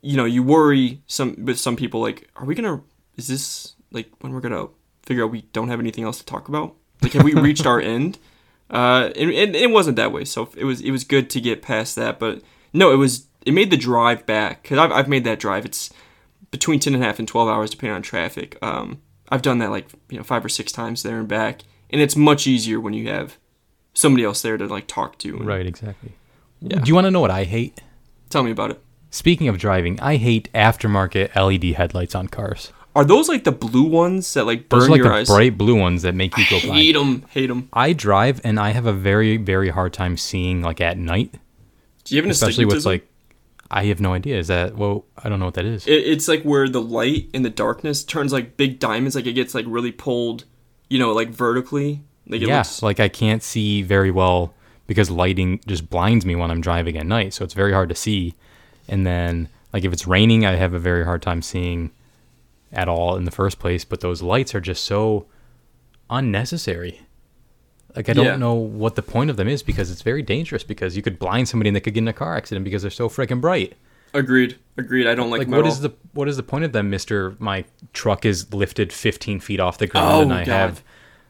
you 0.00 0.16
know, 0.16 0.24
you 0.24 0.42
worry 0.42 1.02
some 1.06 1.44
with 1.44 1.58
some 1.58 1.76
people 1.76 2.00
like, 2.00 2.28
are 2.36 2.44
we 2.44 2.54
gonna? 2.54 2.82
Is 3.16 3.28
this 3.28 3.74
like 3.90 4.10
when 4.20 4.32
we're 4.32 4.40
gonna 4.40 4.68
figure 5.02 5.24
out 5.24 5.30
we 5.30 5.42
don't 5.52 5.68
have 5.68 5.80
anything 5.80 6.04
else 6.04 6.18
to 6.18 6.24
talk 6.24 6.48
about? 6.48 6.74
Like, 7.02 7.12
have 7.12 7.24
we 7.24 7.34
reached 7.40 7.66
our 7.66 7.80
end? 7.80 8.18
Uh, 8.70 9.10
and, 9.16 9.30
and 9.30 9.56
it 9.56 9.70
wasn't 9.70 9.96
that 9.96 10.12
way, 10.12 10.24
so 10.24 10.50
it 10.56 10.64
was 10.64 10.80
it 10.80 10.90
was 10.90 11.04
good 11.04 11.30
to 11.30 11.40
get 11.40 11.62
past 11.62 11.96
that. 11.96 12.18
But 12.18 12.42
no, 12.72 12.92
it 12.92 12.96
was 12.96 13.26
it 13.46 13.52
made 13.52 13.70
the 13.70 13.76
drive 13.76 14.26
back 14.26 14.62
because 14.62 14.78
I've 14.78 14.92
I've 14.92 15.08
made 15.08 15.24
that 15.24 15.40
drive. 15.40 15.64
It's 15.64 15.90
between 16.50 16.80
10 16.80 16.94
and 16.94 17.02
a 17.02 17.06
half 17.06 17.18
and 17.18 17.28
12 17.28 17.48
hours 17.48 17.70
depending 17.70 17.94
on 17.94 18.02
traffic. 18.02 18.56
Um, 18.62 19.02
I've 19.28 19.42
done 19.42 19.58
that 19.58 19.70
like 19.70 19.88
you 20.10 20.18
know 20.18 20.24
five 20.24 20.44
or 20.44 20.48
six 20.48 20.72
times 20.72 21.02
there 21.02 21.18
and 21.18 21.28
back, 21.28 21.62
and 21.90 22.00
it's 22.00 22.16
much 22.16 22.46
easier 22.46 22.80
when 22.80 22.94
you 22.94 23.08
have 23.08 23.38
somebody 23.98 24.24
else 24.24 24.42
there 24.42 24.56
to 24.56 24.66
like 24.66 24.86
talk 24.86 25.18
to. 25.18 25.36
and 25.36 25.46
Right, 25.46 25.66
exactly. 25.66 26.12
Yeah. 26.60 26.78
Do 26.78 26.88
you 26.88 26.94
want 26.94 27.06
to 27.06 27.10
know 27.10 27.20
what 27.20 27.30
I 27.30 27.44
hate? 27.44 27.80
Tell 28.30 28.42
me 28.42 28.50
about 28.50 28.70
it. 28.70 28.80
Speaking 29.10 29.48
of 29.48 29.58
driving, 29.58 29.98
I 30.00 30.16
hate 30.16 30.52
aftermarket 30.52 31.34
LED 31.34 31.74
headlights 31.74 32.14
on 32.14 32.28
cars. 32.28 32.72
Are 32.94 33.04
those 33.04 33.28
like 33.28 33.44
the 33.44 33.52
blue 33.52 33.84
ones 33.88 34.32
that 34.34 34.44
like 34.44 34.68
burn 34.68 34.80
Those 34.80 34.88
are 34.88 34.92
like 34.92 34.98
your 34.98 35.08
the 35.08 35.14
eyes? 35.14 35.28
bright 35.28 35.56
blue 35.56 35.76
ones 35.78 36.02
that 36.02 36.14
make 36.14 36.36
you 36.36 36.44
go 36.50 36.60
blind. 36.60 36.78
hate 36.78 36.92
them. 36.92 37.24
Hate 37.30 37.46
them. 37.46 37.68
I 37.72 37.92
drive 37.92 38.40
and 38.44 38.58
I 38.58 38.70
have 38.70 38.86
a 38.86 38.92
very 38.92 39.36
very 39.36 39.70
hard 39.70 39.92
time 39.92 40.16
seeing 40.16 40.62
like 40.62 40.80
at 40.80 40.98
night, 40.98 41.32
Do 42.04 42.14
you 42.14 42.18
have 42.20 42.24
an 42.24 42.30
especially 42.30 42.64
with 42.64 42.84
like 42.84 43.08
I 43.70 43.84
have 43.84 44.00
no 44.00 44.14
idea. 44.14 44.38
Is 44.38 44.48
that 44.48 44.76
well? 44.76 45.04
I 45.22 45.28
don't 45.28 45.38
know 45.38 45.44
what 45.44 45.54
that 45.54 45.64
is. 45.64 45.86
It, 45.86 45.92
it's 45.92 46.26
like 46.26 46.42
where 46.42 46.68
the 46.68 46.80
light 46.80 47.28
in 47.32 47.42
the 47.42 47.50
darkness 47.50 48.02
turns 48.02 48.32
like 48.32 48.56
big 48.56 48.78
diamonds. 48.78 49.14
Like 49.14 49.26
it 49.26 49.34
gets 49.34 49.54
like 49.54 49.66
really 49.68 49.92
pulled, 49.92 50.44
you 50.88 50.98
know, 50.98 51.12
like 51.12 51.28
vertically. 51.28 52.02
Like 52.28 52.40
yeah, 52.42 52.58
looks. 52.58 52.82
like 52.82 53.00
I 53.00 53.08
can't 53.08 53.42
see 53.42 53.82
very 53.82 54.10
well 54.10 54.54
because 54.86 55.10
lighting 55.10 55.60
just 55.66 55.88
blinds 55.90 56.24
me 56.26 56.34
when 56.36 56.50
I'm 56.50 56.60
driving 56.60 56.96
at 56.96 57.06
night. 57.06 57.32
So 57.34 57.44
it's 57.44 57.54
very 57.54 57.72
hard 57.72 57.88
to 57.88 57.94
see. 57.94 58.34
And 58.88 59.06
then 59.06 59.48
like 59.72 59.84
if 59.84 59.92
it's 59.92 60.06
raining, 60.06 60.44
I 60.46 60.56
have 60.56 60.72
a 60.74 60.78
very 60.78 61.04
hard 61.04 61.22
time 61.22 61.42
seeing 61.42 61.90
at 62.72 62.88
all 62.88 63.16
in 63.16 63.24
the 63.24 63.30
first 63.30 63.58
place. 63.58 63.84
But 63.84 64.00
those 64.00 64.22
lights 64.22 64.54
are 64.54 64.60
just 64.60 64.84
so 64.84 65.26
unnecessary. 66.10 67.00
Like 67.96 68.08
I 68.08 68.12
don't 68.12 68.24
Yeah. 68.26 68.36
know 68.36 68.54
what 68.54 68.94
the 68.94 69.02
point 69.02 69.30
of 69.30 69.36
them 69.36 69.48
is 69.48 69.62
because 69.62 69.90
it's 69.90 70.02
very 70.02 70.22
dangerous 70.22 70.62
because 70.62 70.96
you 70.96 71.02
could 71.02 71.18
blind 71.18 71.48
somebody 71.48 71.68
and 71.68 71.76
they 71.76 71.80
could 71.80 71.94
get 71.94 72.02
in 72.02 72.08
a 72.08 72.12
car 72.12 72.36
accident 72.36 72.64
because 72.64 72.82
they're 72.82 72.90
so 72.90 73.08
freaking 73.08 73.40
bright. 73.40 73.74
Agreed. 74.14 74.56
Agreed. 74.76 75.06
I 75.06 75.14
don't 75.14 75.30
like, 75.30 75.40
Like 75.40 75.48
what 75.48 75.66
is 75.66 75.80
the 75.80 75.92
what 76.12 76.28
is 76.28 76.36
the 76.36 76.42
point 76.42 76.64
of 76.64 76.72
them, 76.72 76.88
Mister? 76.90 77.34
My 77.38 77.64
truck 77.92 78.24
is 78.24 78.52
lifted 78.54 78.92
15 78.92 79.40
feet 79.40 79.60
off 79.60 79.78
the 79.78 79.86
ground 79.86 80.08
Oh, 80.14 80.22
and 80.22 80.32
I 80.32 80.44
God. 80.44 80.52
have 80.52 80.82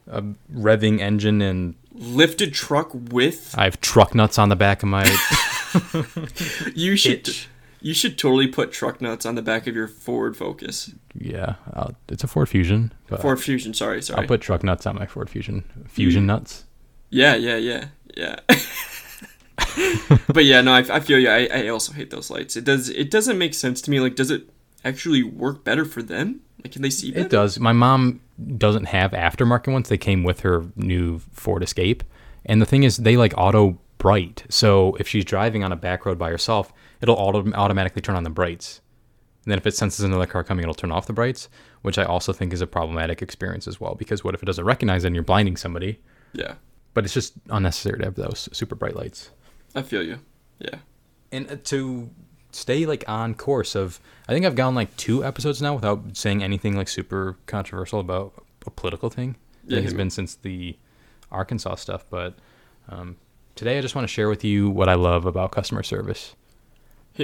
a 0.09 0.23
revving 0.53 1.01
engine 1.01 1.41
and 1.43 1.75
lifted 1.93 2.55
truck 2.55 2.91
with? 2.93 3.55
I 3.57 3.65
have 3.65 3.81
truck 3.81 4.15
nuts 4.15 4.39
on 4.39 4.49
the 4.49 4.57
back 4.57 4.83
of 4.83 4.89
my. 4.89 5.05
You 6.75 6.97
should. 6.97 7.27
Hitch. 7.27 7.49
You 7.81 7.95
should 7.95 8.19
totally 8.19 8.49
put 8.49 8.73
truck 8.73 9.01
nuts 9.01 9.25
on 9.25 9.35
the 9.37 9.43
back 9.43 9.67
of 9.67 9.77
your 9.77 9.87
Ford 9.87 10.37
Focus. 10.37 10.93
yeah, 11.15 11.55
uh, 11.73 11.91
it's 12.09 12.25
a 12.25 12.27
Ford 12.27 12.49
Fusion. 12.49 12.93
Ford 13.21 13.41
Fusion. 13.41 13.73
Sorry. 13.73 14.03
Sorry. 14.03 14.21
I'll 14.21 14.27
put 14.27 14.41
truck 14.41 14.65
nuts 14.65 14.87
on 14.87 14.97
my 14.97 15.07
Ford 15.07 15.31
Fusion. 15.31 15.63
Fusion 15.87 16.27
nuts. 16.27 16.65
Yeah, 17.11 17.37
yeah, 17.37 17.57
yeah, 17.57 17.89
yeah. 18.17 18.41
but 20.33 20.45
yeah, 20.45 20.61
no, 20.61 20.73
I, 20.73 20.79
I 20.97 21.01
feel 21.01 21.19
you. 21.19 21.29
I, 21.29 21.49
I 21.53 21.69
also 21.69 21.93
hate 21.93 22.11
those 22.11 22.31
lights. 22.31 22.57
It 22.57 22.65
does. 22.65 22.89
It 22.89 23.11
doesn't 23.11 23.39
make 23.39 23.55
sense 23.55 23.81
to 23.83 23.91
me. 23.91 24.01
Like, 24.01 24.17
does 24.17 24.31
it 24.31 24.49
actually 24.85 25.23
work 25.23 25.63
better 25.65 25.85
for 25.85 26.03
them? 26.03 26.41
Like, 26.65 26.73
can 26.73 26.83
they 26.83 26.91
see 26.91 27.13
better? 27.13 27.27
It 27.27 27.31
does. 27.31 27.61
My 27.61 27.73
mom 27.73 28.21
doesn't 28.57 28.85
have 28.87 29.13
aftermarket 29.13 29.73
ones. 29.73 29.89
They 29.89 29.99
came 29.99 30.23
with 30.23 30.41
her 30.41 30.65
new 30.77 31.19
Ford 31.33 31.63
Escape. 31.63 32.03
And 32.47 32.63
the 32.63 32.67
thing 32.67 32.83
is, 32.85 32.99
they 32.99 33.17
like 33.17 33.35
auto 33.37 33.79
bright. 33.99 34.45
So 34.49 34.95
if 35.01 35.09
she's 35.09 35.25
driving 35.25 35.65
on 35.65 35.73
a 35.73 35.77
back 35.77 36.07
road 36.07 36.19
by 36.19 36.31
herself, 36.31 36.73
it'll 37.01 37.17
auto- 37.17 37.53
automatically 37.53 38.01
turn 38.03 38.15
on 38.17 38.23
the 38.25 38.31
brights. 38.31 38.81
And 39.45 39.51
then 39.53 39.59
if 39.59 39.67
it 39.67 39.75
senses 39.75 40.05
another 40.05 40.27
car 40.27 40.45
coming, 40.45 40.63
it'll 40.63 40.75
turn 40.75 40.93
off 40.93 41.07
the 41.07 41.13
brights, 41.13 41.49
which 41.83 41.99
I 41.99 42.05
also 42.05 42.33
think 42.33 42.53
is 42.53 42.61
a 42.61 42.67
problematic 42.67 43.23
experience 43.23 43.67
as 43.67 43.81
well. 43.81 43.95
Because 43.95 44.23
what 44.23 44.35
if 44.35 44.43
it 44.43 44.47
doesn't 44.47 44.65
recognize 44.65 45.05
it 45.05 45.09
and 45.09 45.17
you're 45.17 45.25
blinding 45.25 45.57
somebody? 45.57 46.01
Yeah, 46.33 46.55
But 46.95 47.05
it's 47.05 47.15
just 47.15 47.35
unnecessary 47.49 47.99
to 48.01 48.05
have 48.05 48.15
those 48.15 48.49
super 48.53 48.75
bright 48.75 48.95
lights. 48.95 49.31
I 49.75 49.83
feel 49.83 50.03
you. 50.03 50.19
Yeah. 50.59 50.77
and 51.33 51.51
uh, 51.51 51.57
to 51.65 52.11
stay 52.59 52.85
like 52.87 53.05
on 53.09 53.35
course 53.35 53.75
of 53.75 54.01
i 54.29 54.33
think 54.33 54.45
i've 54.45 54.55
gone 54.57 54.75
like 54.75 54.95
two 54.97 55.25
episodes 55.25 55.63
now 55.63 55.75
without 55.75 56.17
saying 56.17 56.43
anything 56.43 56.77
like 56.77 56.89
super 56.89 57.37
controversial 57.47 58.01
about 58.01 58.33
a 58.67 58.71
political 58.71 59.09
thing 59.11 59.37
i 59.71 59.75
Yeah, 59.75 59.79
it's 59.81 59.93
me. 59.93 59.99
been 59.99 60.11
since 60.11 60.35
the 60.35 60.77
arkansas 61.31 61.77
stuff 61.77 62.05
but 62.11 62.35
um, 62.89 63.17
today 63.55 63.79
i 63.79 63.81
just 63.81 63.95
want 63.95 64.07
to 64.09 64.13
share 64.13 64.29
with 64.29 64.45
you 64.45 64.71
what 64.71 64.89
i 64.89 64.95
love 64.95 65.25
about 65.27 65.53
customer 65.53 65.83
service 65.83 66.35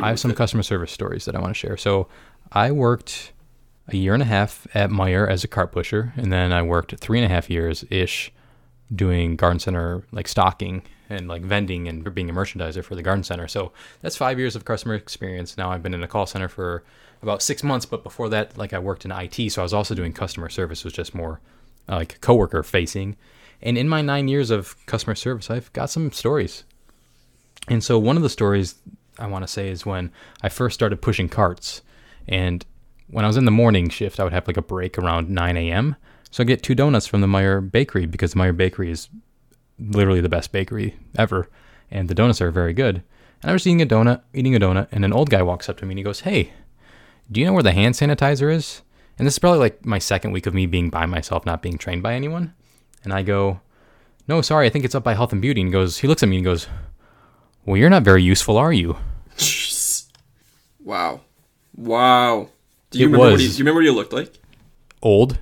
i 0.01 0.09
have 0.09 0.19
some 0.21 0.31
it. 0.31 0.37
customer 0.37 0.63
service 0.63 0.91
stories 0.93 1.25
that 1.25 1.35
i 1.37 1.41
want 1.41 1.51
to 1.55 1.59
share 1.59 1.77
so 1.77 2.07
i 2.53 2.71
worked 2.71 3.33
a 3.89 3.97
year 3.97 4.15
and 4.15 4.23
a 4.23 4.27
half 4.27 4.67
at 4.75 4.91
meijer 4.91 5.29
as 5.29 5.45
a 5.45 5.49
cart 5.49 5.73
pusher 5.73 6.13
and 6.17 6.33
then 6.33 6.53
i 6.53 6.63
worked 6.63 6.97
three 6.99 7.19
and 7.19 7.27
a 7.31 7.35
half 7.35 7.49
years 7.51 7.85
ish 7.91 8.33
doing 8.95 9.37
garden 9.37 9.59
center 9.59 10.03
like 10.13 10.29
stocking 10.29 10.83
and 11.09 11.29
like 11.29 11.43
vending 11.43 11.89
and 11.89 12.15
being 12.15 12.31
a 12.31 12.33
merchandiser 12.33 12.83
for 12.83 12.95
the 12.95 13.03
garden 13.03 13.25
center. 13.25 13.49
So 13.49 13.73
that's 14.01 14.17
five 14.17 14.39
years 14.39 14.57
of 14.57 14.65
customer 14.65 14.95
experience. 14.95 15.57
Now 15.57 15.71
I've 15.71 15.83
been 15.83 15.95
in 15.95 16.03
a 16.03 16.09
call 16.09 16.27
center 16.27 16.49
for 16.49 16.83
about 17.23 17.43
six 17.43 17.63
months, 17.63 17.87
but 17.87 18.03
before 18.03 18.29
that, 18.31 18.57
like 18.57 18.73
I 18.73 18.79
worked 18.79 19.05
in 19.05 19.13
IT, 19.13 19.51
so 19.51 19.63
I 19.63 19.65
was 19.65 19.75
also 19.75 19.95
doing 19.95 20.13
customer 20.13 20.49
service, 20.49 20.85
was 20.85 20.93
just 20.93 21.15
more 21.15 21.41
like 21.89 22.21
coworker 22.21 22.63
facing. 22.63 23.17
And 23.63 23.79
in 23.79 23.89
my 23.89 24.03
nine 24.03 24.29
years 24.29 24.51
of 24.51 24.77
customer 24.87 25.15
service, 25.15 25.51
I've 25.51 25.73
got 25.73 25.91
some 25.91 26.13
stories. 26.13 26.65
And 27.69 27.83
so 27.83 27.99
one 27.99 28.17
of 28.17 28.23
the 28.23 28.29
stories 28.29 28.75
I 29.19 29.27
want 29.27 29.43
to 29.43 29.49
say 29.49 29.69
is 29.69 29.87
when 29.87 30.11
I 30.43 30.49
first 30.49 30.75
started 30.75 31.01
pushing 31.01 31.29
carts, 31.29 31.83
and 32.29 32.65
when 33.09 33.25
I 33.25 33.29
was 33.29 33.37
in 33.37 33.45
the 33.45 33.51
morning 33.51 33.89
shift, 33.89 34.21
I 34.21 34.25
would 34.25 34.33
have 34.33 34.47
like 34.47 34.57
a 34.57 34.63
break 34.63 34.99
around 34.99 35.31
9 35.31 35.57
a.m. 35.57 35.97
So 36.31 36.43
I 36.43 36.47
get 36.47 36.63
two 36.63 36.75
donuts 36.75 37.07
from 37.07 37.21
the 37.21 37.27
Meijer 37.27 37.71
Bakery 37.71 38.07
because 38.07 38.33
the 38.33 38.41
Meijer 38.41 38.57
Bakery 38.57 38.91
is 38.91 39.09
literally 39.79 40.21
the 40.21 40.29
best 40.29 40.53
bakery 40.53 40.97
ever, 41.19 41.49
and 41.91 42.09
the 42.09 42.15
donuts 42.15 42.41
are 42.41 42.51
very 42.51 42.73
good. 42.73 43.03
And 43.43 43.51
I 43.51 43.53
was 43.53 43.67
eating 43.67 43.83
a 43.83 43.87
donut, 43.87 44.23
eating 44.33 44.55
a 44.55 44.61
donut, 44.61 44.89
and 44.93 45.05
an 45.05 45.13
old 45.13 45.31
guy 45.31 45.43
walks 45.43 45.69
up 45.69 45.77
to 45.79 45.87
me 45.87 45.93
and 45.93 45.99
he 45.99 46.05
goes, 46.05 46.21
"Hey, 46.21 46.53
do 47.31 47.41
you 47.41 47.47
know 47.47 47.53
where 47.53 47.63
the 47.63 47.73
hand 47.73 47.95
sanitizer 47.95 48.53
is?" 48.53 48.83
And 49.19 49.27
this 49.27 49.35
is 49.35 49.39
probably 49.39 49.61
like 49.61 49.85
my 49.85 49.99
second 49.99 50.33
week 50.33 50.47
of 50.47 50.55
me 50.55 50.67
being 50.67 50.91
by 50.91 51.07
myself, 51.07 51.45
not 51.47 51.63
being 51.63 51.79
trained 51.79 52.03
by 52.03 52.15
anyone. 52.15 52.53
And 53.05 53.13
I 53.13 53.23
go, 53.23 53.61
"No, 54.27 54.41
sorry, 54.41 54.67
I 54.67 54.71
think 54.71 54.85
it's 54.85 54.95
up 54.95 55.05
by 55.05 55.15
Health 55.15 55.33
and 55.33 55.43
Beauty." 55.43 55.61
And 55.61 55.69
he 55.69 55.73
goes, 55.73 55.99
he 55.99 56.09
looks 56.09 56.23
at 56.23 56.29
me 56.29 56.37
and 56.37 56.45
goes, 56.45 56.67
"Well, 57.67 57.77
you're 57.77 57.91
not 57.91 58.03
very 58.03 58.23
useful, 58.23 58.57
are 58.59 58.73
you?" 58.73 58.97
Jeez. 59.37 60.07
Wow. 60.85 61.23
Wow. 61.75 62.51
Do 62.91 62.99
you 62.99 63.05
It 63.05 63.07
remember 63.07 63.31
what 63.33 63.41
he, 63.41 63.47
do 63.47 63.53
you 63.53 63.59
remember 63.61 63.79
what 63.79 63.85
he 63.87 63.91
looked 63.91 64.13
like? 64.13 64.39
Old, 65.01 65.39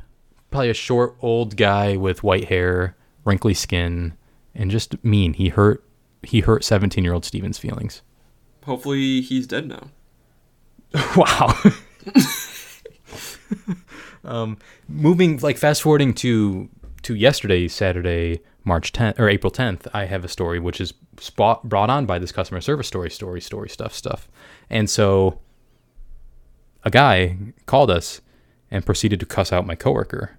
probably 0.53 0.71
a 0.71 0.75
short 0.75 1.17
old 1.21 1.57
guy 1.57 1.97
with 1.97 2.23
white 2.23 2.45
hair, 2.45 2.97
wrinkly 3.25 3.53
skin, 3.55 4.15
and 4.55 4.71
just 4.71 5.03
mean. 5.05 5.35
He 5.35 5.49
hurt 5.49 5.85
he 6.23 6.41
hurt 6.41 6.65
17 6.65 7.03
year 7.03 7.13
old 7.13 7.25
Steven's 7.25 7.59
feelings. 7.59 8.03
Hopefully 8.65 9.21
he's 9.21 9.47
dead 9.47 9.69
now. 9.69 9.89
wow. 11.17 11.59
um, 14.25 14.59
moving 14.89 15.39
like 15.39 15.59
fast 15.59 15.83
forwarding 15.83 16.15
to 16.15 16.69
to 17.03 17.15
yesterday, 17.15 17.67
Saturday, 17.67 18.41
March 18.65 18.93
10th 18.93 19.19
or 19.19 19.29
April 19.29 19.51
10th, 19.51 19.89
I 19.93 20.05
have 20.05 20.25
a 20.25 20.29
story 20.29 20.61
which 20.61 20.81
is 20.81 20.95
spot, 21.19 21.69
brought 21.69 21.91
on 21.91 22.07
by 22.07 22.19
this 22.19 22.33
customer 22.33 22.61
service 22.61 22.87
story, 22.87 23.11
story, 23.11 23.41
story, 23.41 23.69
stuff, 23.69 23.93
stuff. 23.93 24.29
And 24.71 24.89
so 24.89 25.41
a 26.85 26.91
guy 26.91 27.37
called 27.67 27.91
us 27.91 28.21
and 28.71 28.87
proceeded 28.87 29.21
to 29.21 29.27
cuss 29.27 29.53
out 29.53 29.67
my 29.67 29.75
coworker 29.75 30.39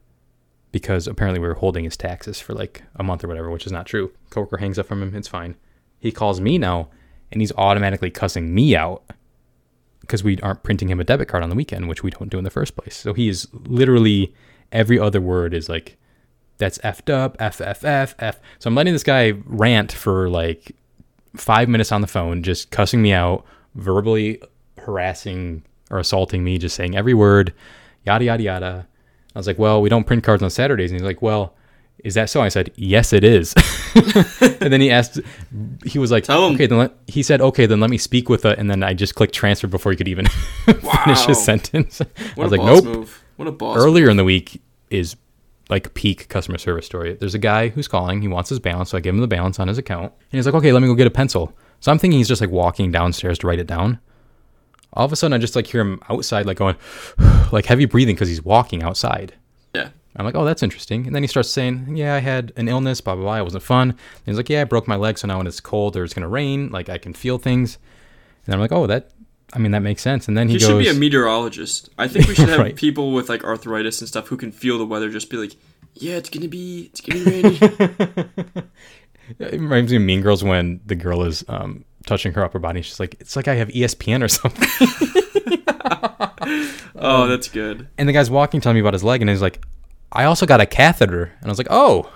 because 0.74 1.08
apparently 1.08 1.40
we 1.40 1.48
were 1.48 1.54
holding 1.54 1.86
his 1.86 1.96
taxes 1.96 2.42
for 2.42 2.54
like 2.54 2.84
a 2.96 3.04
month 3.04 3.24
or 3.24 3.30
whatever, 3.30 3.50
which 3.50 3.66
is 3.66 3.72
not 3.72 3.86
true. 3.86 4.12
Coworker 4.32 4.58
hangs 4.58 4.78
up 4.78 4.88
from 4.88 5.02
him, 5.02 5.16
it's 5.16 5.30
fine. 5.30 5.56
He 6.00 6.12
calls 6.12 6.42
me 6.42 6.58
now 6.58 6.90
and 7.32 7.42
he's 7.42 7.54
automatically 7.54 8.10
cussing 8.10 8.54
me 8.54 8.76
out 8.76 9.04
because 10.02 10.24
we 10.24 10.38
aren't 10.42 10.64
printing 10.64 10.90
him 10.90 11.00
a 11.00 11.04
debit 11.04 11.30
card 11.30 11.44
on 11.44 11.50
the 11.50 11.56
weekend, 11.56 11.88
which 11.88 12.04
we 12.04 12.10
don't 12.10 12.30
do 12.30 12.40
in 12.40 12.44
the 12.44 12.50
first 12.50 12.76
place. 12.76 12.98
So 12.98 13.14
he 13.14 13.30
is 13.30 13.48
literally 13.54 14.34
every 14.72 15.00
other 15.00 15.22
word 15.22 15.54
is 15.54 15.70
like 15.70 15.98
that's 16.58 16.80
effed 16.80 17.14
up, 17.14 17.38
f 17.40 17.62
f 17.62 17.86
f 17.86 18.16
f. 18.20 18.40
So 18.58 18.68
I'm 18.68 18.76
letting 18.76 18.94
this 18.94 19.04
guy 19.04 19.34
rant 19.46 19.92
for 19.92 20.28
like 20.28 20.76
five 21.36 21.70
minutes 21.70 21.92
on 21.92 22.02
the 22.02 22.08
phone, 22.08 22.42
just 22.42 22.72
cussing 22.72 23.02
me 23.02 23.14
out, 23.14 23.46
verbally 23.76 24.42
harassing 24.80 25.64
or 25.92 26.00
assaulting 26.00 26.44
me, 26.44 26.58
just 26.58 26.76
saying 26.76 26.98
every 26.98 27.14
word, 27.14 27.54
yada 28.06 28.26
yada 28.26 28.44
yada. 28.44 28.88
I 29.36 29.40
was 29.40 29.48
like, 29.48 29.60
well, 29.60 29.82
we 29.82 29.90
don't 29.90 30.06
print 30.06 30.24
cards 30.24 30.44
on 30.44 30.50
Saturdays, 30.50 30.92
and 30.92 31.00
he's 31.00 31.06
like, 31.06 31.22
well. 31.22 31.56
Is 32.04 32.16
that 32.16 32.30
so? 32.30 32.42
I 32.42 32.50
said, 32.50 32.72
yes, 32.76 33.14
it 33.14 33.24
is. 33.24 33.54
and 33.96 34.74
then 34.74 34.82
he 34.82 34.92
asked, 34.92 35.22
he 35.86 36.00
was 36.00 36.12
like, 36.12 36.26
Tell 36.26 36.48
him. 36.48 36.56
okay, 36.56 36.66
then 36.66 36.80
let, 36.80 36.94
he 37.08 37.24
said, 37.24 37.40
okay, 37.40 37.66
then 37.66 37.80
let 37.80 37.90
me 37.92 37.98
speak 37.98 38.28
with 38.28 38.44
it. 38.46 38.58
And 38.60 38.70
then 38.70 38.84
I 38.84 38.94
just 38.94 39.16
clicked 39.16 39.34
transfer 39.34 39.68
before 39.68 39.92
he 39.92 39.96
could 39.96 40.08
even 40.08 40.26
finish 40.66 41.26
his 41.26 41.42
sentence. 41.42 42.02
I 42.02 42.06
was 42.36 42.52
like, 42.52 42.62
nope. 42.62 42.84
move. 42.84 43.24
What 43.38 43.48
a 43.48 43.52
boss. 43.52 43.78
Earlier 43.78 44.10
in 44.10 44.18
the 44.18 44.24
week 44.24 44.62
is 44.90 45.16
like 45.70 45.94
peak 45.94 46.28
customer 46.30 46.58
service 46.58 46.86
story. 46.86 47.14
There's 47.14 47.36
a 47.36 47.40
guy 47.40 47.70
who's 47.70 47.88
calling. 47.88 48.22
He 48.22 48.28
wants 48.28 48.50
his 48.50 48.60
balance, 48.60 48.90
so 48.90 48.98
I 48.98 49.02
give 49.02 49.16
him 49.16 49.22
the 49.22 49.28
balance 49.28 49.60
on 49.60 49.68
his 49.68 49.78
account. 49.78 50.12
And 50.12 50.38
he's 50.38 50.46
like, 50.46 50.56
okay, 50.56 50.74
let 50.74 50.82
me 50.82 50.88
go 50.88 50.96
get 50.96 51.08
a 51.08 51.12
pencil. 51.12 51.56
So 51.80 51.92
I'm 51.92 52.00
thinking 52.00 52.18
he's 52.20 52.28
just 52.28 52.42
like 52.42 52.50
walking 52.50 52.92
downstairs 52.92 53.40
to 53.40 53.48
write 53.48 53.60
it 53.60 53.68
down. 53.68 54.00
All 54.94 55.06
of 55.06 55.12
a 55.12 55.16
sudden, 55.16 55.34
I 55.34 55.38
just 55.40 55.56
like 55.56 55.68
hear 55.68 55.82
him 55.82 56.00
outside, 56.10 56.46
like 56.46 56.58
going, 56.58 56.76
like 57.52 57.66
heavy 57.66 57.86
breathing 57.86 58.16
because 58.16 58.30
he's 58.30 58.44
walking 58.44 58.84
outside. 58.84 59.34
Yeah. 59.74 59.90
I'm 60.16 60.26
like, 60.26 60.36
oh, 60.36 60.46
that's 60.46 60.62
interesting. 60.62 61.08
And 61.08 61.16
then 61.16 61.24
he 61.24 61.28
starts 61.28 61.50
saying, 61.50 61.96
yeah, 61.98 62.14
I 62.14 62.20
had 62.20 62.54
an 62.56 62.68
illness, 62.68 63.02
blah, 63.02 63.16
blah, 63.16 63.24
blah. 63.24 63.38
It 63.40 63.44
wasn't 63.44 63.64
fun. 63.64 63.90
And 63.90 64.00
he's 64.26 64.38
like, 64.38 64.48
yeah, 64.50 64.62
I 64.62 64.64
broke 64.66 64.88
my 64.88 64.96
leg. 64.96 65.18
So 65.18 65.28
now 65.28 65.38
when 65.38 65.48
it's 65.48 65.60
cold 65.60 65.98
or 65.98 66.04
it's 66.04 66.14
going 66.14 66.22
to 66.22 66.28
rain, 66.28 66.70
like 66.70 66.88
I 66.90 67.00
can 67.00 67.14
feel 67.14 67.40
things. 67.40 67.80
And 68.46 68.54
I'm 68.54 68.62
like, 68.62 68.72
oh, 68.72 68.86
that, 68.86 69.10
I 69.54 69.58
mean, 69.60 69.72
that 69.72 69.80
makes 69.82 70.04
sense. 70.04 70.28
And 70.28 70.38
then 70.38 70.48
he, 70.50 70.54
He 70.56 70.60
goes, 70.60 70.68
should 70.70 70.78
be 70.78 70.90
a 70.90 70.94
meteorologist. 70.94 71.90
I 71.98 72.08
think 72.08 72.28
we 72.28 72.36
should 72.36 72.50
have 72.50 72.60
Right. 72.60 72.76
people 72.76 73.12
with 73.14 73.28
like 73.30 73.44
arthritis 73.44 74.02
and 74.02 74.08
stuff 74.08 74.28
who 74.28 74.38
can 74.38 74.52
feel 74.52 74.78
the 74.78 74.86
weather 74.86 75.10
just 75.10 75.32
be 75.32 75.38
like, 75.38 75.56
yeah, 75.96 76.16
it's 76.16 76.30
gonna 76.30 76.48
be 76.48 76.90
it's 76.92 77.02
gonna 77.02 77.24
be 77.24 77.32
rainy. 77.32 77.58
it 79.40 79.52
reminds 79.60 79.92
me 79.92 79.98
of 79.98 80.04
Mean 80.04 80.22
Girls 80.22 80.44
when 80.44 80.80
the 80.86 80.96
girl 80.96 81.24
is 81.24 81.44
um, 81.48 81.86
touching 82.06 82.34
her 82.34 82.44
upper 82.44 82.60
body. 82.60 82.82
She's 82.82 83.00
like, 83.00 83.16
it's 83.20 83.36
like 83.36 83.48
I 83.48 83.56
have 83.56 83.70
ESPN 83.70 84.24
or 84.24 84.28
something. 84.28 84.68
oh, 86.96 87.28
that's 87.28 87.48
good. 87.48 87.88
and 87.98 88.08
the 88.08 88.14
guy's 88.14 88.30
walking, 88.30 88.62
telling 88.62 88.76
me 88.76 88.82
about 88.82 88.94
his 88.94 89.04
leg. 89.04 89.22
And 89.22 89.30
he's 89.30 89.42
like, 89.42 89.64
I 90.12 90.26
also 90.26 90.46
got 90.46 90.62
a 90.62 90.66
catheter. 90.66 91.32
And 91.40 91.46
I 91.46 91.50
was 91.50 91.58
like, 91.58 91.68
oh. 91.70 92.10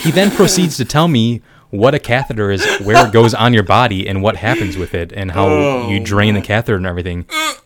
he 0.00 0.10
then 0.10 0.30
proceeds 0.30 0.76
to 0.78 0.84
tell 0.84 1.08
me 1.08 1.42
what 1.70 1.94
a 1.94 1.98
catheter 1.98 2.50
is, 2.50 2.64
where 2.80 3.06
it 3.06 3.12
goes 3.12 3.32
on 3.32 3.54
your 3.54 3.62
body, 3.62 4.06
and 4.06 4.22
what 4.22 4.36
happens 4.36 4.76
with 4.76 4.94
it, 4.94 5.10
and 5.12 5.30
how 5.30 5.48
Oh, 5.48 5.88
you 5.88 6.00
drain 6.00 6.34
the 6.34 6.42
catheter 6.42 6.76
and 6.76 6.86
everything. 6.86 7.24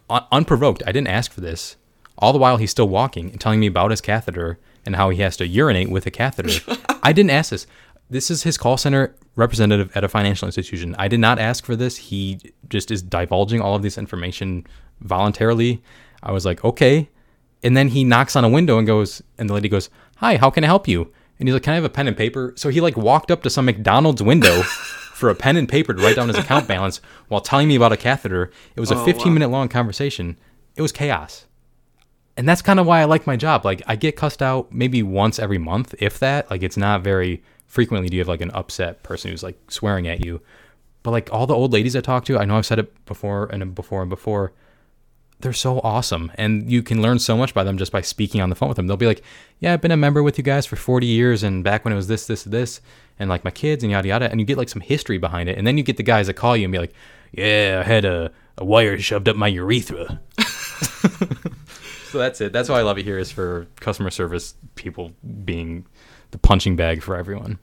Un- 0.09 0.25
unprovoked. 0.31 0.83
I 0.87 0.93
didn't 0.93 1.09
ask 1.09 1.33
for 1.33 1.41
this. 1.41 1.77
All 2.19 2.33
the 2.33 2.39
while, 2.39 2.57
he's 2.57 2.71
still 2.71 2.89
walking 2.89 3.31
and 3.31 3.41
telling 3.41 3.59
me 3.61 3.67
about 3.67 3.91
his 3.91 4.01
catheter 4.01 4.59
and 4.85 4.95
how 4.95 5.11
he 5.11 5.21
has 5.23 5.37
to 5.39 5.47
urinate 5.47 5.91
with 5.91 6.07
a 6.07 6.11
catheter. 6.13 6.77
I 7.03 7.13
didn't 7.13 7.31
ask 7.31 7.51
this. 7.51 7.67
This 8.09 8.31
is 8.31 8.43
his 8.45 8.57
call 8.57 8.77
center 8.77 9.15
representative 9.35 9.95
at 9.97 10.05
a 10.05 10.09
financial 10.09 10.47
institution. 10.47 10.95
I 10.99 11.09
did 11.09 11.21
not 11.21 11.39
ask 11.39 11.65
for 11.65 11.77
this. 11.77 11.97
He 11.97 12.39
just 12.69 12.91
is 12.91 13.03
divulging 13.03 13.61
all 13.61 13.75
of 13.75 13.83
this 13.83 13.99
information 13.99 14.67
voluntarily. 15.01 15.83
I 16.23 16.33
was 16.33 16.45
like, 16.45 16.65
okay. 16.65 17.11
And 17.63 17.77
then 17.77 17.89
he 17.89 18.05
knocks 18.05 18.37
on 18.37 18.45
a 18.45 18.49
window 18.49 18.79
and 18.79 18.87
goes, 18.87 19.23
and 19.39 19.49
the 19.51 19.55
lady 19.55 19.69
goes, 19.69 19.91
Hi, 20.17 20.37
how 20.37 20.51
can 20.51 20.65
I 20.65 20.69
help 20.69 20.87
you? 20.89 21.13
And 21.39 21.47
he's 21.47 21.53
like, 21.53 21.65
"Can 21.65 21.73
I 21.73 21.77
have 21.77 21.85
a 21.85 21.91
pen 21.91 22.09
and 22.09 22.17
paper?" 22.17 22.55
So 22.57 22.71
he 22.71 22.81
like 22.81 22.97
walked 22.97 23.31
up 23.31 23.43
to 23.43 23.51
some 23.51 23.67
McDonald's 23.67 24.23
window 24.23 24.63
for 25.13 25.29
a 25.29 25.35
pen 25.35 25.59
and 25.59 25.69
paper 25.69 25.93
to 25.93 26.03
write 26.03 26.17
down 26.17 26.29
his 26.29 26.39
account 26.39 26.67
balance 26.75 27.03
while 27.29 27.43
telling 27.43 27.69
me 27.69 27.77
about 27.77 27.93
a 27.93 27.97
catheter. 27.99 28.51
It 28.75 28.81
was 28.81 28.91
a 28.91 28.95
Oh, 28.97 29.05
15 29.05 29.27
wow. 29.27 29.33
minute 29.35 29.49
long 29.51 29.69
conversation. 29.69 30.39
It 30.77 30.81
was 30.83 30.93
chaos. 30.93 31.45
And 32.39 32.49
that's 32.49 32.63
kind 32.63 32.81
of 32.81 32.87
why 32.87 33.01
I 33.03 33.05
like 33.05 33.27
my 33.27 33.37
job. 33.37 33.67
Like 33.67 33.83
I 33.87 33.97
get 33.97 34.17
cussed 34.17 34.41
out 34.41 34.73
maybe 34.73 35.03
once 35.03 35.39
every 35.39 35.59
month, 35.59 35.95
if 35.99 36.19
that. 36.21 36.51
Like 36.51 36.63
it's 36.63 36.79
not 36.79 37.03
very 37.03 37.43
frequently 37.67 38.09
do 38.09 38.17
you 38.17 38.21
have 38.21 38.29
like 38.29 38.41
an 38.41 38.51
upset 38.53 39.03
person 39.03 39.31
who's 39.31 39.43
like 39.43 39.59
swearing 39.71 40.09
at 40.09 40.25
you. 40.25 40.41
But 41.03 41.11
like 41.11 41.29
all 41.33 41.47
the 41.47 41.55
old 41.55 41.73
ladies 41.73 41.95
I 41.95 42.01
talk 42.01 42.25
to, 42.27 42.39
I 42.39 42.45
know 42.45 42.57
I've 42.57 42.67
said 42.67 42.79
it 42.79 43.05
before 43.05 43.47
and 43.47 43.75
before 43.75 44.03
and 44.03 44.11
before. 44.11 44.53
They're 45.39 45.53
so 45.53 45.81
awesome, 45.81 46.33
and 46.37 46.71
you 46.71 46.83
can 46.83 47.03
learn 47.03 47.19
so 47.19 47.37
much 47.37 47.53
by 47.53 47.63
them 47.63 47.77
just 47.77 47.93
by 47.93 48.01
speaking 48.01 48.41
on 48.41 48.49
the 48.49 48.57
phone 48.57 48.71
with 48.71 48.77
them. 48.77 48.87
They'll 48.87 48.97
be 48.97 49.07
like, 49.07 49.23
"Yeah, 49.61 49.75
I've 49.75 49.83
been 49.83 49.91
a 49.91 49.97
member 49.97 50.23
with 50.23 50.39
you 50.39 50.43
guys 50.43 50.65
for 50.65 50.77
40 50.77 51.07
years, 51.07 51.43
and 51.43 51.63
back 51.63 51.85
when 51.85 51.93
it 51.93 51.97
was 51.97 52.09
this, 52.09 52.27
this, 52.27 52.45
this, 52.45 52.81
and 53.19 53.29
like 53.29 53.45
my 53.45 53.51
kids 53.51 53.85
and 53.85 53.93
yada 53.93 54.09
yada." 54.09 54.31
And 54.31 54.41
you 54.41 54.47
get 54.47 54.57
like 54.57 54.71
some 54.71 54.81
history 54.81 55.19
behind 55.19 55.51
it, 55.51 55.59
and 55.59 55.67
then 55.67 55.77
you 55.77 55.85
get 55.85 55.99
the 55.99 56.03
guys 56.03 56.29
that 56.29 56.35
call 56.35 56.57
you 56.57 56.65
and 56.65 56.73
be 56.73 56.79
like, 56.79 56.95
"Yeah, 57.33 57.83
I 57.85 57.87
had 57.87 58.07
a, 58.07 58.33
a 58.57 58.65
wire 58.65 58.99
shoved 58.99 59.29
up 59.29 59.37
my 59.37 59.49
urethra." 59.49 60.23
so 62.09 62.19
that's 62.19 62.41
it. 62.41 62.55
That's 62.55 62.71
why 62.71 62.79
I 62.79 62.83
love 62.83 62.97
it 62.97 63.05
here 63.05 63.19
is 63.19 63.31
for 63.31 63.67
customer 63.79 64.11
service 64.11 64.55
people 64.75 65.13
being 65.45 65.85
the 66.37 66.47
punching 66.49 66.77
bag 66.77 67.03
for 67.03 67.17
everyone. 67.17 67.59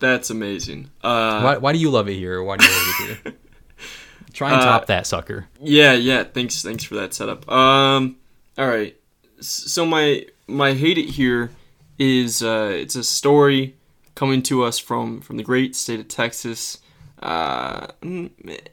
That's 0.00 0.30
amazing. 0.30 0.90
Uh, 1.02 1.40
Why, 1.42 1.56
why 1.58 1.72
do 1.72 1.78
you 1.78 1.90
love 1.90 2.08
it 2.08 2.14
here? 2.14 2.42
Why 2.42 2.56
do 2.56 2.64
you 2.64 2.70
love 2.70 2.86
it 2.88 3.18
here? 3.24 3.34
Try 4.32 4.52
and 4.52 4.60
Uh, 4.60 4.64
top 4.64 4.86
that 4.86 5.06
sucker. 5.06 5.46
Yeah, 5.60 5.92
yeah. 5.92 6.24
Thanks, 6.24 6.62
thanks 6.62 6.84
for 6.84 6.94
that 6.96 7.12
setup. 7.14 7.50
Um, 7.50 8.16
all 8.56 8.66
right. 8.68 8.96
So 9.40 9.84
my 9.86 10.26
my 10.46 10.72
hate 10.74 10.98
it 10.98 11.10
here 11.10 11.50
is 11.98 12.42
uh, 12.42 12.70
it's 12.72 12.96
a 12.96 13.04
story 13.04 13.76
coming 14.14 14.42
to 14.44 14.62
us 14.64 14.78
from 14.78 15.20
from 15.20 15.36
the 15.36 15.42
great 15.42 15.74
state 15.76 16.00
of 16.00 16.08
Texas. 16.08 16.78
Uh, 17.22 17.88
mm, 18.02 18.30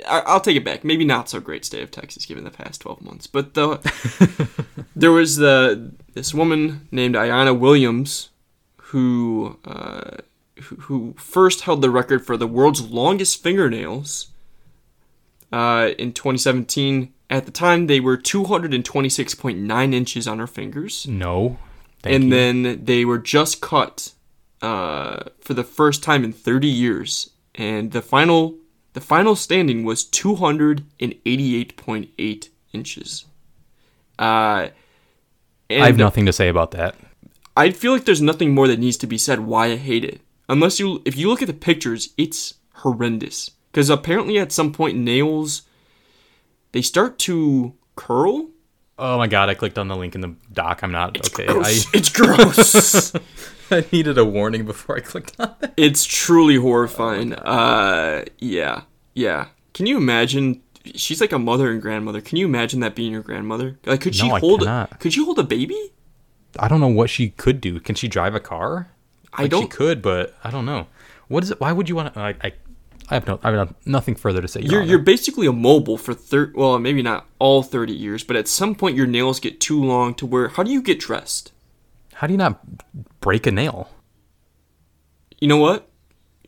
I'll 0.07 0.39
take 0.39 0.55
it 0.55 0.63
back. 0.63 0.83
Maybe 0.85 1.03
not 1.05 1.27
so 1.29 1.39
great 1.41 1.65
state 1.65 1.83
of 1.83 1.91
Texas 1.91 2.25
given 2.25 2.43
the 2.43 2.51
past 2.51 2.81
twelve 2.81 3.01
months, 3.01 3.27
but 3.27 3.53
the 3.55 3.79
there 4.95 5.11
was 5.11 5.38
the 5.38 5.91
this 6.13 6.33
woman 6.33 6.88
named 6.91 7.15
Ayanna 7.15 7.57
Williams 7.57 8.29
who 8.88 9.57
uh, 9.65 10.17
who, 10.63 10.75
who 10.77 11.13
first 11.17 11.61
held 11.61 11.81
the 11.81 11.89
record 11.89 12.25
for 12.25 12.38
the 12.38 12.47
world's 12.47 12.81
longest 12.81 13.43
fingernails 13.43 14.27
uh, 15.51 15.89
in 15.97 16.13
2017. 16.13 17.13
At 17.29 17.45
the 17.45 17.51
time, 17.51 17.88
they 17.88 17.99
were 17.99 18.17
226.9 18.17 19.93
inches 19.93 20.27
on 20.27 20.39
her 20.39 20.47
fingers, 20.47 21.05
No. 21.07 21.57
Thank 22.01 22.15
and 22.15 22.23
you. 22.25 22.29
then 22.29 22.85
they 22.85 23.03
were 23.05 23.17
just 23.17 23.59
cut 23.59 24.13
uh, 24.61 25.23
for 25.41 25.53
the 25.53 25.63
first 25.63 26.03
time 26.03 26.23
in 26.23 26.31
30 26.31 26.67
years. 26.67 27.31
And 27.55 27.91
the 27.91 28.01
final 28.01 28.55
the 28.93 29.01
final 29.01 29.35
standing 29.35 29.83
was 29.83 30.05
288.8 30.05 32.49
inches. 32.73 33.25
Uh, 34.17 34.69
and 35.69 35.83
I 35.83 35.88
have 35.88 35.97
nothing 35.97 36.25
to 36.27 36.33
say 36.33 36.47
about 36.47 36.71
that. 36.71 36.95
I 37.57 37.71
feel 37.71 37.91
like 37.91 38.05
there's 38.05 38.21
nothing 38.21 38.53
more 38.53 38.67
that 38.67 38.79
needs 38.79 38.97
to 38.97 39.07
be 39.07 39.17
said 39.17 39.39
why 39.41 39.65
I 39.67 39.75
hate 39.75 40.05
it. 40.05 40.21
Unless 40.47 40.79
you, 40.79 41.01
if 41.05 41.17
you 41.17 41.27
look 41.27 41.41
at 41.41 41.47
the 41.47 41.53
pictures, 41.53 42.13
it's 42.17 42.53
horrendous. 42.75 43.51
Because 43.71 43.89
apparently 43.89 44.37
at 44.39 44.51
some 44.51 44.71
point 44.71 44.97
nails, 44.97 45.63
they 46.71 46.81
start 46.81 47.17
to 47.19 47.73
curl. 47.95 48.49
Oh 48.99 49.17
my 49.17 49.27
god, 49.27 49.49
I 49.49 49.53
clicked 49.55 49.77
on 49.77 49.87
the 49.87 49.95
link 49.95 50.15
in 50.15 50.21
the 50.21 50.35
doc. 50.53 50.81
I'm 50.83 50.91
not 50.91 51.17
okay. 51.33 51.45
I, 51.47 51.81
it's 51.93 52.09
gross. 52.09 53.13
I 53.71 53.85
needed 53.91 54.17
a 54.17 54.25
warning 54.25 54.65
before 54.65 54.95
I 54.97 55.01
clicked 55.01 55.35
on 55.39 55.53
it. 55.61 55.73
it's 55.77 56.05
truly 56.05 56.55
horrifying. 56.55 57.33
Uh, 57.33 58.23
yeah, 58.39 58.83
yeah. 59.13 59.47
Can 59.73 59.85
you 59.85 59.97
imagine? 59.97 60.61
She's 60.95 61.19
like 61.19 61.33
a 61.33 61.39
mother 61.39 61.69
and 61.71 61.81
grandmother. 61.81 62.21
Can 62.21 62.37
you 62.37 62.45
imagine 62.45 62.79
that 62.79 62.95
being 62.95 63.11
your 63.11 63.21
grandmother? 63.21 63.77
Like, 63.85 63.99
could 64.01 64.15
she 64.15 64.27
No, 64.27 64.35
I 64.35 64.39
hold? 64.39 64.59
cannot. 64.61 64.99
Could 64.99 65.15
you 65.15 65.25
hold 65.25 65.37
a 65.37 65.43
baby? 65.43 65.91
I 66.59 66.67
don't 66.67 66.79
know 66.79 66.87
what 66.87 67.09
she 67.09 67.29
could 67.29 67.61
do. 67.61 67.79
Can 67.79 67.95
she 67.95 68.07
drive 68.07 68.35
a 68.35 68.39
car? 68.39 68.89
I 69.33 69.43
Like, 69.43 69.45
She 69.45 69.49
don't. 69.49 69.61
She 69.63 69.67
could, 69.67 70.01
but 70.01 70.35
I 70.43 70.51
don't 70.51 70.65
know. 70.65 70.87
What 71.27 71.43
is 71.43 71.51
it? 71.51 71.59
Why 71.59 71.71
would 71.71 71.89
you 71.89 71.95
want 71.95 72.13
to? 72.13 72.19
I, 72.19 72.35
I, 72.41 72.53
I 73.09 73.13
have 73.13 73.27
no. 73.27 73.39
I 73.43 73.51
have 73.51 73.73
nothing 73.85 74.15
further 74.15 74.41
to 74.41 74.47
say. 74.47 74.61
Your 74.61 74.71
You're 74.71 74.81
Honor. 74.81 74.89
you're 74.89 74.99
basically 74.99 75.47
immobile 75.47 75.97
for 75.97 76.13
thir- 76.13 76.51
well, 76.55 76.77
maybe 76.79 77.01
not 77.01 77.27
all 77.39 77.63
30 77.63 77.93
years, 77.93 78.23
but 78.23 78.35
at 78.35 78.47
some 78.47 78.75
point 78.75 78.95
your 78.95 79.07
nails 79.07 79.39
get 79.39 79.59
too 79.59 79.81
long 79.83 80.13
to 80.15 80.25
where 80.25 80.49
how 80.49 80.63
do 80.63 80.71
you 80.71 80.81
get 80.81 80.99
dressed? 80.99 81.51
How 82.15 82.27
do 82.27 82.33
you 82.33 82.37
not 82.37 82.59
break 83.21 83.45
a 83.45 83.51
nail? 83.51 83.89
You 85.39 85.47
know 85.47 85.57
what? 85.57 85.87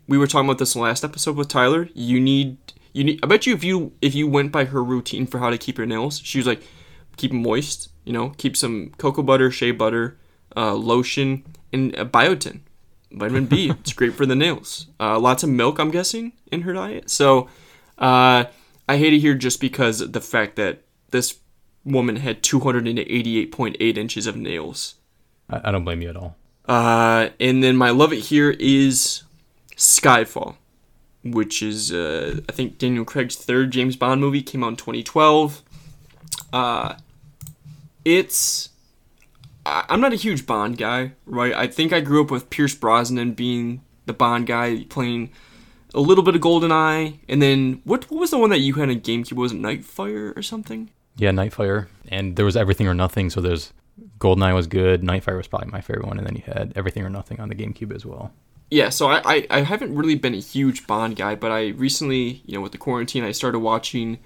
We 0.08 0.18
were 0.18 0.26
talking 0.26 0.50
about 0.50 0.58
this 0.58 0.76
last 0.76 1.04
episode 1.04 1.36
with 1.36 1.48
Tyler. 1.48 1.90
You 1.94 2.20
need 2.20 2.58
you 2.94 3.04
need 3.04 3.20
I 3.22 3.28
bet 3.28 3.46
you 3.46 3.54
if 3.54 3.64
you 3.64 3.94
if 4.02 4.16
you 4.16 4.28
went 4.28 4.52
by 4.52 4.66
her 4.66 4.84
routine 4.84 5.28
for 5.28 5.40
how 5.40 5.50
to 5.50 5.58
keep 5.58 5.78
your 5.78 5.88
nails, 5.88 6.20
she 6.24 6.40
was 6.40 6.48
like 6.48 6.64
keep 7.18 7.32
them 7.32 7.44
moist, 7.44 7.90
you 8.10 8.14
know, 8.14 8.34
keep 8.38 8.58
some 8.58 8.90
cocoa 8.98 9.22
butter, 9.22 9.52
shea 9.52 9.70
butter, 9.70 10.18
uh, 10.58 10.74
lotion 10.74 11.44
and 11.72 11.96
uh, 11.96 12.04
biotin. 12.04 12.62
Vitamin 13.12 13.46
B. 13.46 13.70
it's 13.82 13.94
great 13.94 14.16
for 14.16 14.26
the 14.26 14.36
nails. 14.36 14.88
Uh, 15.00 15.20
lots 15.20 15.44
of 15.44 15.50
milk, 15.52 15.78
I'm 15.78 15.92
guessing, 15.92 16.34
in 16.52 16.62
her 16.62 16.74
diet. 16.74 17.12
So 17.12 17.50
uh, 18.00 18.46
I 18.88 18.98
hate 18.98 19.14
it 19.14 19.20
here 19.20 19.36
just 19.36 19.62
because 19.62 20.02
of 20.02 20.14
the 20.14 20.22
fact 20.22 20.56
that 20.56 20.82
this 21.12 21.38
woman 21.86 22.16
had 22.16 22.42
288.8 22.42 23.98
inches 23.98 24.26
of 24.26 24.36
nails. 24.36 24.96
I, 25.48 25.62
I 25.66 25.72
don't 25.72 25.84
blame 25.84 26.02
you 26.02 26.10
at 26.10 26.18
all. 26.18 26.36
Uh, 26.68 27.30
and 27.40 27.64
then 27.64 27.78
my 27.78 27.92
love 27.92 28.12
it 28.12 28.22
here 28.22 28.56
is 28.60 29.22
Skyfall, 29.76 30.56
which 31.24 31.62
is 31.62 31.92
uh, 31.92 32.40
I 32.50 32.54
think 32.54 32.80
Daniel 32.80 33.06
Craig's 33.06 33.36
third 33.36 33.70
James 33.70 33.96
Bond 33.96 34.20
movie 34.20 34.42
came 34.42 34.64
out 34.64 34.70
in 34.70 34.76
2012. 34.78 35.62
Uh, 36.52 36.96
it's 38.06 38.70
I'm 39.66 40.02
not 40.02 40.14
a 40.14 40.18
huge 40.18 40.46
Bond 40.48 40.78
guy, 40.78 41.14
right? 41.26 41.54
I 41.54 41.68
think 41.68 41.94
I 41.94 42.00
grew 42.00 42.24
up 42.24 42.32
with 42.32 42.50
Pierce 42.50 42.74
Brosnan 42.76 43.34
being 43.34 43.82
the 44.06 44.14
Bond 44.14 44.48
guy, 44.48 44.86
playing 44.90 45.32
a 45.94 46.00
little 46.00 46.24
bit 46.24 46.36
of 46.36 46.42
GoldenEye, 46.42 47.20
and 47.28 47.42
then 47.42 47.82
what 47.84 48.10
what 48.10 48.20
was 48.20 48.32
the 48.32 48.38
one 48.38 48.50
that 48.52 48.60
you 48.60 48.74
had 48.76 48.90
on 48.90 49.00
GameCube? 49.02 49.34
Was 49.34 49.52
it 49.52 49.60
Nightfire 49.60 50.36
or 50.38 50.42
something? 50.42 50.90
Yeah, 51.18 51.32
Nightfire, 51.32 51.88
and 52.08 52.36
there 52.36 52.46
was 52.46 52.56
Everything 52.56 52.88
or 52.88 52.94
Nothing. 52.94 53.30
So 53.30 53.42
there's 53.42 53.74
Goldeneye 54.20 54.56
was 54.56 54.68
good. 54.68 55.02
Nightfire 55.02 55.38
was 55.38 55.48
probably 55.48 55.70
my 55.70 55.82
favorite 55.82 56.08
one, 56.08 56.18
and 56.18 56.26
then 56.26 56.36
you 56.36 56.44
had 56.46 56.74
Everything 56.76 57.04
or 57.04 57.10
Nothing 57.10 57.40
on 57.40 57.50
the 57.50 57.56
GameCube 57.56 57.94
as 57.94 58.06
well. 58.06 58.32
yeah, 58.72 58.90
so 58.90 59.08
I, 59.08 59.22
I, 59.26 59.48
I 59.50 59.62
haven't 59.62 59.96
really 59.96 60.16
been 60.16 60.34
a 60.36 60.40
huge 60.40 60.88
Bond 60.88 61.16
guy, 61.16 61.36
but 61.36 61.52
I 61.52 61.70
recently, 61.70 62.42
you 62.46 62.56
know, 62.56 62.62
with 62.62 62.72
the 62.72 62.78
quarantine, 62.78 63.24
I 63.24 63.32
started 63.32 63.60
watching 63.60 64.20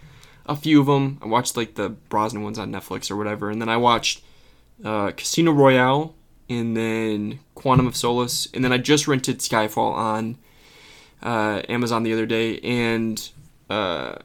a 0.45 0.55
few 0.55 0.79
of 0.79 0.87
them. 0.87 1.19
I 1.21 1.27
watched 1.27 1.57
like 1.57 1.75
the 1.75 1.89
Brosnan 1.89 2.43
ones 2.43 2.59
on 2.59 2.71
Netflix 2.71 3.09
or 3.09 3.15
whatever, 3.15 3.49
and 3.49 3.61
then 3.61 3.69
I 3.69 3.77
watched 3.77 4.23
uh, 4.83 5.11
Casino 5.11 5.51
Royale, 5.51 6.15
and 6.49 6.75
then 6.75 7.39
Quantum 7.55 7.87
of 7.87 7.95
Solace, 7.95 8.47
and 8.53 8.63
then 8.63 8.73
I 8.73 8.77
just 8.77 9.07
rented 9.07 9.39
Skyfall 9.39 9.93
on 9.93 10.37
uh, 11.21 11.61
Amazon 11.69 12.03
the 12.03 12.13
other 12.13 12.25
day, 12.25 12.59
and 12.59 13.29
uh, 13.69 14.15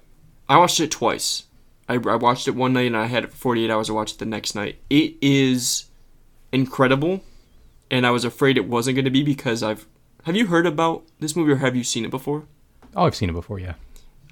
I 0.49 0.59
watched 0.59 0.81
it 0.81 0.91
twice. 0.91 1.45
I, 1.89 1.95
I 1.95 2.16
watched 2.16 2.49
it 2.49 2.55
one 2.55 2.73
night, 2.73 2.87
and 2.87 2.97
I 2.97 3.07
had 3.07 3.25
it 3.25 3.31
for 3.31 3.37
48 3.37 3.71
hours. 3.71 3.91
I 3.91 3.95
watched 3.95 4.16
it 4.16 4.19
the 4.19 4.27
next 4.27 4.55
night. 4.55 4.77
It 4.91 5.14
is 5.21 5.87
incredible 6.53 7.23
and 7.91 8.07
I 8.07 8.11
was 8.11 8.25
afraid 8.25 8.57
it 8.57 8.66
wasn't 8.66 8.97
going 8.97 9.05
to 9.05 9.11
be 9.11 9.23
because 9.23 9.62
I've. 9.62 9.87
Have 10.25 10.37
you 10.37 10.49
heard 10.49 10.66
about 10.66 11.05
this 11.21 11.35
movie 11.35 11.53
or 11.53 11.57
have 11.57 11.77
you 11.77 11.85
seen 11.85 12.05
it 12.05 12.11
before? 12.11 12.45
Oh, 12.95 13.07
I've 13.07 13.14
seen 13.14 13.31
it 13.31 13.35
before. 13.35 13.59
Yeah. 13.59 13.75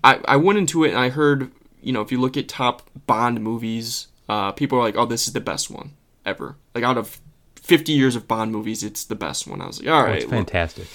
I, 0.04 0.20
I 0.26 0.36
went 0.36 0.58
into 0.58 0.84
it 0.84 0.90
and 0.90 0.98
I 0.98 1.08
heard, 1.08 1.50
you 1.82 1.92
know, 1.92 2.00
if 2.00 2.10
you 2.12 2.20
look 2.20 2.36
at 2.36 2.48
top 2.48 2.88
Bond 3.06 3.40
movies, 3.40 4.08
uh, 4.28 4.52
people 4.52 4.78
are 4.78 4.82
like, 4.82 4.96
oh, 4.96 5.06
this 5.06 5.26
is 5.26 5.32
the 5.32 5.40
best 5.40 5.70
one 5.70 5.92
ever. 6.24 6.56
Like 6.74 6.84
out 6.84 6.98
of 6.98 7.20
50 7.56 7.92
years 7.92 8.16
of 8.16 8.26
Bond 8.28 8.52
movies, 8.52 8.82
it's 8.82 9.04
the 9.04 9.14
best 9.14 9.46
one. 9.46 9.60
I 9.60 9.66
was 9.66 9.80
like, 9.80 9.88
"All 9.92 10.02
right, 10.02 10.10
Oh, 10.10 10.14
it's 10.14 10.24
well- 10.26 10.38
fantastic. 10.40 10.86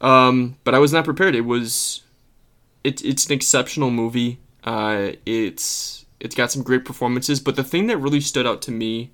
um, 0.00 0.56
but 0.64 0.74
I 0.74 0.78
was 0.78 0.92
not 0.92 1.04
prepared. 1.04 1.34
It 1.34 1.42
was, 1.42 2.02
it, 2.84 3.04
it's 3.04 3.26
an 3.26 3.32
exceptional 3.32 3.90
movie. 3.90 4.38
Uh, 4.64 5.12
it's 5.26 6.04
it's 6.20 6.34
got 6.34 6.52
some 6.52 6.62
great 6.62 6.84
performances. 6.84 7.40
But 7.40 7.56
the 7.56 7.64
thing 7.64 7.86
that 7.86 7.96
really 7.96 8.20
stood 8.20 8.46
out 8.46 8.60
to 8.62 8.70
me, 8.70 9.10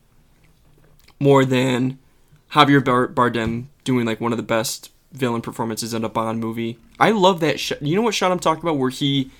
more 1.20 1.44
than 1.44 1.98
Javier 2.52 2.82
Bardem 3.14 3.66
doing 3.84 4.06
like 4.06 4.20
one 4.20 4.32
of 4.32 4.36
the 4.38 4.42
best 4.42 4.90
villain 5.12 5.40
performances 5.40 5.94
in 5.94 6.04
a 6.04 6.08
Bond 6.08 6.40
movie, 6.40 6.78
I 6.98 7.10
love 7.12 7.40
that 7.40 7.60
shot. 7.60 7.80
You 7.80 7.94
know 7.96 8.02
what 8.02 8.14
shot 8.14 8.32
I'm 8.32 8.38
talking 8.40 8.62
about? 8.62 8.78
Where 8.78 8.90
he 8.90 9.30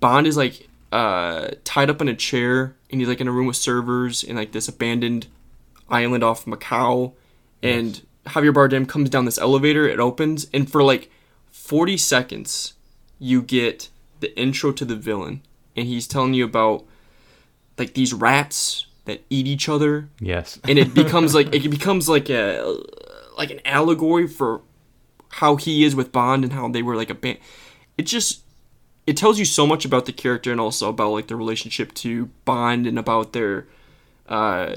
Bond 0.00 0.26
is 0.26 0.36
like 0.36 0.68
uh, 0.92 1.48
tied 1.64 1.88
up 1.90 2.00
in 2.00 2.08
a 2.08 2.14
chair 2.14 2.74
and 2.90 3.00
he's 3.00 3.08
like 3.08 3.20
in 3.20 3.28
a 3.28 3.32
room 3.32 3.46
with 3.46 3.56
servers 3.56 4.22
in 4.24 4.36
like 4.36 4.52
this 4.52 4.68
abandoned 4.68 5.26
island 5.88 6.22
off 6.24 6.44
Macau, 6.44 7.12
and 7.62 8.02
Javier 8.26 8.52
Bardem 8.52 8.88
comes 8.88 9.10
down 9.10 9.24
this 9.24 9.38
elevator. 9.38 9.88
It 9.88 9.98
opens, 10.00 10.46
and 10.52 10.70
for 10.70 10.82
like 10.82 11.10
40 11.50 11.96
seconds, 11.96 12.74
you 13.18 13.42
get 13.42 13.88
the 14.20 14.36
intro 14.38 14.72
to 14.72 14.84
the 14.84 14.96
villain, 14.96 15.42
and 15.76 15.86
he's 15.86 16.06
telling 16.06 16.34
you 16.34 16.44
about 16.44 16.84
like 17.78 17.94
these 17.94 18.12
rats 18.12 18.86
that 19.06 19.22
eat 19.30 19.46
each 19.46 19.68
other, 19.68 20.08
Yes. 20.20 20.58
and 20.68 20.78
it 20.78 20.92
becomes 20.94 21.34
like 21.34 21.54
it 21.54 21.68
becomes 21.70 22.08
like 22.08 22.28
a 22.30 22.76
like 23.38 23.50
an 23.50 23.60
allegory 23.64 24.26
for 24.28 24.60
how 25.34 25.56
he 25.56 25.84
is 25.84 25.94
with 25.96 26.12
Bond 26.12 26.44
and 26.44 26.52
how 26.52 26.68
they 26.68 26.82
were 26.82 26.96
like 26.96 27.10
a 27.10 27.14
band. 27.14 27.38
It 27.96 28.02
just 28.06 28.42
it 29.10 29.16
tells 29.22 29.36
you 29.40 29.44
so 29.58 29.64
much 29.72 29.82
about 29.90 30.04
the 30.08 30.12
character 30.24 30.50
and 30.54 30.60
also 30.66 30.84
about 30.94 31.10
like 31.16 31.26
the 31.32 31.36
relationship 31.44 31.88
to 32.04 32.10
Bond 32.44 32.82
and 32.90 32.98
about 33.04 33.26
their 33.36 33.54
uh 34.28 34.76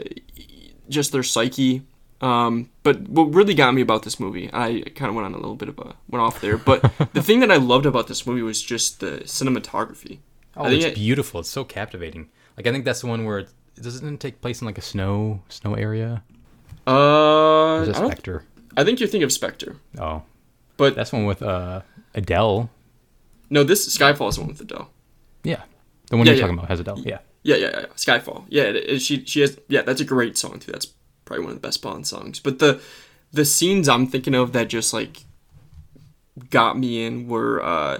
just 0.89 1.11
their 1.11 1.23
psyche. 1.33 1.81
Um, 2.21 2.69
but 2.83 2.95
what 3.15 3.25
really 3.33 3.53
got 3.53 3.73
me 3.73 3.81
about 3.81 4.03
this 4.03 4.17
movie, 4.17 4.49
I 4.53 4.67
kind 4.95 5.09
of 5.09 5.15
went 5.15 5.25
on 5.25 5.33
a 5.33 5.41
little 5.43 5.57
bit 5.63 5.67
of 5.69 5.77
a 5.79 5.95
went 6.09 6.21
off 6.27 6.39
there, 6.45 6.57
but 6.57 6.79
the 7.13 7.21
thing 7.21 7.39
that 7.41 7.51
I 7.51 7.57
loved 7.57 7.85
about 7.85 8.07
this 8.07 8.25
movie 8.25 8.41
was 8.41 8.61
just 8.61 8.99
the 9.01 9.11
cinematography. 9.25 10.19
Oh, 10.55 10.63
I 10.65 10.69
think 10.69 10.83
it's 10.83 10.91
it- 10.93 10.95
beautiful. 11.07 11.39
It's 11.41 11.49
so 11.49 11.63
captivating. 11.65 12.29
Like 12.57 12.65
I 12.67 12.71
think 12.71 12.85
that's 12.85 13.01
the 13.01 13.07
one 13.07 13.25
where 13.25 13.39
it 13.39 13.49
doesn't 13.81 14.07
it 14.13 14.19
take 14.19 14.39
place 14.41 14.61
in 14.61 14.65
like 14.67 14.77
a 14.77 14.81
snow 14.93 15.41
snow 15.49 15.73
area. 15.75 16.23
Uh, 16.87 16.91
Or 17.79 17.81
is 17.83 17.89
it 17.89 17.95
I, 17.97 18.05
Spectre? 18.07 18.45
I 18.77 18.83
think 18.83 18.99
you're 18.99 19.09
thinking 19.09 19.23
of 19.25 19.31
Spectre, 19.31 19.75
Oh, 19.99 20.21
but 20.77 20.95
that's 20.95 21.11
one 21.11 21.25
with 21.25 21.41
uh 21.41 21.81
Adele. 22.15 22.69
No, 23.49 23.63
this 23.63 23.97
Skyfall 23.97 24.29
is 24.29 24.35
the 24.35 24.41
one 24.41 24.49
with 24.49 24.61
Adele. 24.61 24.89
Yeah, 25.43 25.61
the 26.09 26.17
one 26.17 26.25
Yeah, 26.25 26.31
you're 26.33 26.37
yeah. 26.37 26.41
talking 26.41 26.57
about 26.57 26.69
has 26.69 26.79
Adele. 26.79 26.99
Yeah. 26.99 27.19
Yeah, 27.43 27.57
yeah, 27.57 27.69
yeah. 27.81 27.85
Skyfall. 27.97 28.45
Yeah, 28.49 28.63
it, 28.63 28.75
it- 28.77 29.01
she 29.01 29.25
she 29.25 29.41
has. 29.41 29.57
Yeah, 29.67 29.81
that's 29.81 29.99
a 30.01 30.05
great 30.05 30.37
song 30.37 30.59
too. 30.59 30.71
That's 30.71 30.87
probably 31.25 31.43
one 31.45 31.53
of 31.55 31.61
the 31.61 31.67
best 31.67 31.81
Bond 31.81 32.07
songs. 32.07 32.39
But 32.39 32.59
the 32.59 32.81
the 33.33 33.43
scenes 33.45 33.89
I'm 33.89 34.07
thinking 34.07 34.33
of 34.35 34.53
that 34.53 34.69
just 34.69 34.93
like 34.93 35.23
got 36.49 36.77
me 36.77 37.05
in 37.05 37.27
were 37.27 37.61
uh 37.63 37.99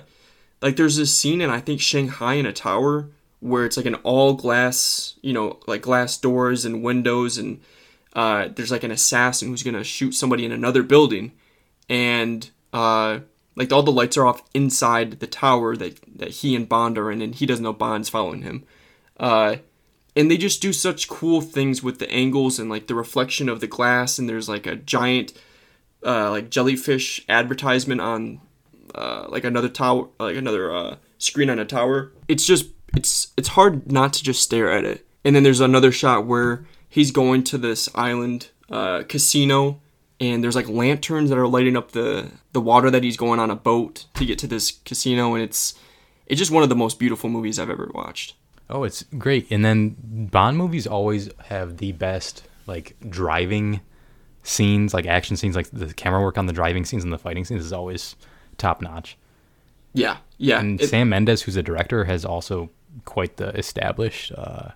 like 0.62 0.76
there's 0.78 0.96
this 0.98 1.16
scene 1.16 1.42
in 1.42 1.50
I 1.50 1.60
think 1.60 1.82
Shanghai 1.82 2.36
in 2.36 2.46
a 2.46 2.54
tower 2.54 3.10
where 3.42 3.66
it's 3.66 3.76
like 3.78 3.86
an 3.86 3.96
all 3.96 4.34
glass, 4.34 5.16
you 5.22 5.34
know, 5.34 5.60
like 5.68 5.82
glass 5.82 6.18
doors 6.18 6.64
and 6.66 6.82
windows 6.84 7.38
and 7.38 7.60
uh 8.14 8.48
there's 8.56 8.72
like 8.72 8.84
an 8.84 8.92
assassin 8.92 9.50
who's 9.50 9.64
gonna 9.64 9.84
shoot 9.84 10.14
somebody 10.14 10.46
in 10.46 10.52
another 10.52 10.84
building 10.84 11.34
and 11.90 12.50
uh 12.72 13.20
like 13.56 13.72
all 13.72 13.84
the 13.84 13.92
lights 13.92 14.18
are 14.18 14.26
off 14.26 14.44
inside 14.54 15.20
the 15.20 15.28
tower 15.28 15.76
that 15.76 16.00
that 16.18 16.30
he 16.30 16.56
and 16.56 16.70
Bond 16.70 16.98
are 16.98 17.12
in 17.12 17.22
and 17.22 17.36
he 17.36 17.46
doesn't 17.46 17.64
know 17.64 17.74
Bond's 17.74 18.10
following 18.10 18.42
him. 18.42 18.64
Uh 19.18 19.58
and 20.16 20.30
they 20.30 20.38
just 20.38 20.62
do 20.62 20.72
such 20.72 21.08
cool 21.08 21.42
things 21.42 21.82
with 21.82 22.00
the 22.00 22.12
angles 22.12 22.60
and 22.60 22.70
like 22.70 22.88
the 22.88 22.96
reflection 22.96 23.50
of 23.50 23.60
the 23.60 23.68
glass 23.68 24.20
and 24.20 24.30
there's 24.30 24.50
like 24.50 24.66
a 24.66 24.76
giant 24.76 25.34
uh, 26.06 26.30
like 26.30 26.50
jellyfish 26.50 27.24
advertisement 27.30 28.02
on 28.02 28.42
uh, 28.96 29.26
like 29.30 29.44
another 29.44 29.70
tower 29.70 30.08
like 30.20 30.36
another 30.36 30.74
uh, 30.74 30.96
screen 31.18 31.50
on 31.50 31.60
a 31.60 31.66
tower 31.66 32.12
it's 32.28 32.46
just 32.46 32.68
it's 32.96 33.34
it's 33.38 33.50
hard 33.50 33.92
not 33.92 34.14
to 34.14 34.24
just 34.24 34.42
stare 34.42 34.70
at 34.72 34.86
it 34.86 35.06
and 35.24 35.36
then 35.36 35.44
there's 35.44 35.62
another 35.62 35.92
shot 35.92 36.26
where 36.26 36.66
he's 36.88 37.12
going 37.12 37.44
to 37.44 37.58
this 37.58 37.90
island 37.96 38.50
uh, 38.70 39.04
casino 39.08 39.80
and 40.32 40.44
there's 40.44 40.56
like 40.56 40.68
lanterns 40.70 41.30
that 41.30 41.38
are 41.38 41.48
lighting 41.48 41.76
up 41.78 41.92
the 41.92 42.30
the 42.54 42.62
water 42.62 42.90
that 42.92 43.04
he's 43.04 43.18
going 43.18 43.40
on 43.40 43.52
a 43.52 43.56
boat 43.56 44.06
to 44.16 44.26
get 44.26 44.38
to 44.40 44.48
this 44.48 44.72
casino 44.86 45.34
and 45.34 45.44
it's 45.44 45.74
it's 46.28 46.40
just 46.40 46.52
one 46.52 46.64
of 46.64 46.70
the 46.70 46.76
most 46.76 47.00
beautiful 47.00 47.30
movies 47.30 47.60
I've 47.60 47.70
ever 47.70 47.90
watched 47.94 48.36
Oh, 48.70 48.86
it's 48.86 49.04
great. 49.18 49.52
And 49.52 49.64
then 49.64 49.96
Bond 50.32 50.58
movies 50.58 50.88
always 50.88 51.30
have 51.48 51.78
the 51.78 51.92
best 51.92 52.48
like 52.66 52.96
driving 53.08 53.82
scenes, 54.42 54.94
like 54.94 55.06
action 55.06 55.36
scenes, 55.38 55.56
like 55.56 55.70
the 55.72 55.94
camera 55.94 56.22
work 56.22 56.38
on 56.38 56.46
the 56.46 56.54
driving 56.54 56.86
scenes 56.86 57.04
and 57.04 57.12
the 57.14 57.18
fighting 57.18 57.44
scenes 57.46 57.64
is 57.64 57.74
always 57.74 58.16
top 58.58 58.82
notch. 58.82 59.18
yeah 59.94 60.18
yeah 60.38 60.60
And 60.60 60.82
it- 60.82 60.88
Sam 60.90 61.10
Mendes, 61.10 61.42
who's 61.44 61.58
a 61.58 61.62
director, 61.62 62.06
has 62.06 62.24
also 62.26 62.70
quite 63.06 63.38
the 63.38 63.50
established 63.50 64.32
uh, 64.32 64.70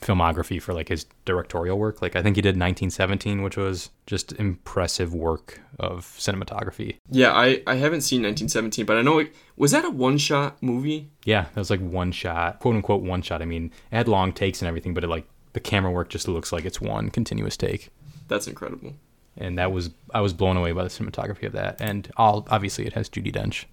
filmography 0.00 0.60
for 0.60 0.74
like 0.74 0.88
his 0.88 1.06
directorial 1.24 1.78
work. 1.78 2.02
Like 2.02 2.16
I 2.16 2.22
think 2.22 2.36
he 2.36 2.42
did 2.42 2.50
1917, 2.50 3.42
which 3.42 3.56
was 3.56 3.90
just 4.06 4.32
impressive 4.32 5.14
work 5.14 5.60
of 5.78 6.04
cinematography. 6.18 6.98
Yeah, 7.10 7.32
I, 7.32 7.62
I 7.66 7.76
haven't 7.76 8.02
seen 8.02 8.22
1917, 8.22 8.84
but 8.84 8.96
I 8.96 9.02
know 9.02 9.18
it 9.18 9.34
was 9.56 9.72
that 9.72 9.84
a 9.84 9.90
one 9.90 10.18
shot 10.18 10.62
movie. 10.62 11.10
Yeah, 11.24 11.42
that 11.42 11.56
was 11.56 11.70
like 11.70 11.80
one 11.80 12.12
shot, 12.12 12.60
quote 12.60 12.74
unquote 12.74 13.02
one 13.02 13.22
shot. 13.22 13.42
I 13.42 13.46
mean, 13.46 13.72
it 13.90 13.96
had 13.96 14.08
long 14.08 14.32
takes 14.32 14.60
and 14.62 14.68
everything, 14.68 14.94
but 14.94 15.04
it 15.04 15.08
like 15.08 15.26
the 15.52 15.60
camera 15.60 15.90
work 15.90 16.08
just 16.08 16.28
looks 16.28 16.52
like 16.52 16.64
it's 16.64 16.80
one 16.80 17.10
continuous 17.10 17.56
take. 17.56 17.90
That's 18.28 18.46
incredible. 18.46 18.94
And 19.38 19.58
that 19.58 19.72
was 19.72 19.90
I 20.12 20.20
was 20.20 20.32
blown 20.32 20.56
away 20.56 20.72
by 20.72 20.82
the 20.82 20.90
cinematography 20.90 21.44
of 21.46 21.52
that. 21.52 21.80
And 21.80 22.10
all 22.16 22.46
obviously 22.50 22.86
it 22.86 22.92
has 22.94 23.08
Judi 23.08 23.32
Dench. 23.32 23.64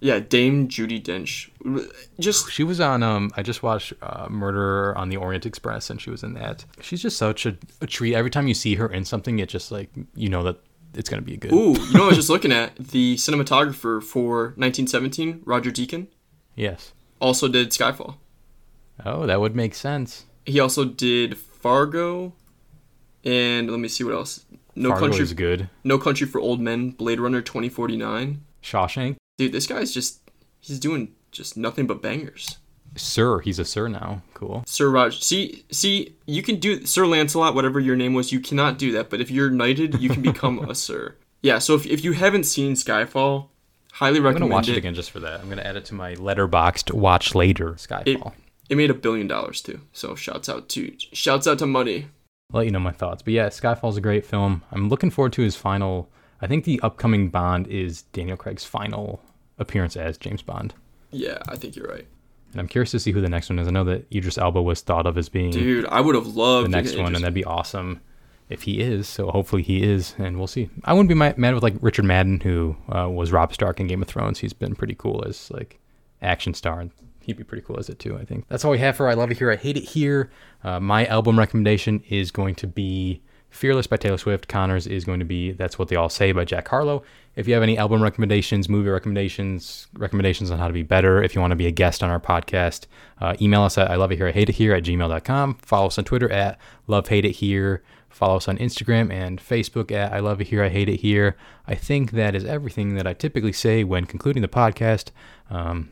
Yeah, 0.00 0.20
Dame 0.20 0.68
Judi 0.68 1.02
Dench. 1.02 1.50
Just 2.20 2.50
She 2.52 2.62
was 2.62 2.80
on 2.80 3.02
um 3.02 3.30
I 3.36 3.42
just 3.42 3.62
watched 3.62 3.92
uh, 4.00 4.28
Murder 4.30 4.96
on 4.96 5.08
the 5.08 5.16
Orient 5.16 5.44
Express 5.44 5.90
and 5.90 6.00
she 6.00 6.10
was 6.10 6.22
in 6.22 6.34
that. 6.34 6.64
She's 6.80 7.02
just 7.02 7.16
such 7.16 7.46
a, 7.46 7.56
a 7.80 7.86
treat. 7.86 8.14
Every 8.14 8.30
time 8.30 8.46
you 8.46 8.54
see 8.54 8.76
her 8.76 8.86
in 8.88 9.04
something, 9.04 9.38
it 9.40 9.48
just 9.48 9.72
like 9.72 9.90
you 10.14 10.28
know 10.28 10.42
that 10.44 10.60
it's 10.94 11.10
gonna 11.10 11.22
be 11.22 11.34
a 11.34 11.36
good. 11.36 11.52
ooh, 11.52 11.72
you 11.72 11.92
know, 11.94 12.04
I 12.04 12.08
was 12.08 12.16
just 12.16 12.30
looking 12.30 12.52
at 12.52 12.76
the 12.78 13.16
cinematographer 13.16 14.02
for 14.02 14.54
1917, 14.56 15.42
Roger 15.44 15.70
Deakin, 15.70 16.08
Yes. 16.56 16.92
also 17.20 17.46
did 17.48 17.70
Skyfall. 17.70 18.14
Oh, 19.04 19.26
that 19.26 19.40
would 19.40 19.54
make 19.54 19.74
sense. 19.74 20.24
He 20.46 20.58
also 20.60 20.84
did 20.86 21.36
Fargo, 21.36 22.32
and 23.24 23.70
let 23.70 23.78
me 23.80 23.86
see 23.88 24.02
what 24.02 24.14
else. 24.14 24.46
No 24.74 24.88
Fargo 24.90 25.06
country, 25.08 25.22
is 25.24 25.34
good. 25.34 25.68
No 25.84 25.98
Country 25.98 26.26
for 26.26 26.40
Old 26.40 26.60
Men, 26.60 26.90
Blade 26.92 27.20
Runner 27.20 27.42
2049. 27.42 28.40
Shawshank. 28.62 29.17
Dude, 29.38 29.52
this 29.52 29.66
guy's 29.66 29.92
just 29.92 30.20
he's 30.60 30.78
doing 30.78 31.14
just 31.30 31.56
nothing 31.56 31.86
but 31.86 32.02
bangers. 32.02 32.58
Sir, 32.96 33.38
he's 33.40 33.58
a 33.58 33.64
sir 33.64 33.88
now. 33.88 34.22
Cool. 34.34 34.64
Sir 34.66 34.90
Raj, 34.90 35.22
see, 35.22 35.64
see, 35.70 36.16
you 36.26 36.42
can 36.42 36.56
do 36.56 36.84
Sir 36.84 37.06
Lancelot, 37.06 37.54
whatever 37.54 37.78
your 37.78 37.96
name 37.96 38.14
was. 38.14 38.32
You 38.32 38.40
cannot 38.40 38.78
do 38.78 38.92
that, 38.92 39.10
but 39.10 39.20
if 39.20 39.30
you're 39.30 39.50
knighted, 39.50 40.00
you 40.00 40.08
can 40.08 40.22
become 40.22 40.58
a 40.58 40.74
sir. 40.74 41.16
Yeah. 41.42 41.58
So 41.58 41.74
if, 41.74 41.86
if 41.86 42.02
you 42.04 42.12
haven't 42.12 42.44
seen 42.44 42.74
Skyfall, 42.74 43.48
highly 43.92 44.20
recommend. 44.20 44.44
I'm 44.44 44.48
gonna 44.48 44.54
watch 44.54 44.68
it. 44.68 44.72
it. 44.72 44.78
again 44.78 44.94
just 44.94 45.10
for 45.10 45.20
that. 45.20 45.40
I'm 45.40 45.48
gonna 45.48 45.62
add 45.62 45.76
it 45.76 45.84
to 45.86 45.94
my 45.94 46.14
Letterboxd 46.16 46.92
watch 46.92 47.34
later. 47.34 47.72
Skyfall. 47.74 48.32
It 48.68 48.76
made 48.76 48.90
a 48.90 48.94
billion 48.94 49.26
dollars 49.28 49.62
too. 49.62 49.80
So 49.92 50.14
shouts 50.14 50.48
out 50.48 50.68
to 50.70 50.92
shouts 51.12 51.46
out 51.46 51.58
to 51.60 51.66
Money. 51.66 52.08
I'll 52.52 52.58
let 52.58 52.66
you 52.66 52.72
know 52.72 52.80
my 52.80 52.92
thoughts. 52.92 53.22
But 53.22 53.34
yeah, 53.34 53.48
Skyfall's 53.48 53.96
a 53.96 54.00
great 54.00 54.24
film. 54.26 54.62
I'm 54.72 54.88
looking 54.88 55.10
forward 55.10 55.34
to 55.34 55.42
his 55.42 55.54
final. 55.54 56.08
I 56.40 56.46
think 56.46 56.64
the 56.64 56.80
upcoming 56.82 57.28
Bond 57.28 57.66
is 57.66 58.02
Daniel 58.02 58.36
Craig's 58.36 58.64
final 58.64 59.20
appearance 59.58 59.96
as 59.96 60.18
James 60.18 60.42
Bond. 60.42 60.74
Yeah, 61.10 61.38
I 61.48 61.56
think 61.56 61.74
you're 61.74 61.88
right, 61.88 62.06
And 62.52 62.60
I'm 62.60 62.68
curious 62.68 62.90
to 62.92 63.00
see 63.00 63.12
who 63.12 63.20
the 63.20 63.28
next 63.28 63.48
one 63.50 63.58
is. 63.58 63.66
I 63.66 63.70
know 63.70 63.84
that 63.84 64.06
Idris 64.14 64.38
Elba 64.38 64.60
was 64.62 64.80
thought 64.82 65.06
of 65.06 65.16
as 65.18 65.28
being 65.28 65.50
dude. 65.50 65.86
I 65.86 66.00
would 66.00 66.14
have 66.14 66.26
loved 66.28 66.66
the 66.66 66.70
next 66.70 66.96
one, 66.96 67.14
and 67.14 67.24
that'd 67.24 67.34
be 67.34 67.44
awesome 67.44 68.00
if 68.48 68.62
he 68.62 68.80
is. 68.80 69.08
So 69.08 69.30
hopefully 69.30 69.62
he 69.62 69.82
is, 69.82 70.14
and 70.18 70.36
we'll 70.38 70.46
see. 70.46 70.68
I 70.84 70.92
wouldn't 70.92 71.08
be 71.08 71.14
mad 71.14 71.54
with 71.54 71.62
like 71.62 71.74
Richard 71.80 72.04
Madden, 72.04 72.40
who 72.40 72.76
uh, 72.94 73.08
was 73.08 73.32
Rob 73.32 73.52
Stark 73.54 73.80
in 73.80 73.86
Game 73.86 74.02
of 74.02 74.08
Thrones. 74.08 74.38
He's 74.38 74.52
been 74.52 74.74
pretty 74.74 74.94
cool 74.94 75.24
as 75.26 75.50
like 75.50 75.80
action 76.22 76.52
star, 76.54 76.80
and 76.80 76.90
he'd 77.20 77.36
be 77.36 77.44
pretty 77.44 77.62
cool 77.66 77.78
as 77.78 77.88
it 77.88 77.98
too. 77.98 78.16
I 78.16 78.24
think 78.24 78.46
that's 78.48 78.64
all 78.64 78.70
we 78.70 78.78
have 78.78 78.96
for 78.96 79.08
I 79.08 79.14
Love 79.14 79.30
It 79.30 79.38
Here, 79.38 79.50
I 79.50 79.56
Hate 79.56 79.76
It 79.76 79.84
Here. 79.84 80.30
Uh, 80.62 80.78
my 80.78 81.06
album 81.06 81.38
recommendation 81.38 82.02
is 82.08 82.30
going 82.30 82.54
to 82.56 82.66
be 82.66 83.22
Fearless 83.50 83.86
by 83.86 83.96
Taylor 83.96 84.18
Swift. 84.18 84.48
Connors 84.48 84.86
is 84.86 85.04
going 85.04 85.18
to 85.20 85.24
be 85.24 85.52
That's 85.52 85.78
What 85.78 85.88
They 85.88 85.96
All 85.96 86.08
Say 86.08 86.32
by 86.32 86.44
Jack 86.44 86.68
Harlow. 86.68 87.02
If 87.34 87.48
you 87.48 87.54
have 87.54 87.62
any 87.62 87.78
album 87.78 88.02
recommendations, 88.02 88.68
movie 88.68 88.90
recommendations, 88.90 89.86
recommendations 89.94 90.50
on 90.50 90.58
how 90.58 90.66
to 90.66 90.72
be 90.72 90.82
better, 90.82 91.22
if 91.22 91.34
you 91.34 91.40
want 91.40 91.52
to 91.52 91.56
be 91.56 91.66
a 91.66 91.70
guest 91.70 92.02
on 92.02 92.10
our 92.10 92.20
podcast, 92.20 92.86
uh, 93.20 93.36
email 93.40 93.62
us 93.62 93.78
at 93.78 93.90
I 93.90 93.94
love 93.94 94.12
it 94.12 94.16
here, 94.16 94.28
I 94.28 94.32
hate 94.32 94.48
it 94.48 94.56
here 94.56 94.74
at 94.74 94.82
gmail.com. 94.82 95.54
Follow 95.62 95.86
us 95.86 95.98
on 95.98 96.04
Twitter 96.04 96.30
at 96.30 96.58
love 96.86 97.08
hate 97.08 97.24
it 97.24 97.32
here. 97.32 97.82
Follow 98.10 98.36
us 98.36 98.48
on 98.48 98.58
Instagram 98.58 99.12
and 99.12 99.38
Facebook 99.38 99.92
at 99.92 100.12
I 100.12 100.18
love 100.18 100.40
it 100.40 100.48
here, 100.48 100.62
I 100.62 100.68
hate 100.68 100.88
it 100.88 101.00
here. 101.00 101.36
I 101.66 101.74
think 101.74 102.10
that 102.12 102.34
is 102.34 102.44
everything 102.44 102.96
that 102.96 103.06
I 103.06 103.12
typically 103.12 103.52
say 103.52 103.84
when 103.84 104.04
concluding 104.04 104.42
the 104.42 104.48
podcast. 104.48 105.10
Um, 105.50 105.90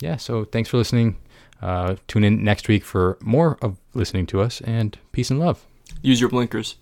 yeah, 0.00 0.16
so 0.16 0.44
thanks 0.44 0.68
for 0.70 0.78
listening. 0.78 1.18
Uh, 1.60 1.96
tune 2.08 2.24
in 2.24 2.42
next 2.42 2.68
week 2.68 2.84
for 2.84 3.16
more 3.20 3.58
of 3.62 3.76
listening 3.94 4.26
to 4.26 4.40
us 4.40 4.60
and 4.62 4.98
peace 5.12 5.30
and 5.30 5.38
love. 5.40 5.66
Use 6.02 6.20
your 6.20 6.30
blinkers. 6.30 6.76